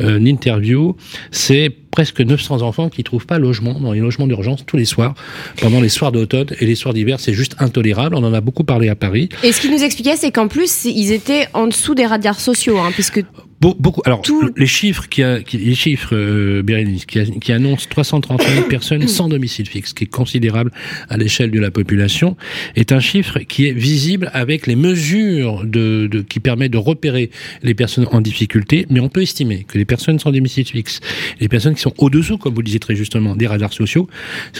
euh, 0.00 0.18
interview, 0.24 0.96
c'est 1.30 1.70
presque 1.90 2.20
900 2.20 2.62
enfants 2.62 2.88
qui 2.88 3.04
trouvent 3.04 3.26
pas 3.26 3.38
logement 3.38 3.78
dans 3.78 3.92
les 3.92 4.00
logements 4.00 4.26
d'urgence 4.26 4.64
tous 4.66 4.76
les 4.76 4.84
soirs, 4.84 5.14
pendant 5.60 5.80
les 5.80 5.88
soirs 5.88 6.10
d'automne 6.10 6.48
et 6.58 6.66
les 6.66 6.74
soirs 6.74 6.94
d'hiver. 6.94 7.20
C'est 7.20 7.34
juste 7.34 7.54
intolérable. 7.58 8.14
On 8.14 8.24
en 8.24 8.32
a 8.32 8.40
beaucoup 8.40 8.64
parlé 8.64 8.88
à 8.88 8.96
Paris. 8.96 9.28
Et 9.42 9.52
ce 9.52 9.60
qu'il 9.60 9.70
nous 9.70 9.82
expliquait, 9.82 10.16
c'est 10.16 10.30
qu'en 10.30 10.48
plus, 10.48 10.86
ils 10.86 11.12
étaient 11.12 11.48
en 11.52 11.66
dessous 11.66 11.94
des 11.94 12.06
radars 12.06 12.40
sociaux, 12.40 12.78
hein, 12.78 12.90
puisque 12.92 13.22
beaucoup. 13.62 14.02
Alors, 14.04 14.22
les 14.56 14.66
chiffres 14.66 15.08
qui, 15.08 15.22
a, 15.22 15.38
les 15.52 15.74
chiffres, 15.74 16.14
euh, 16.14 16.62
Bérénice, 16.62 17.06
qui, 17.06 17.38
qui 17.40 17.52
annoncent 17.52 17.86
330 17.88 18.42
000 18.42 18.62
personnes 18.68 19.06
sans 19.08 19.28
domicile 19.28 19.68
fixe, 19.68 19.92
qui 19.92 20.04
est 20.04 20.08
considérable 20.08 20.72
à 21.08 21.16
l'échelle 21.16 21.50
de 21.50 21.60
la 21.60 21.70
population, 21.70 22.36
est 22.76 22.92
un 22.92 23.00
chiffre 23.00 23.38
qui 23.40 23.66
est 23.66 23.72
visible 23.72 24.30
avec 24.32 24.66
les 24.66 24.76
mesures 24.76 25.64
de, 25.64 26.08
de, 26.10 26.22
qui 26.22 26.40
permettent 26.40 26.72
de 26.72 26.78
repérer 26.78 27.30
les 27.62 27.74
personnes 27.74 28.06
en 28.10 28.20
difficulté. 28.20 28.86
Mais 28.90 29.00
on 29.00 29.08
peut 29.08 29.22
estimer 29.22 29.64
que 29.64 29.78
les 29.78 29.84
personnes 29.84 30.18
sans 30.18 30.32
domicile 30.32 30.66
fixe, 30.66 31.00
les 31.40 31.48
personnes 31.48 31.74
qui 31.74 31.82
sont 31.82 31.94
au-dessous, 31.98 32.38
comme 32.38 32.54
vous 32.54 32.60
le 32.60 32.66
disiez 32.66 32.80
très 32.80 32.96
justement, 32.96 33.36
des 33.36 33.46
radars 33.46 33.72
sociaux, 33.72 34.08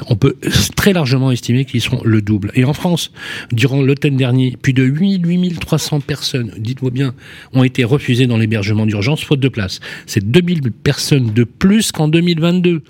on 0.08 0.16
peut 0.16 0.36
très 0.76 0.92
largement 0.92 1.30
estimer 1.30 1.64
qu'ils 1.64 1.80
sont 1.80 2.00
le 2.04 2.22
double. 2.22 2.50
Et 2.54 2.64
en 2.64 2.72
France, 2.72 3.12
durant 3.52 3.82
l'automne 3.82 4.16
dernier, 4.16 4.56
plus 4.60 4.72
de 4.72 4.84
8 4.84 5.18
8300 5.18 6.00
personnes, 6.00 6.52
dites-moi 6.58 6.90
bien, 6.90 7.14
ont 7.52 7.64
été 7.64 7.84
refusées 7.84 8.26
dans 8.26 8.36
l'hébergement 8.36 8.86
d'urgence 8.92 9.24
faute 9.24 9.40
de 9.40 9.48
place. 9.48 9.80
C'est 10.04 10.22
2000 10.30 10.60
personnes 10.70 11.32
de 11.32 11.44
plus 11.44 11.92
qu'en 11.92 12.08
2022. 12.08 12.82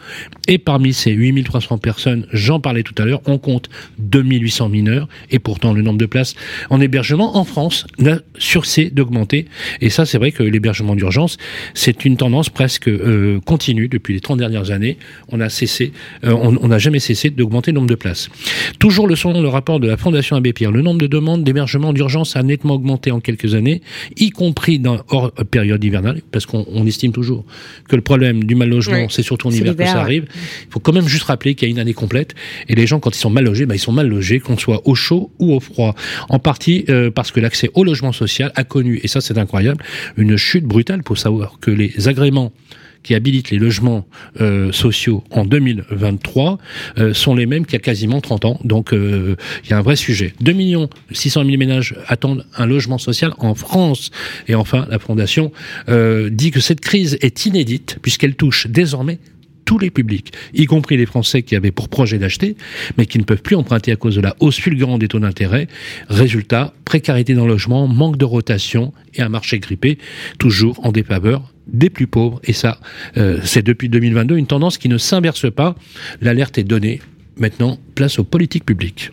Et 0.49 0.59
parmi 0.59 0.93
ces 0.93 1.13
8300 1.13 1.79
personnes, 1.79 2.27
j'en 2.33 2.59
parlais 2.59 2.83
tout 2.83 2.95
à 2.99 3.05
l'heure, 3.05 3.23
on 3.27 3.39
compte 3.39 3.71
2800 4.01 4.69
mineurs 4.69 5.09
et 5.31 5.39
pourtant 5.39 5.73
le 5.73 5.83
nombre 5.83 5.99
de 5.99 6.07
places 6.07 6.35
en 6.71 6.81
hébergement 6.81 7.37
en 7.37 7.45
France 7.45 7.87
n'a 7.99 8.19
surcé 8.37 8.91
d'augmenter. 8.91 9.47
Et 9.81 9.91
ça, 9.91 10.05
c'est 10.05 10.19
vrai 10.19 10.33
que 10.33 10.43
l'hébergement 10.43 10.97
d'urgence, 10.97 11.37
c'est 11.75 12.05
une 12.05 12.17
tendance 12.17 12.51
presque 12.51 12.89
euh, 12.89 13.39
continue 13.47 13.87
depuis 13.87 14.15
les 14.15 14.21
30 14.21 14.39
dernières 14.39 14.73
années. 14.73 14.99
On 15.29 15.41
a 15.41 15.49
cessé, 15.49 15.93
euh, 16.25 16.33
on 16.33 16.67
n'a 16.67 16.79
jamais 16.79 16.99
cessé 16.99 17.31
d'augmenter 17.31 17.71
le 17.71 17.77
nombre 17.77 17.91
de 17.91 17.95
places. 17.95 18.29
Toujours 18.81 19.07
le 19.07 19.15
selon 19.15 19.41
le 19.41 19.49
rapport 19.49 19.79
de 19.79 19.87
la 19.87 19.97
Fondation 19.97 20.35
Abbé 20.35 20.53
Pierre, 20.53 20.73
le 20.73 20.83
nombre 20.83 21.01
de 21.01 21.07
demandes 21.07 21.45
d'hébergement 21.45 21.93
d'urgence 21.93 22.35
a 22.35 22.43
nettement 22.43 22.75
augmenté 22.75 23.13
en 23.13 23.21
quelques 23.21 23.55
années, 23.55 23.83
y 24.17 24.31
compris 24.31 24.81
dans 24.81 24.99
hors 25.09 25.33
période 25.53 25.82
parce 26.31 26.47
qu'on 26.47 26.87
estime 26.87 27.13
toujours 27.13 27.45
que 27.89 27.97
le 27.97 28.03
problème 28.03 28.45
du 28.45 28.55
mal 28.55 28.69
logement, 28.69 29.09
c'est 29.09 29.23
surtout 29.23 29.49
en 29.49 29.51
hiver 29.51 29.77
que 29.77 29.85
ça 29.85 30.01
arrive. 30.01 30.27
Il 30.67 30.71
faut 30.71 30.81
quand 30.81 30.93
même 30.93 31.09
juste 31.09 31.25
rappeler 31.25 31.55
qu'il 31.55 31.69
y 31.69 31.71
a 31.71 31.73
une 31.73 31.79
année 31.79 31.95
complète, 31.95 32.35
et 32.69 32.75
les 32.75 32.87
gens, 32.87 33.01
quand 33.01 33.15
ils 33.15 33.21
sont 33.21 33.31
mal 33.31 33.45
logés, 33.45 33.67
bah, 33.67 33.75
ils 33.75 33.81
sont 33.81 33.93
mal 33.93 34.09
logés, 34.09 34.41
qu'on 34.41 34.57
soit 34.57 34.87
au 34.87 34.95
chaud 34.95 35.31
ou 35.39 35.55
au 35.55 35.61
froid. 35.61 35.95
En 36.29 36.39
partie 36.39 36.85
euh, 36.89 37.11
parce 37.11 37.31
que 37.31 37.41
l'accès 37.41 37.71
au 37.75 37.85
logement 37.85 38.13
social 38.13 38.53
a 38.55 38.65
connu, 38.65 39.01
et 39.03 39.09
ça 39.09 39.21
c'est 39.21 39.39
incroyable, 39.39 39.83
une 40.17 40.37
chute 40.37 40.65
brutale 40.65 41.03
pour 41.03 41.19
savoir 41.19 41.59
que 41.61 41.71
les 41.71 42.09
agréments 42.09 42.53
qui 43.03 43.15
habilitent 43.15 43.51
les 43.51 43.59
logements 43.59 44.07
euh, 44.41 44.73
sociaux 44.73 45.25
en 45.31 45.45
2023 45.45 46.59
euh, 46.99 47.15
sont 47.15 47.35
les 47.35 47.47
mêmes 47.47 47.65
qu'il 47.65 47.75
y 47.75 47.77
a 47.77 47.81
quasiment 47.81 48.21
30 48.21 48.45
ans. 48.45 48.61
Donc 48.65 48.93
euh, 48.93 49.37
il 49.65 49.71
y 49.71 49.73
a 49.73 49.79
un 49.79 49.83
vrai 49.83 49.97
sujet. 49.97 50.35
2 50.41 50.53
millions 50.53 50.89
600 51.11 51.45
000 51.45 51.57
ménages 51.57 51.95
attendent 52.07 52.47
un 52.57 52.67
logement 52.67 52.99
social 52.99 53.35
en 53.39 53.55
France. 53.55 54.11
Et 54.49 54.55
enfin, 54.55 54.87
la 54.91 54.99
Fondation 54.99 55.53
dit 55.89 56.51
que 56.51 56.61
cette 56.61 56.81
crise 56.81 57.19
est 57.21 57.47
inédite 57.47 57.99
puisqu'elle 58.03 58.35
touche 58.35 58.67
désormais 58.69 59.19
tous 59.73 59.79
les 59.79 59.91
publics, 59.91 60.35
y 60.53 60.67
compris 60.67 60.99
les 60.99 61.07
Français 61.07 61.43
qui 61.43 61.57
avaient 61.57 61.71
pour 61.71 61.89
projet 61.89 62.19
d'acheter, 62.19 62.57
mais 62.99 63.07
qui 63.07 63.19
ne 63.19 63.25
peuvent 63.25 63.41
plus 63.41 63.57
emprunter 63.57 63.91
à 63.91 63.97
cause 63.97 64.17
de 64.17 64.21
la 64.21 64.37
hausse 64.39 64.59
fulgurante 64.59 65.01
des 65.01 65.09
taux 65.09 65.19
d'intérêt. 65.19 65.67
Résultat, 66.11 66.75
précarité 66.85 67.33
dans 67.33 67.47
le 67.47 67.53
logement, 67.53 67.89
manque 67.89 68.19
de 68.19 68.27
rotation 68.27 68.93
et 69.15 69.23
un 69.23 69.31
marché 69.31 69.61
grippé, 69.61 69.97
toujours 70.39 70.85
en 70.85 70.93
défaveur 70.93 71.55
des 71.69 71.89
plus 71.89 72.07
pauvres. 72.07 72.39
Et 72.45 72.53
ça, 72.53 72.81
euh, 73.17 73.41
c'est 73.45 73.63
depuis 73.63 73.89
2022 73.89 74.37
une 74.37 74.47
tendance 74.47 74.77
qui 74.77 74.91
ne 74.91 74.99
s'inverse 74.99 75.51
pas. 75.51 75.75
L'alerte 76.21 76.59
est 76.59 76.65
donnée. 76.65 77.01
Maintenant, 77.39 77.79
place 77.95 78.19
aux 78.19 78.25
politiques 78.25 78.67
publiques. 78.67 79.11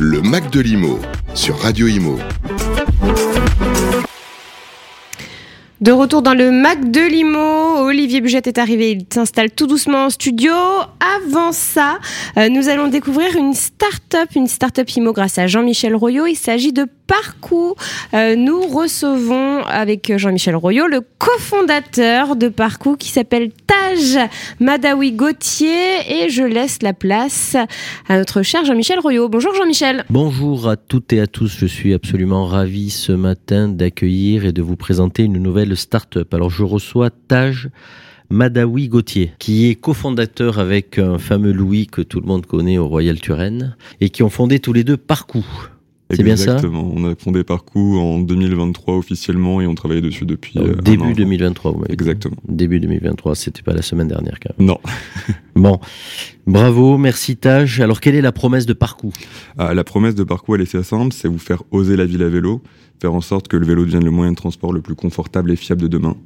Le 0.00 0.22
Mac 0.22 0.50
de 0.50 0.58
l'IMO 0.58 0.98
sur 1.34 1.56
Radio 1.56 1.86
IMO. 1.86 2.18
De 5.80 5.92
retour 5.92 6.20
dans 6.20 6.34
le 6.34 6.50
Mac 6.50 6.90
de 6.90 7.00
Limo, 7.00 7.86
Olivier 7.86 8.20
Bugette 8.20 8.46
est 8.46 8.58
arrivé, 8.58 8.90
il 8.90 9.06
s'installe 9.10 9.50
tout 9.50 9.66
doucement 9.66 10.04
en 10.04 10.10
studio. 10.10 10.52
Avant 11.16 11.52
ça, 11.52 11.98
euh, 12.36 12.50
nous 12.50 12.68
allons 12.68 12.88
découvrir 12.88 13.34
une 13.34 13.54
start-up, 13.54 14.28
une 14.36 14.46
start-up 14.46 14.90
IMO 14.94 15.14
grâce 15.14 15.38
à 15.38 15.46
Jean-Michel 15.46 15.96
Royot. 15.96 16.26
Il 16.26 16.36
s'agit 16.36 16.74
de 16.74 16.86
Parcours. 17.10 17.74
Euh, 18.14 18.36
nous 18.36 18.68
recevons 18.68 19.64
avec 19.64 20.16
Jean-Michel 20.16 20.54
Royot 20.54 20.86
le 20.86 21.00
cofondateur 21.18 22.36
de 22.36 22.46
Parcours 22.46 22.96
qui 22.98 23.08
s'appelle 23.08 23.50
Taj 23.66 24.28
Madawi 24.60 25.10
Gauthier 25.10 25.98
et 26.08 26.30
je 26.30 26.44
laisse 26.44 26.82
la 26.82 26.92
place 26.92 27.56
à 28.08 28.16
notre 28.16 28.42
cher 28.42 28.64
Jean-Michel 28.64 29.00
Royot. 29.00 29.28
Bonjour 29.28 29.52
Jean-Michel. 29.56 30.04
Bonjour 30.08 30.68
à 30.68 30.76
toutes 30.76 31.12
et 31.12 31.20
à 31.20 31.26
tous. 31.26 31.52
Je 31.58 31.66
suis 31.66 31.94
absolument 31.94 32.46
ravi 32.46 32.90
ce 32.90 33.10
matin 33.10 33.66
d'accueillir 33.66 34.44
et 34.44 34.52
de 34.52 34.62
vous 34.62 34.76
présenter 34.76 35.24
une 35.24 35.38
nouvelle 35.38 35.76
start-up. 35.76 36.32
Alors 36.32 36.50
je 36.50 36.62
reçois 36.62 37.10
Taj 37.10 37.70
Madawi 38.28 38.86
Gauthier, 38.86 39.32
qui 39.40 39.68
est 39.68 39.74
cofondateur 39.74 40.60
avec 40.60 41.00
un 41.00 41.18
fameux 41.18 41.50
Louis 41.50 41.88
que 41.88 42.02
tout 42.02 42.20
le 42.20 42.26
monde 42.28 42.46
connaît 42.46 42.78
au 42.78 42.86
Royal 42.86 43.18
Turenne 43.18 43.74
et 44.00 44.10
qui 44.10 44.22
ont 44.22 44.30
fondé 44.30 44.60
tous 44.60 44.72
les 44.72 44.84
deux 44.84 44.96
Parcours. 44.96 45.69
C'est 46.10 46.22
bien 46.22 46.36
ça 46.36 46.54
Exactement. 46.54 46.90
On 46.94 47.10
a 47.10 47.14
fondé 47.16 47.44
Parcours 47.44 48.02
en 48.02 48.18
2023 48.18 48.96
officiellement 48.96 49.60
et 49.60 49.66
on 49.66 49.74
travaille 49.74 50.02
dessus 50.02 50.24
depuis 50.24 50.58
euh, 50.58 50.74
début 50.74 51.12
2023. 51.14 51.72
Vous 51.72 51.84
Exactement. 51.88 52.36
Début 52.48 52.80
2023, 52.80 53.34
c'était 53.34 53.62
pas 53.62 53.72
la 53.72 53.82
semaine 53.82 54.08
dernière 54.08 54.38
quand 54.40 54.56
même. 54.58 54.68
Non. 54.68 54.78
bon, 55.54 55.78
bravo, 56.46 56.98
merci 56.98 57.36
Taj. 57.36 57.80
Alors 57.80 58.00
quelle 58.00 58.14
est 58.14 58.20
la 58.20 58.32
promesse 58.32 58.66
de 58.66 58.72
Parcours? 58.72 59.12
Ah, 59.58 59.74
La 59.74 59.84
promesse 59.84 60.14
de 60.14 60.24
Parcours, 60.24 60.56
elle 60.56 60.62
est 60.62 60.74
assez 60.74 60.82
simple, 60.82 61.14
c'est 61.14 61.28
vous 61.28 61.38
faire 61.38 61.62
oser 61.70 61.96
la 61.96 62.06
ville 62.06 62.22
à 62.22 62.28
vélo, 62.28 62.62
faire 63.00 63.14
en 63.14 63.20
sorte 63.20 63.48
que 63.48 63.56
le 63.56 63.66
vélo 63.66 63.84
devienne 63.84 64.04
le 64.04 64.10
moyen 64.10 64.32
de 64.32 64.36
transport 64.36 64.72
le 64.72 64.80
plus 64.80 64.94
confortable 64.94 65.50
et 65.50 65.56
fiable 65.56 65.82
de 65.82 65.88
demain. 65.88 66.16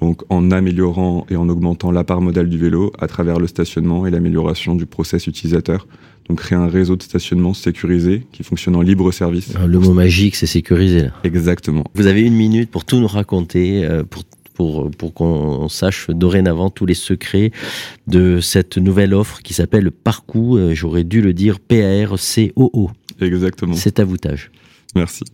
Donc 0.00 0.22
en 0.30 0.50
améliorant 0.50 1.26
et 1.30 1.36
en 1.36 1.48
augmentant 1.48 1.90
la 1.90 2.04
part 2.04 2.20
modale 2.20 2.48
du 2.48 2.58
vélo 2.58 2.92
à 2.98 3.06
travers 3.06 3.38
le 3.38 3.46
stationnement 3.46 4.06
et 4.06 4.10
l'amélioration 4.10 4.74
du 4.74 4.86
process 4.86 5.26
utilisateur 5.26 5.86
donc 6.28 6.38
créer 6.38 6.58
un 6.58 6.68
réseau 6.68 6.96
de 6.96 7.02
stationnement 7.02 7.54
sécurisé 7.54 8.26
qui 8.32 8.42
fonctionne 8.42 8.76
en 8.76 8.82
libre 8.82 9.10
service. 9.12 9.52
Ah, 9.56 9.66
le 9.66 9.78
mot 9.78 9.92
magique, 9.92 10.36
c'est 10.36 10.46
sécurisé. 10.46 11.02
Là. 11.02 11.10
Exactement. 11.24 11.84
Vous 11.94 12.06
avez 12.06 12.22
une 12.22 12.34
minute 12.34 12.70
pour 12.70 12.84
tout 12.84 12.98
nous 12.98 13.08
raconter, 13.08 13.84
euh, 13.84 14.04
pour 14.04 14.22
pour, 14.54 14.90
pour 14.90 15.14
qu'on 15.14 15.68
sache 15.68 16.08
dorénavant 16.10 16.70
tous 16.70 16.86
les 16.86 16.94
secrets 16.94 17.52
de 18.06 18.40
cette 18.40 18.78
nouvelle 18.78 19.14
offre 19.14 19.42
qui 19.42 19.54
s'appelle 19.54 19.90
Parcours. 19.90 20.56
Euh, 20.56 20.74
j'aurais 20.74 21.04
dû 21.04 21.22
le 21.22 21.32
dire 21.32 21.60
P-A-R-C-O-O. 21.60 22.90
Exactement. 23.20 23.74
C'est 23.74 24.00
à 24.00 24.04
vous, 24.04 24.16
Tage. 24.16 24.50
Merci. 24.94 25.24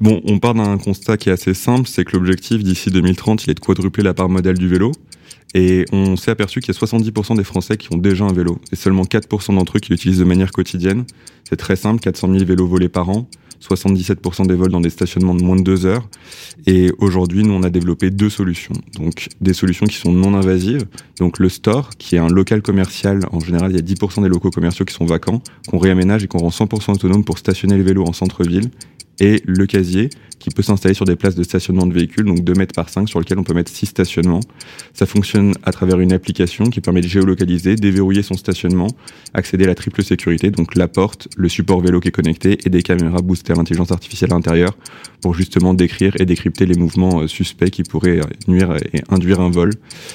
Bon, 0.00 0.20
on 0.24 0.38
part 0.38 0.54
d'un 0.54 0.78
constat 0.78 1.16
qui 1.16 1.28
est 1.28 1.32
assez 1.32 1.54
simple, 1.54 1.86
c'est 1.86 2.04
que 2.04 2.12
l'objectif 2.16 2.62
d'ici 2.62 2.90
2030, 2.90 3.44
il 3.44 3.50
est 3.50 3.54
de 3.54 3.60
quadrupler 3.60 4.02
la 4.02 4.14
part 4.14 4.28
modèle 4.28 4.58
du 4.58 4.68
vélo. 4.68 4.92
Et 5.54 5.84
on 5.90 6.16
s'est 6.16 6.30
aperçu 6.30 6.60
qu'il 6.60 6.72
y 6.72 6.76
a 6.76 6.80
70% 6.80 7.36
des 7.36 7.44
Français 7.44 7.76
qui 7.76 7.92
ont 7.92 7.98
déjà 7.98 8.24
un 8.24 8.32
vélo 8.32 8.60
et 8.72 8.76
seulement 8.76 9.02
4% 9.02 9.54
d'entre 9.56 9.76
eux 9.76 9.80
qui 9.80 9.90
l'utilisent 9.90 10.20
de 10.20 10.24
manière 10.24 10.52
quotidienne. 10.52 11.04
C'est 11.48 11.56
très 11.56 11.74
simple, 11.74 12.00
400 12.00 12.32
000 12.32 12.44
vélos 12.44 12.68
volés 12.68 12.88
par 12.88 13.08
an. 13.10 13.28
77% 13.60 14.46
des 14.46 14.54
vols 14.54 14.70
dans 14.70 14.80
des 14.80 14.90
stationnements 14.90 15.34
de 15.34 15.42
moins 15.42 15.56
de 15.56 15.62
deux 15.62 15.86
heures. 15.86 16.08
Et 16.66 16.90
aujourd'hui, 16.98 17.42
nous, 17.42 17.52
on 17.52 17.62
a 17.62 17.70
développé 17.70 18.10
deux 18.10 18.30
solutions. 18.30 18.74
Donc, 18.98 19.28
des 19.40 19.52
solutions 19.52 19.86
qui 19.86 19.96
sont 19.96 20.12
non 20.12 20.34
invasives. 20.34 20.86
Donc, 21.18 21.38
le 21.38 21.48
store, 21.48 21.90
qui 21.98 22.16
est 22.16 22.18
un 22.18 22.28
local 22.28 22.62
commercial. 22.62 23.20
En 23.32 23.40
général, 23.40 23.70
il 23.72 23.76
y 23.76 23.78
a 23.78 23.82
10% 23.82 24.22
des 24.22 24.28
locaux 24.28 24.50
commerciaux 24.50 24.84
qui 24.84 24.94
sont 24.94 25.06
vacants, 25.06 25.42
qu'on 25.68 25.78
réaménage 25.78 26.24
et 26.24 26.26
qu'on 26.26 26.38
rend 26.38 26.48
100% 26.48 26.92
autonome 26.94 27.24
pour 27.24 27.38
stationner 27.38 27.76
les 27.76 27.82
vélos 27.82 28.04
en 28.04 28.12
centre-ville. 28.12 28.70
Et 29.20 29.42
le 29.44 29.66
casier, 29.66 30.08
qui 30.40 30.50
peut 30.50 30.62
s'installer 30.62 30.94
sur 30.94 31.04
des 31.04 31.14
places 31.14 31.36
de 31.36 31.44
stationnement 31.44 31.86
de 31.86 31.94
véhicules, 31.94 32.24
donc 32.24 32.40
2 32.40 32.54
mètres 32.54 32.74
par 32.74 32.88
5, 32.88 33.08
sur 33.08 33.20
lequel 33.20 33.38
on 33.38 33.44
peut 33.44 33.54
mettre 33.54 33.70
6 33.70 33.86
stationnements. 33.86 34.40
Ça 34.94 35.06
fonctionne 35.06 35.52
à 35.62 35.70
travers 35.70 36.00
une 36.00 36.12
application 36.12 36.64
qui 36.64 36.80
permet 36.80 37.02
de 37.02 37.06
géolocaliser, 37.06 37.76
déverrouiller 37.76 38.22
son 38.22 38.34
stationnement, 38.34 38.88
accéder 39.34 39.64
à 39.64 39.68
la 39.68 39.74
triple 39.74 40.02
sécurité, 40.02 40.50
donc 40.50 40.74
la 40.74 40.88
porte, 40.88 41.28
le 41.36 41.48
support 41.48 41.80
vélo 41.80 42.00
qui 42.00 42.08
est 42.08 42.12
connecté 42.12 42.58
et 42.64 42.70
des 42.70 42.82
caméras 42.82 43.22
boostées 43.22 43.52
à 43.52 43.56
l'intelligence 43.56 43.92
artificielle 43.92 44.32
à 44.32 44.34
l'intérieur 44.34 44.76
pour 45.20 45.34
justement 45.34 45.74
décrire 45.74 46.14
et 46.18 46.24
décrypter 46.24 46.66
les 46.66 46.74
mouvements 46.74 47.20
euh, 47.20 47.26
suspects 47.26 47.70
qui 47.70 47.82
pourraient 47.82 48.20
nuire 48.48 48.76
et 48.92 49.02
induire 49.10 49.40
un 49.40 49.50
vol. 49.50 49.70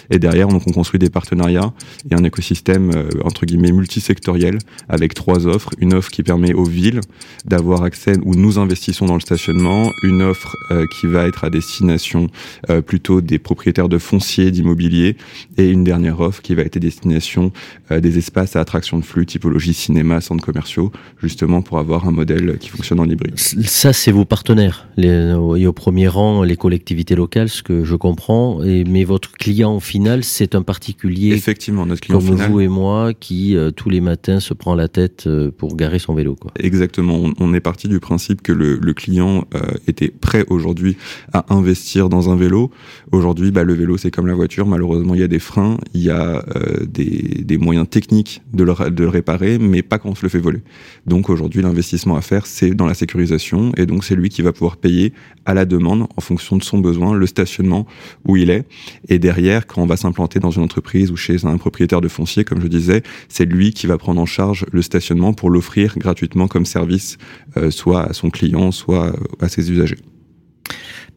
Et 0.10 0.20
derrière, 0.20 0.48
donc, 0.48 0.64
on 0.68 0.72
construit 0.72 1.00
des 1.00 1.10
partenariats 1.10 1.74
et 2.10 2.16
un 2.16 2.24
écosystème, 2.24 2.92
euh, 2.96 3.10
entre 3.24 3.46
guillemets, 3.46 3.72
multisectoriel 3.72 4.58
avec 4.90 5.14
trois 5.14 5.46
offres. 5.46 5.70
Une 5.80 5.94
offre 5.94 6.10
qui 6.10 6.24
permet 6.24 6.54
aux 6.54 6.64
villes 6.64 7.02
d'avoir 7.46 7.84
accès, 7.84 8.14
où 8.24 8.36
nous 8.36 8.58
investissons 8.58 9.06
dans 9.06 9.14
le 9.14 9.20
stationnement, 9.20 9.92
une 10.04 10.15
une 10.16 10.22
offre 10.22 10.56
euh, 10.72 10.86
qui 10.88 11.08
va 11.08 11.28
être 11.28 11.44
à 11.44 11.50
destination 11.50 12.28
euh, 12.70 12.82
plutôt 12.82 13.22
des 13.22 13.38
propriétaires 13.38 13.90
de 13.90 13.98
fonciers, 13.98 14.50
d'immobilier, 14.52 15.18
et 15.58 15.70
une 15.70 15.84
dernière 15.84 16.20
offre 16.22 16.42
qui 16.42 16.56
va 16.56 16.62
être 16.62 16.78
à 16.78 16.80
destination 16.80 17.52
euh, 17.92 18.00
des 18.00 18.18
espaces 18.18 18.56
à 18.56 18.62
attraction 18.62 18.98
de 18.98 19.06
flux, 19.06 19.26
typologie 19.26 19.74
cinéma, 19.74 20.22
centres 20.22 20.46
commerciaux, 20.46 20.92
justement 21.22 21.62
pour 21.62 21.80
avoir 21.80 22.08
un 22.08 22.12
modèle 22.12 22.58
qui 22.60 22.70
fonctionne 22.70 23.00
en 23.00 23.06
hybride. 23.06 23.38
Ça, 23.38 23.92
c'est 23.92 24.12
vos 24.12 24.26
partenaires. 24.26 24.88
Les, 24.96 25.36
et 25.58 25.68
au 25.68 25.74
premier 25.74 26.08
rang, 26.08 26.44
les 26.44 26.56
collectivités 26.56 27.16
locales, 27.16 27.50
ce 27.50 27.62
que 27.62 27.84
je 27.84 27.96
comprends. 27.96 28.64
Et, 28.64 28.84
mais 28.86 29.04
votre 29.04 29.32
client 29.34 29.80
final, 29.80 30.24
c'est 30.24 30.56
un 30.56 30.62
particulier. 30.62 31.34
Effectivement, 31.34 31.86
notre 31.86 32.02
client 32.02 32.20
comme 32.20 32.38
final. 32.38 32.52
vous 32.52 32.62
et 32.62 32.68
moi, 32.68 33.14
qui 33.14 33.58
tous 33.76 33.90
les 33.90 34.02
matins 34.02 34.40
se 34.40 34.54
prend 34.54 34.76
la 34.76 34.88
tête 34.88 35.28
pour 35.58 35.76
garer 35.76 36.00
son 36.00 36.14
vélo. 36.14 36.36
Quoi. 36.36 36.52
Exactement. 36.60 37.16
On, 37.16 37.34
on 37.40 37.54
est 37.54 37.60
parti 37.60 37.88
du 37.88 38.00
principe 38.00 38.42
que 38.42 38.54
le, 38.54 38.78
le 38.82 38.94
client 38.94 39.46
euh, 39.56 39.60
était 39.88 40.05
prêt 40.10 40.46
aujourd'hui 40.50 40.98
à 41.34 41.54
investir 41.54 42.10
dans 42.10 42.30
un 42.30 42.36
vélo. 42.36 42.72
Aujourd'hui, 43.12 43.52
bah, 43.52 43.64
le 43.64 43.74
vélo, 43.74 43.98
c'est 43.98 44.12
comme 44.12 44.28
la 44.28 44.36
voiture. 44.36 44.66
Malheureusement, 44.66 45.14
il 45.16 45.22
y 45.22 45.24
a 45.24 45.28
des 45.28 45.40
freins, 45.40 45.78
il 45.94 46.02
y 46.02 46.10
a 46.10 46.44
euh, 46.56 46.86
des, 46.86 47.58
moyens 47.58 47.90
techniques 47.90 48.42
de 48.54 48.64
le, 48.64 48.74
de 48.90 49.04
le 49.04 49.10
réparer, 49.10 49.58
mais 49.58 49.82
pas 49.82 49.98
quand 49.98 50.10
on 50.10 50.16
se 50.16 50.24
le 50.24 50.30
fait 50.30 50.40
voler. 50.40 50.62
Donc 51.06 51.30
aujourd'hui, 51.30 51.62
l'investissement 51.62 52.16
à 52.16 52.22
faire, 52.22 52.46
c'est 52.46 52.72
dans 52.72 52.86
la 52.86 52.94
sécurisation, 52.94 53.72
et 53.78 53.86
donc 53.86 54.04
c'est 54.04 54.16
lui 54.16 54.30
qui 54.30 54.42
va 54.42 54.52
pouvoir 54.52 54.78
payer 54.78 55.14
à 55.46 55.54
la 55.54 55.66
demande, 55.66 56.08
en 56.16 56.22
fonction 56.22 56.58
de 56.58 56.64
son 56.64 56.80
besoin, 56.80 57.14
le 57.14 57.28
stationnement 57.28 57.86
où 58.26 58.36
il 58.36 58.50
est. 58.50 58.66
Et 59.10 59.20
derrière, 59.20 59.68
quand 59.68 59.82
on 59.82 59.86
va 59.86 59.98
s'implanter 59.98 60.40
dans 60.40 60.52
une 60.52 60.64
entreprise 60.64 61.12
ou 61.12 61.16
chez 61.16 61.46
un 61.46 61.58
propriétaire 61.58 62.02
de 62.02 62.08
foncier, 62.08 62.44
comme 62.44 62.62
je 62.62 62.68
disais, 62.68 63.04
c'est 63.30 63.46
lui 63.46 63.72
qui 63.74 63.88
va 63.88 63.98
prendre 63.98 64.20
en 64.20 64.26
charge 64.26 64.66
le 64.72 64.82
stationnement 64.82 65.34
pour 65.34 65.50
l'offrir 65.50 65.98
gratuitement 65.98 66.48
comme 66.48 66.66
service, 66.66 67.18
euh, 67.58 67.72
soit 67.72 68.04
à 68.04 68.14
son 68.14 68.30
client, 68.30 68.72
soit 68.72 69.16
à 69.40 69.50
ses 69.50 69.72
usagers. 69.72 69.95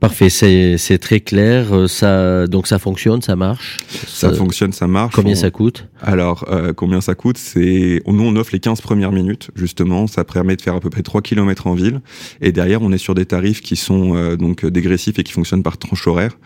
Parfait, 0.00 0.28
c'est 0.30 0.98
très 0.98 1.18
clair. 1.18 1.72
Euh, 1.72 1.88
ça, 1.88 2.46
donc 2.46 2.68
ça 2.68 2.78
fonctionne, 2.78 3.20
ça 3.20 3.34
marche. 3.34 3.78
Ça, 3.88 4.30
ça 4.30 4.32
fonctionne, 4.32 4.72
ça 4.72 4.86
marche. 4.86 5.14
Combien 5.14 5.32
on... 5.32 5.36
ça 5.36 5.50
coûte? 5.50 5.88
Alors, 6.00 6.44
euh, 6.50 6.72
combien 6.72 7.00
ça 7.00 7.16
coûte? 7.16 7.36
C'est 7.36 8.00
nous 8.06 8.22
on 8.22 8.36
offre 8.36 8.50
les 8.52 8.60
15 8.60 8.80
premières 8.80 9.10
minutes 9.10 9.50
justement. 9.56 10.06
Ça 10.06 10.22
permet 10.22 10.54
de 10.54 10.62
faire 10.62 10.76
à 10.76 10.80
peu 10.80 10.88
près 10.88 11.02
3 11.02 11.20
km 11.22 11.66
en 11.66 11.74
ville. 11.74 12.00
Et 12.40 12.52
derrière, 12.52 12.80
on 12.82 12.92
est 12.92 12.98
sur 12.98 13.16
des 13.16 13.26
tarifs 13.26 13.60
qui 13.60 13.74
sont 13.74 14.14
euh, 14.14 14.36
donc 14.36 14.64
dégressifs 14.64 15.18
et 15.18 15.24
qui 15.24 15.32
fonctionnent 15.32 15.64
par 15.64 15.78
tranche 15.78 16.06
horaire. 16.06 16.38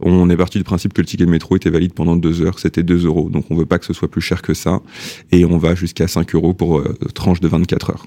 On 0.00 0.30
est 0.30 0.36
parti 0.36 0.58
du 0.58 0.64
principe 0.64 0.92
que 0.92 1.00
le 1.00 1.06
ticket 1.06 1.26
de 1.26 1.30
métro 1.30 1.56
était 1.56 1.70
valide 1.70 1.94
pendant 1.94 2.14
deux 2.14 2.40
heures, 2.42 2.54
que 2.54 2.60
c'était 2.60 2.84
2 2.84 3.06
euros. 3.06 3.30
Donc 3.30 3.46
on 3.50 3.56
veut 3.56 3.66
pas 3.66 3.80
que 3.80 3.86
ce 3.86 3.92
soit 3.92 4.10
plus 4.10 4.20
cher 4.20 4.42
que 4.42 4.54
ça. 4.54 4.80
Et 5.32 5.44
on 5.44 5.58
va 5.58 5.74
jusqu'à 5.74 6.06
5 6.06 6.34
euros 6.36 6.54
pour 6.54 6.78
euh, 6.78 6.96
tranche 7.14 7.40
de 7.40 7.48
24 7.48 7.90
heures. 7.90 8.06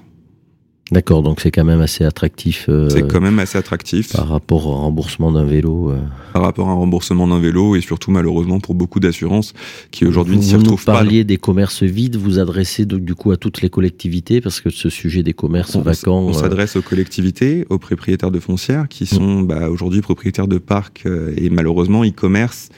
D'accord, 0.92 1.24
donc 1.24 1.40
c'est 1.40 1.50
quand 1.50 1.64
même 1.64 1.80
assez 1.80 2.04
attractif. 2.04 2.66
Euh, 2.68 2.88
c'est 2.88 3.08
quand 3.08 3.20
même 3.20 3.40
assez 3.40 3.58
attractif. 3.58 4.12
Par 4.12 4.28
rapport 4.28 4.68
au 4.68 4.72
remboursement 4.72 5.32
d'un 5.32 5.44
vélo. 5.44 5.90
Euh... 5.90 5.98
Par 6.32 6.42
rapport 6.42 6.68
à 6.68 6.70
un 6.70 6.74
remboursement 6.74 7.26
d'un 7.26 7.40
vélo 7.40 7.74
et 7.74 7.80
surtout 7.80 8.12
malheureusement 8.12 8.60
pour 8.60 8.76
beaucoup 8.76 9.00
d'assurances 9.00 9.52
qui 9.90 10.04
aujourd'hui 10.04 10.36
ne 10.36 10.42
s'y 10.42 10.54
retrouvent 10.54 10.84
pas. 10.84 10.92
Vous 10.92 10.98
parliez 10.98 11.24
des 11.24 11.38
commerces 11.38 11.82
vides, 11.82 12.14
vous 12.14 12.38
adressez 12.38 12.84
donc, 12.84 13.00
du 13.00 13.16
coup 13.16 13.32
à 13.32 13.36
toutes 13.36 13.62
les 13.62 13.68
collectivités 13.68 14.40
parce 14.40 14.60
que 14.60 14.70
ce 14.70 14.88
sujet 14.88 15.24
des 15.24 15.32
commerces 15.32 15.74
on, 15.74 15.82
vacants. 15.82 16.20
On 16.20 16.30
euh... 16.30 16.32
s'adresse 16.32 16.76
aux 16.76 16.82
collectivités, 16.82 17.66
aux 17.68 17.78
propriétaires 17.78 18.30
de 18.30 18.38
foncières 18.38 18.86
qui 18.86 19.06
sont 19.06 19.42
mmh. 19.42 19.46
bah, 19.48 19.68
aujourd'hui 19.68 20.02
propriétaires 20.02 20.46
de 20.46 20.58
parcs 20.58 21.02
euh, 21.06 21.34
et 21.36 21.50
malheureusement 21.50 22.04
e-commerce. 22.04 22.68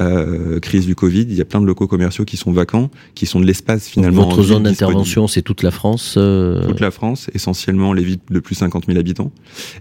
Euh, 0.00 0.58
crise 0.58 0.86
du 0.86 0.96
Covid, 0.96 1.22
il 1.22 1.34
y 1.34 1.40
a 1.40 1.44
plein 1.44 1.60
de 1.60 1.66
locaux 1.66 1.86
commerciaux 1.86 2.24
qui 2.24 2.36
sont 2.36 2.50
vacants, 2.50 2.90
qui 3.14 3.26
sont 3.26 3.38
de 3.38 3.46
l'espace 3.46 3.86
finalement. 3.86 4.22
Donc 4.22 4.32
votre 4.32 4.42
zone 4.42 4.64
d'intervention, 4.64 5.28
c'est 5.28 5.42
toute 5.42 5.62
la 5.62 5.70
France. 5.70 6.16
Euh... 6.16 6.66
Toute 6.66 6.80
la 6.80 6.90
France, 6.90 7.30
essentiellement 7.32 7.92
les 7.92 8.02
villes 8.02 8.18
de 8.28 8.40
plus 8.40 8.54
de 8.54 8.60
50 8.60 8.86
000 8.86 8.98
habitants, 8.98 9.30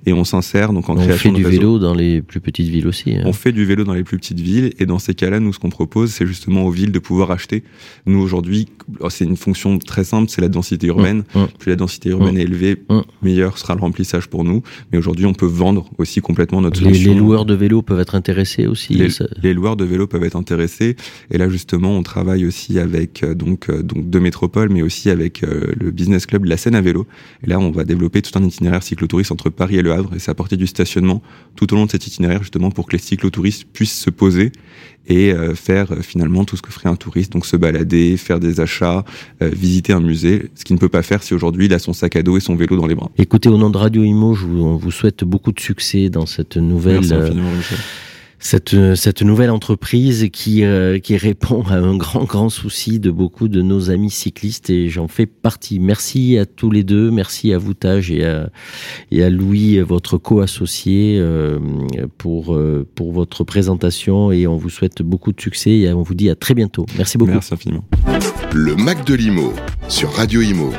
et 0.06 0.14
on 0.14 0.24
s'insère 0.24 0.72
donc 0.72 0.90
en 0.90 0.94
on 0.94 0.98
création 0.98 1.32
fait 1.32 1.36
du 1.36 1.44
de 1.44 1.50
vélo 1.50 1.80
dans 1.80 1.96
les 1.96 2.22
plus 2.22 2.42
petites 2.42 2.68
villes 2.68 2.88
aussi. 2.88 3.16
Hein. 3.16 3.24
On 3.26 3.34
fait 3.34 3.52
du 3.52 3.66
vélo 3.66 3.86
dans 3.86 3.94
les 3.94 4.04
plus 4.04 4.18
petites 4.18 4.40
villes, 4.40 4.74
et 4.78 4.86
dans 4.86 5.00
ces 5.00 5.16
cas-là, 5.16 5.40
nous 5.40 5.52
ce 5.52 5.58
qu'on 5.58 5.72
propose, 5.72 6.12
c'est 6.12 6.28
justement 6.28 6.64
aux 6.66 6.72
villes 6.72 6.92
de 6.92 7.00
pouvoir 7.00 7.32
acheter. 7.32 7.64
Nous 8.06 8.20
aujourd'hui, 8.20 8.68
c'est 9.10 9.26
une 9.26 9.38
fonction 9.38 9.80
très 9.80 10.04
simple, 10.04 10.30
c'est 10.30 10.42
la 10.42 10.50
densité 10.50 10.88
urbaine. 10.88 11.24
Mmh. 11.34 11.44
Plus 11.58 11.70
la 11.72 11.76
densité 11.76 12.10
urbaine 12.10 12.36
mmh. 12.36 12.40
est 12.40 12.44
élevée, 12.44 12.84
meilleur 13.24 13.58
sera 13.58 13.74
le 13.74 13.82
remplissage 13.82 14.28
pour 14.28 14.44
nous. 14.44 14.62
Mais 14.92 15.00
aujourd'hui, 15.00 15.26
on 15.26 15.34
peut 15.34 15.48
vendre 15.48 15.90
aussi 15.98 16.22
complètement 16.22 16.62
notre 16.62 16.80
les, 16.82 16.86
solution. 16.86 17.14
Les 17.14 17.18
loueurs 17.18 17.46
de 17.46 17.56
vélo 17.56 17.82
peuvent 17.82 18.00
être 18.00 18.16
intéressés 18.16 18.68
aussi. 18.68 18.94
Les, 18.94 19.08
les 19.42 19.54
loueurs 19.54 19.76
de 19.76 19.86
vélo 20.04 20.08
peuvent 20.08 20.24
être 20.24 20.36
intéressés. 20.36 20.96
Et 21.32 21.38
là, 21.38 21.50
justement, 21.50 21.92
on 21.98 22.04
travaille 22.04 22.46
aussi 22.46 22.80
avec 22.80 23.24
euh, 23.24 23.34
donc 23.34 23.70
euh, 23.70 23.82
donc 23.82 24.10
deux 24.10 24.20
métropoles, 24.20 24.70
mais 24.70 24.82
aussi 24.82 25.10
avec 25.10 25.44
euh, 25.44 25.74
le 25.80 25.92
business 25.92 26.26
club 26.26 26.44
de 26.44 26.50
la 26.50 26.58
Seine 26.58 26.76
à 26.76 26.82
vélo. 26.82 27.08
Et 27.44 27.48
là, 27.48 27.60
on 27.60 27.72
va 27.72 27.84
développer 27.84 28.22
tout 28.22 28.38
un 28.38 28.44
itinéraire 28.44 28.84
cyclotouriste 28.84 29.32
entre 29.32 29.50
Paris 29.50 29.78
et 29.78 29.82
Le 29.82 29.92
Havre, 29.92 30.14
et 30.16 30.20
c'est 30.20 30.32
apporter 30.32 30.58
du 30.58 30.68
stationnement 30.68 31.22
tout 31.56 31.72
au 31.74 31.76
long 31.76 31.86
de 31.86 31.92
cet 31.92 32.08
itinéraire, 32.08 32.42
justement, 32.42 32.72
pour 32.72 32.88
que 32.88 32.94
les 32.94 33.02
cyclotouristes 33.02 33.66
puissent 33.72 34.00
se 34.00 34.10
poser 34.10 34.52
et 35.08 35.34
faire 35.56 35.98
finalement 36.02 36.46
tout 36.46 36.56
ce 36.56 36.62
que 36.62 36.72
ferait 36.72 36.88
un 36.88 36.96
touriste, 36.96 37.34
donc 37.34 37.46
se 37.46 37.58
balader, 37.58 38.16
faire 38.16 38.40
des 38.40 38.62
achats, 38.62 39.04
visiter 39.42 39.92
un 39.92 40.00
musée, 40.00 40.50
ce 40.56 40.64
qu'il 40.64 40.76
ne 40.76 40.80
peut 40.80 40.88
pas 40.88 41.04
faire 41.04 41.22
si 41.24 41.34
aujourd'hui 41.34 41.66
il 41.66 41.74
a 41.74 41.80
son 41.80 41.92
sac 41.92 42.16
à 42.16 42.24
dos 42.24 42.38
et 42.38 42.40
son 42.40 42.56
vélo 42.56 42.78
dans 42.78 42.88
les 42.88 42.96
bras. 42.96 43.12
Écoutez, 43.18 43.50
au 43.50 43.58
nom 43.58 43.70
de 43.70 43.78
Radio 43.78 44.02
Imo, 44.04 44.34
je 44.34 44.46
vous, 44.46 44.64
on 44.64 44.78
vous 44.78 44.92
souhaite 44.92 45.26
beaucoup 45.26 45.52
de 45.52 45.60
succès 45.60 46.10
dans 46.10 46.26
cette 46.26 46.56
nouvelle. 46.56 47.02
Merci 47.02 47.14
infiniment, 47.14 47.52
Michel 47.52 47.80
cette, 48.44 48.96
cette 48.96 49.22
nouvelle 49.22 49.50
entreprise 49.50 50.28
qui, 50.32 50.66
euh, 50.66 51.00
qui 51.00 51.16
répond 51.16 51.64
à 51.64 51.76
un 51.76 51.96
grand, 51.96 52.26
grand 52.26 52.50
souci 52.50 53.00
de 53.00 53.10
beaucoup 53.10 53.48
de 53.48 53.62
nos 53.62 53.90
amis 53.90 54.12
cyclistes 54.12 54.70
et 54.70 54.90
j'en 54.90 55.08
fais 55.08 55.26
partie. 55.26 55.80
Merci 55.80 56.38
à 56.38 56.46
tous 56.46 56.70
les 56.70 56.84
deux, 56.84 57.10
merci 57.10 57.54
à 57.54 57.58
vous 57.58 57.74
Tage 57.74 58.12
et 58.12 58.26
à, 58.26 58.50
et 59.12 59.24
à 59.24 59.30
Louis, 59.30 59.80
votre 59.80 60.18
co-associé, 60.18 61.18
euh, 61.20 61.58
pour, 62.18 62.54
euh, 62.54 62.86
pour 62.96 63.14
votre 63.14 63.46
présentation 63.46 64.34
et 64.34 64.46
on 64.46 64.58
vous 64.58 64.70
souhaite 64.70 65.02
beaucoup 65.02 65.32
de 65.32 65.40
succès 65.40 65.72
et 65.72 65.94
on 65.94 66.02
vous 66.02 66.16
dit 66.16 66.30
à 66.30 66.36
très 66.36 66.54
bientôt. 66.54 66.86
Merci 66.98 67.18
beaucoup. 67.18 67.32
Merci 67.32 67.54
infiniment. 67.54 67.86
Le 68.54 68.76
Mac 68.76 69.06
de 69.06 69.14
l'Imo 69.14 69.54
sur 69.88 70.12
Radio 70.12 70.42
Imo. 70.42 70.72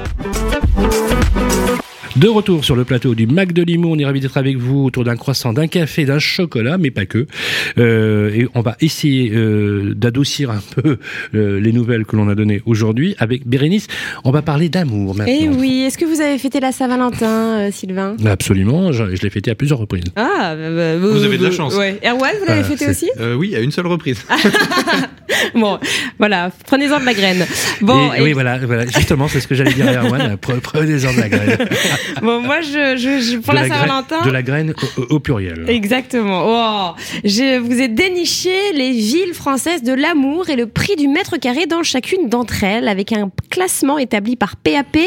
De 2.17 2.29
retour 2.29 2.65
sur 2.65 2.77
le 2.77 2.85
plateau 2.85 3.17
du 3.17 3.27
Mac 3.27 3.53
de 3.53 3.63
Limo, 3.65 3.91
on 3.91 3.99
est 3.99 4.05
ravi 4.05 4.21
d'être 4.21 4.37
avec 4.37 4.57
vous 4.57 4.85
autour 4.85 5.03
d'un 5.03 5.17
croissant, 5.17 5.53
d'un 5.53 5.67
café, 5.67 6.05
d'un 6.05 6.21
chocolat, 6.21 6.79
mais 6.79 6.93
pas 6.93 7.07
que. 7.07 7.27
Euh, 7.77 8.31
et 8.33 8.47
on 8.55 8.61
va 8.61 8.77
essayer 8.81 9.33
euh, 9.35 9.95
d'adoucir 9.97 10.53
un 10.53 10.63
peu 10.77 10.99
euh, 11.35 11.59
les 11.59 11.73
nouvelles 11.73 12.05
que 12.05 12.15
l'on 12.15 12.29
a 12.29 12.37
données 12.37 12.63
aujourd'hui 12.67 13.17
avec 13.19 13.49
Bérénice. 13.49 13.89
On 14.23 14.31
va 14.31 14.43
parler 14.43 14.69
d'amour 14.69 15.17
maintenant. 15.17 15.35
Eh 15.37 15.49
oui, 15.49 15.83
est-ce 15.83 15.99
que 15.99 16.05
vous 16.05 16.21
avez 16.21 16.39
fêté 16.39 16.61
la 16.61 16.71
Saint-Valentin, 16.71 17.59
euh, 17.59 17.71
Sylvain? 17.73 18.17
Absolument, 18.25 18.93
je, 18.93 19.17
je 19.17 19.23
l'ai 19.23 19.31
fêté 19.31 19.51
à 19.51 19.57
plusieurs 19.57 19.81
reprises. 19.81 20.05
Ah, 20.15 20.55
bah, 20.57 20.71
bah, 20.71 20.97
vous, 20.97 21.11
vous, 21.11 21.25
avez 21.25 21.37
de 21.37 21.45
la 21.45 21.51
chance. 21.51 21.75
Ouais. 21.75 21.99
Erwan, 22.05 22.33
vous 22.39 22.47
l'avez 22.47 22.63
fêté 22.63 22.87
aussi? 22.87 23.11
Euh, 23.19 23.35
Oui, 23.35 23.57
à 23.57 23.61
une 23.61 23.73
seule 23.73 23.89
reprise. 23.89 24.25
bon, 25.55 25.81
voilà, 26.21 26.53
prenez-en 26.67 27.01
de 27.01 27.07
la 27.07 27.15
graine. 27.15 27.45
Bon, 27.81 28.13
et, 28.13 28.23
oui, 28.23 28.33
voilà, 28.35 28.59
voilà, 28.59 28.87
justement, 28.87 29.27
c'est 29.27 29.41
ce 29.41 29.49
que 29.49 29.57
j'allais 29.57 29.73
dire 29.73 29.89
à 29.89 30.05
Erwan, 30.05 30.37
prenez-en 30.63 31.13
de 31.13 31.21
la 31.21 31.29
graine. 31.29 31.59
Bon, 32.23 32.41
moi, 32.41 32.61
je, 32.61 32.97
je, 32.97 33.21
je 33.21 33.39
pour 33.39 33.55
de 33.55 33.59
la, 33.59 33.69
Saint-Valentin. 33.69 34.23
De 34.23 34.31
la 34.31 34.43
graine 34.43 34.75
au, 34.97 35.15
au 35.15 35.21
pluriel. 35.21 35.65
Exactement. 35.69 36.43
Oh, 36.47 36.95
je 37.25 37.59
vous 37.59 37.81
ai 37.81 37.89
déniché 37.89 38.73
les 38.75 38.93
villes 38.93 39.35
françaises 39.35 39.83
de 39.83 39.93
l'amour 39.93 40.49
et 40.51 40.57
le 40.57 40.67
prix 40.67 40.97
du 40.97 41.09
mètre 41.09 41.37
carré 41.39 41.67
dans 41.67 41.83
chacune 41.83 42.29
d'entre 42.29 42.65
elles 42.65 42.89
avec 42.89 43.13
un 43.13 43.31
classement 43.51 43.99
établi 43.99 44.37
par 44.37 44.57
PAP. 44.57 44.99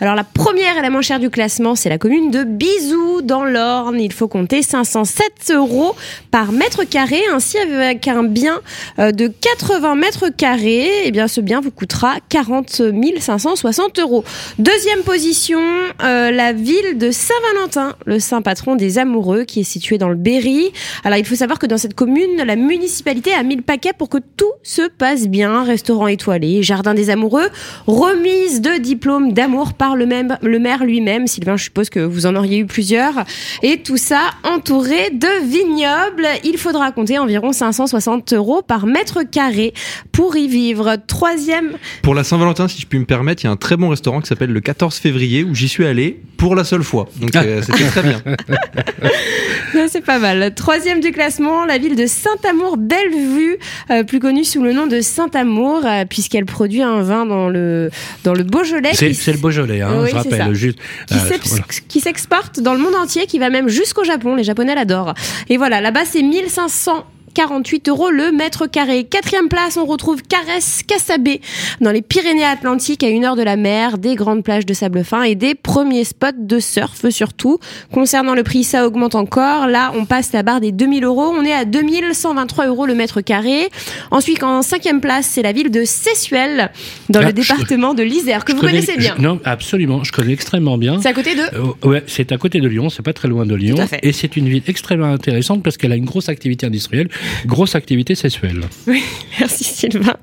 Alors, 0.00 0.14
la 0.14 0.24
première 0.24 0.78
et 0.78 0.82
la 0.82 0.90
moins 0.90 1.02
chère 1.02 1.20
du 1.20 1.30
classement, 1.30 1.74
c'est 1.74 1.88
la 1.88 1.98
commune 1.98 2.30
de 2.30 2.44
Bizou 2.44 3.22
dans 3.22 3.44
l'Orne. 3.44 4.00
Il 4.00 4.12
faut 4.12 4.28
compter 4.28 4.62
507 4.62 5.52
euros 5.54 5.94
par 6.30 6.52
mètre 6.52 6.84
carré. 6.84 7.20
Ainsi, 7.32 7.58
avec 7.58 8.08
un 8.08 8.22
bien 8.22 8.60
euh, 8.98 9.12
de 9.12 9.28
80 9.28 9.94
mètres 9.96 10.28
carrés, 10.28 10.90
eh 11.04 11.10
bien, 11.10 11.28
ce 11.28 11.40
bien 11.40 11.60
vous 11.60 11.70
coûtera 11.70 12.16
40 12.28 12.82
560 13.20 13.98
euros. 13.98 14.24
Deuxième 14.58 15.02
position, 15.02 15.60
euh, 16.02 16.30
la 16.30 16.45
ville 16.52 16.98
de 16.98 17.10
Saint-Valentin, 17.10 17.94
le 18.04 18.18
saint 18.18 18.42
patron 18.42 18.76
des 18.76 18.98
amoureux, 18.98 19.44
qui 19.44 19.60
est 19.60 19.64
situé 19.64 19.98
dans 19.98 20.08
le 20.08 20.14
Berry. 20.14 20.72
Alors, 21.04 21.18
il 21.18 21.24
faut 21.24 21.34
savoir 21.34 21.58
que 21.58 21.66
dans 21.66 21.78
cette 21.78 21.94
commune, 21.94 22.42
la 22.44 22.56
municipalité 22.56 23.32
a 23.32 23.42
mis 23.42 23.56
le 23.56 23.62
paquet 23.62 23.92
pour 23.96 24.08
que 24.08 24.18
tout 24.36 24.52
se 24.62 24.82
passe 24.88 25.28
bien. 25.28 25.62
Restaurant 25.64 26.06
étoilé, 26.06 26.62
jardin 26.62 26.94
des 26.94 27.10
amoureux, 27.10 27.48
remise 27.86 28.60
de 28.60 28.78
diplôme 28.78 29.32
d'amour 29.32 29.74
par 29.74 29.96
le, 29.96 30.06
même, 30.06 30.38
le 30.42 30.58
maire 30.58 30.84
lui-même. 30.84 31.26
Sylvain, 31.26 31.56
je 31.56 31.64
suppose 31.64 31.90
que 31.90 32.00
vous 32.00 32.26
en 32.26 32.34
auriez 32.36 32.58
eu 32.58 32.66
plusieurs. 32.66 33.24
Et 33.62 33.78
tout 33.78 33.96
ça 33.96 34.30
entouré 34.44 35.10
de 35.10 35.46
vignobles. 35.46 36.26
Il 36.44 36.58
faudra 36.58 36.92
compter 36.92 37.18
environ 37.18 37.52
560 37.52 38.32
euros 38.32 38.62
par 38.62 38.86
mètre 38.86 39.22
carré 39.22 39.72
pour 40.12 40.36
y 40.36 40.48
vivre. 40.48 40.96
Troisième. 41.06 41.72
Pour 42.02 42.14
la 42.14 42.24
Saint-Valentin, 42.24 42.68
si 42.68 42.80
je 42.80 42.86
puis 42.86 42.98
me 42.98 43.04
permettre, 43.04 43.44
il 43.44 43.46
y 43.46 43.48
a 43.48 43.52
un 43.52 43.56
très 43.56 43.76
bon 43.76 43.88
restaurant 43.88 44.20
qui 44.20 44.28
s'appelle 44.28 44.52
le 44.52 44.60
14 44.60 44.96
février 44.96 45.44
où 45.44 45.54
j'y 45.54 45.68
suis 45.68 45.84
allé 45.84 46.20
pour 46.36 46.54
la 46.54 46.64
seule 46.64 46.82
fois. 46.82 47.08
Donc 47.20 47.34
euh, 47.36 47.62
c'était 47.62 47.84
très 47.84 48.02
bien. 48.02 48.22
C'est 49.88 50.00
pas 50.00 50.18
mal. 50.18 50.54
Troisième 50.54 51.00
du 51.00 51.12
classement, 51.12 51.64
la 51.64 51.78
ville 51.78 51.96
de 51.96 52.06
Saint-Amour-Bellevue, 52.06 53.58
euh, 53.90 54.04
plus 54.04 54.20
connue 54.20 54.44
sous 54.44 54.62
le 54.62 54.72
nom 54.72 54.86
de 54.86 55.00
Saint-Amour, 55.00 55.82
euh, 55.84 56.04
puisqu'elle 56.08 56.46
produit 56.46 56.82
un 56.82 57.02
vin 57.02 57.26
dans 57.26 57.48
le, 57.48 57.90
dans 58.24 58.32
le 58.32 58.42
Beaujolais. 58.42 58.94
C'est 58.94 59.32
le 59.32 59.38
Beaujolais, 59.38 59.82
hein, 59.82 60.02
Oui, 60.02 60.10
je 60.10 60.16
rappelle. 60.16 60.54
Juste, 60.54 60.78
qui 61.06 61.14
euh, 61.14 61.38
voilà. 61.44 61.64
qui 61.88 62.00
s'exporte 62.00 62.60
dans 62.60 62.72
le 62.72 62.78
monde 62.80 62.94
entier, 62.94 63.26
qui 63.26 63.38
va 63.38 63.50
même 63.50 63.68
jusqu'au 63.68 64.04
Japon. 64.04 64.34
Les 64.34 64.44
Japonais 64.44 64.74
l'adorent. 64.74 65.14
Et 65.48 65.56
voilà, 65.56 65.80
là-bas, 65.80 66.04
c'est 66.04 66.22
1500 66.22 67.04
48 67.40 67.90
euros 67.90 68.08
le 68.08 68.32
mètre 68.32 68.66
carré. 68.66 69.04
Quatrième 69.04 69.50
place, 69.50 69.76
on 69.76 69.84
retrouve 69.84 70.22
Caresse 70.22 70.80
Cassabé 70.86 71.42
dans 71.82 71.90
les 71.92 72.00
Pyrénées-Atlantiques 72.00 73.02
à 73.04 73.08
une 73.10 73.26
heure 73.26 73.36
de 73.36 73.42
la 73.42 73.56
mer, 73.56 73.98
des 73.98 74.14
grandes 74.14 74.42
plages 74.42 74.64
de 74.64 74.72
sable 74.72 75.04
fin 75.04 75.22
et 75.22 75.34
des 75.34 75.54
premiers 75.54 76.04
spots 76.04 76.28
de 76.38 76.58
surf 76.58 77.06
surtout. 77.10 77.58
Concernant 77.92 78.34
le 78.34 78.42
prix, 78.42 78.64
ça 78.64 78.86
augmente 78.86 79.14
encore. 79.14 79.66
Là, 79.66 79.92
on 79.94 80.06
passe 80.06 80.32
la 80.32 80.42
barre 80.42 80.60
des 80.62 80.72
2000 80.72 81.04
euros. 81.04 81.30
On 81.36 81.44
est 81.44 81.52
à 81.52 81.66
2123 81.66 82.68
euros 82.68 82.86
le 82.86 82.94
mètre 82.94 83.20
carré. 83.20 83.68
Ensuite, 84.10 84.42
en 84.42 84.62
cinquième 84.62 85.02
place, 85.02 85.26
c'est 85.30 85.42
la 85.42 85.52
ville 85.52 85.70
de 85.70 85.84
Sessuel 85.84 86.70
dans 87.10 87.20
Ah, 87.20 87.24
le 87.24 87.28
je- 87.28 87.34
département 87.34 87.92
de 87.92 88.02
l'Isère 88.02 88.46
que 88.46 88.52
Je 88.52 88.56
vous 88.56 88.62
connais- 88.62 88.80
connaissez 88.80 88.96
bien. 88.96 89.14
je- 89.18 89.22
non, 89.22 89.38
absolument. 89.44 90.02
Je 90.04 90.12
connais 90.12 90.32
extrêmement 90.32 90.78
bien. 90.78 91.02
C'est 91.02 91.08
à 91.10 91.12
côté 91.12 91.34
de 91.34 91.42
Euh, 91.42 91.86
ouais, 91.88 92.02
c'est 92.06 92.32
à 92.32 92.38
côté 92.38 92.60
de 92.60 92.68
Lyon, 92.68 92.88
c'est 92.88 93.02
pas 93.04 93.12
très 93.12 93.28
loin 93.28 93.44
de 93.44 93.54
Lyon. 93.54 93.76
Et 94.02 94.12
c'est 94.12 94.38
une 94.38 94.48
ville 94.48 94.62
extrêmement 94.66 95.12
intéressante 95.12 95.62
parce 95.62 95.76
qu'elle 95.76 95.92
a 95.92 95.96
une 95.96 96.06
grosse 96.06 96.30
activité 96.30 96.64
industrielle, 96.66 97.08
grosse 97.46 97.74
activité 97.74 98.14
sexuelle. 98.14 98.60
Oui, 98.86 99.02
merci 99.40 99.64
Sylvain. 99.64 100.14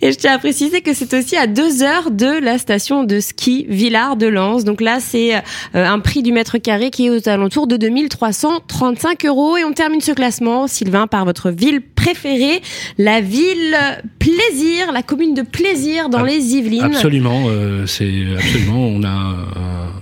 Et 0.00 0.10
je 0.12 0.16
tiens 0.18 0.34
à 0.34 0.38
préciser 0.38 0.80
que 0.80 0.92
c'est 0.94 1.14
aussi 1.14 1.36
à 1.36 1.46
deux 1.46 1.82
heures 1.82 2.10
de 2.10 2.26
la 2.42 2.58
station 2.58 3.04
de 3.04 3.20
ski 3.20 3.66
Villard 3.68 4.16
de 4.16 4.26
Lens. 4.26 4.64
Donc 4.64 4.80
là, 4.80 4.98
c'est 5.00 5.34
euh, 5.36 5.40
un 5.74 5.98
prix 6.00 6.22
du 6.22 6.32
mètre 6.32 6.58
carré 6.58 6.90
qui 6.90 7.06
est 7.06 7.10
aux 7.10 7.28
alentours 7.28 7.66
de 7.68 7.76
2335 7.76 9.24
euros. 9.26 9.56
Et 9.56 9.64
on 9.64 9.72
termine 9.72 10.00
ce 10.00 10.12
classement, 10.12 10.66
Sylvain, 10.66 11.06
par 11.06 11.24
votre 11.24 11.50
ville 11.50 11.80
préférée, 11.80 12.60
la 12.98 13.20
ville 13.20 13.76
Plaisir, 14.18 14.92
la 14.92 15.02
commune 15.02 15.34
de 15.34 15.42
Plaisir 15.42 16.08
dans 16.08 16.18
Ab- 16.18 16.26
les 16.26 16.54
Yvelines. 16.56 16.82
Absolument, 16.82 17.44
euh, 17.46 17.86
c'est 17.86 18.10
absolument. 18.36 18.86
On 18.86 19.02
a 19.04 19.36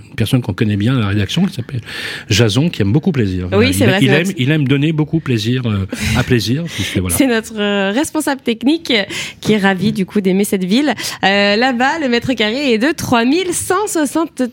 personne 0.15 0.41
qu'on 0.41 0.53
connaît 0.53 0.75
bien 0.77 0.95
à 0.97 0.99
la 0.99 1.07
rédaction 1.07 1.45
qui 1.45 1.53
s'appelle 1.53 1.81
Jason, 2.29 2.69
qui 2.69 2.81
aime 2.81 2.91
beaucoup 2.91 3.11
plaisir. 3.11 3.47
Oui, 3.53 3.67
il, 3.69 3.73
c'est 3.73 3.85
vrai, 3.85 3.99
Il 4.01 4.09
aime, 4.09 4.27
il 4.37 4.51
aime 4.51 4.67
donner 4.67 4.91
beaucoup 4.91 5.19
plaisir 5.19 5.63
euh, 5.65 5.85
à 6.17 6.23
plaisir. 6.23 6.63
voilà. 6.99 7.15
C'est 7.15 7.27
notre 7.27 7.59
euh, 7.59 7.91
responsable 7.91 8.41
technique 8.41 8.91
euh, 8.91 9.03
qui 9.41 9.53
est 9.53 9.57
ravi 9.57 9.91
du 9.91 10.05
coup 10.05 10.21
d'aimer 10.21 10.43
cette 10.43 10.63
ville. 10.63 10.93
Euh, 11.23 11.55
Là-bas, 11.55 11.99
le 12.01 12.09
mètre 12.09 12.33
carré 12.33 12.73
est 12.73 12.77
de 12.77 12.91
3173 12.91 14.49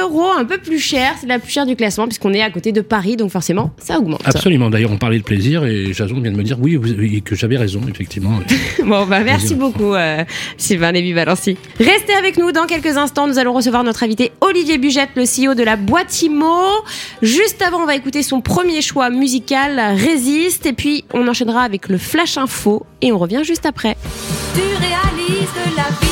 euros, 0.00 0.30
un 0.36 0.44
peu 0.44 0.58
plus 0.58 0.78
cher. 0.78 1.14
C'est 1.20 1.26
la 1.26 1.38
plus 1.38 1.50
chère 1.50 1.66
du 1.66 1.76
classement 1.76 2.06
puisqu'on 2.06 2.32
est 2.32 2.42
à 2.42 2.50
côté 2.50 2.72
de 2.72 2.80
Paris, 2.80 3.16
donc 3.16 3.30
forcément, 3.30 3.72
ça 3.78 3.98
augmente. 3.98 4.20
Absolument. 4.24 4.70
D'ailleurs, 4.70 4.90
on 4.92 4.98
parlait 4.98 5.18
de 5.18 5.22
plaisir 5.24 5.64
et 5.64 5.92
Jason 5.92 6.20
vient 6.20 6.32
de 6.32 6.36
me 6.36 6.42
dire 6.42 6.58
oui, 6.60 6.76
vous- 6.76 6.92
oui, 6.98 7.22
que 7.22 7.34
j'avais 7.34 7.56
raison, 7.56 7.80
effectivement. 7.88 8.40
Bon, 8.84 9.06
bah 9.06 9.20
merci 9.20 9.54
beaucoup 9.54 9.94
Sylvain 10.56 10.92
Lévy-Valency. 10.92 11.56
Restez 11.78 12.14
avec 12.14 12.36
nous 12.36 12.52
dans 12.52 12.66
quelques 12.66 12.96
instants. 12.96 13.26
Nous 13.28 13.38
allons 13.38 13.52
recevoir 13.52 13.84
notre 13.84 14.02
invité 14.02 14.32
Olivier 14.40 14.78
Le 14.82 15.24
CEO 15.24 15.54
de 15.54 15.62
la 15.62 15.76
boîte 15.76 16.22
IMO. 16.22 16.66
Juste 17.22 17.62
avant, 17.62 17.82
on 17.82 17.86
va 17.86 17.94
écouter 17.94 18.24
son 18.24 18.40
premier 18.40 18.82
choix 18.82 19.10
musical, 19.10 19.78
Résiste. 19.96 20.66
Et 20.66 20.72
puis, 20.72 21.04
on 21.14 21.28
enchaînera 21.28 21.62
avec 21.62 21.88
le 21.88 21.98
Flash 21.98 22.36
Info 22.36 22.84
et 23.00 23.12
on 23.12 23.18
revient 23.18 23.42
juste 23.44 23.64
après. 23.64 23.96
Tu 24.54 24.60
réalises 24.60 25.76
la 25.76 26.11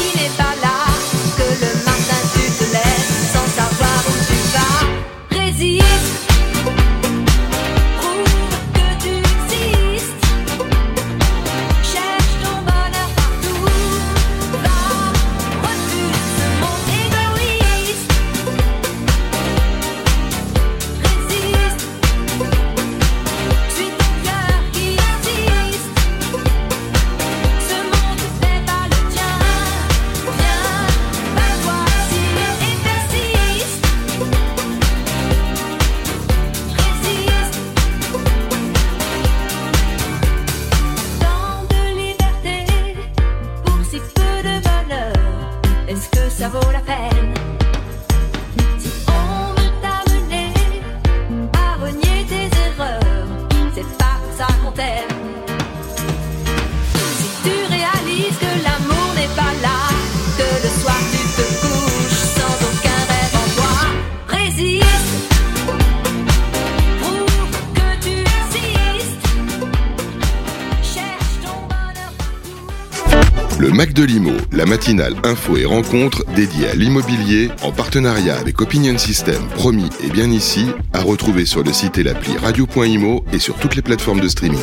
la 75.10 75.16
matinale 75.16 75.30
info 75.30 75.56
et 75.56 75.64
rencontre 75.64 76.24
dédiée 76.34 76.68
à 76.68 76.74
l'immobilier 76.74 77.50
en 77.62 77.72
partenariat 77.72 78.36
avec 78.36 78.60
Opinion 78.60 78.98
System, 78.98 79.42
promis 79.54 79.88
et 80.02 80.10
bien 80.10 80.30
ici, 80.30 80.66
à 80.92 81.00
retrouver 81.00 81.46
sur 81.46 81.62
le 81.62 81.72
site 81.72 81.98
et 81.98 82.02
l'appli 82.02 82.36
radio.imo 82.36 83.24
et 83.32 83.38
sur 83.38 83.56
toutes 83.56 83.76
les 83.76 83.82
plateformes 83.82 84.20
de 84.20 84.28
streaming. 84.28 84.58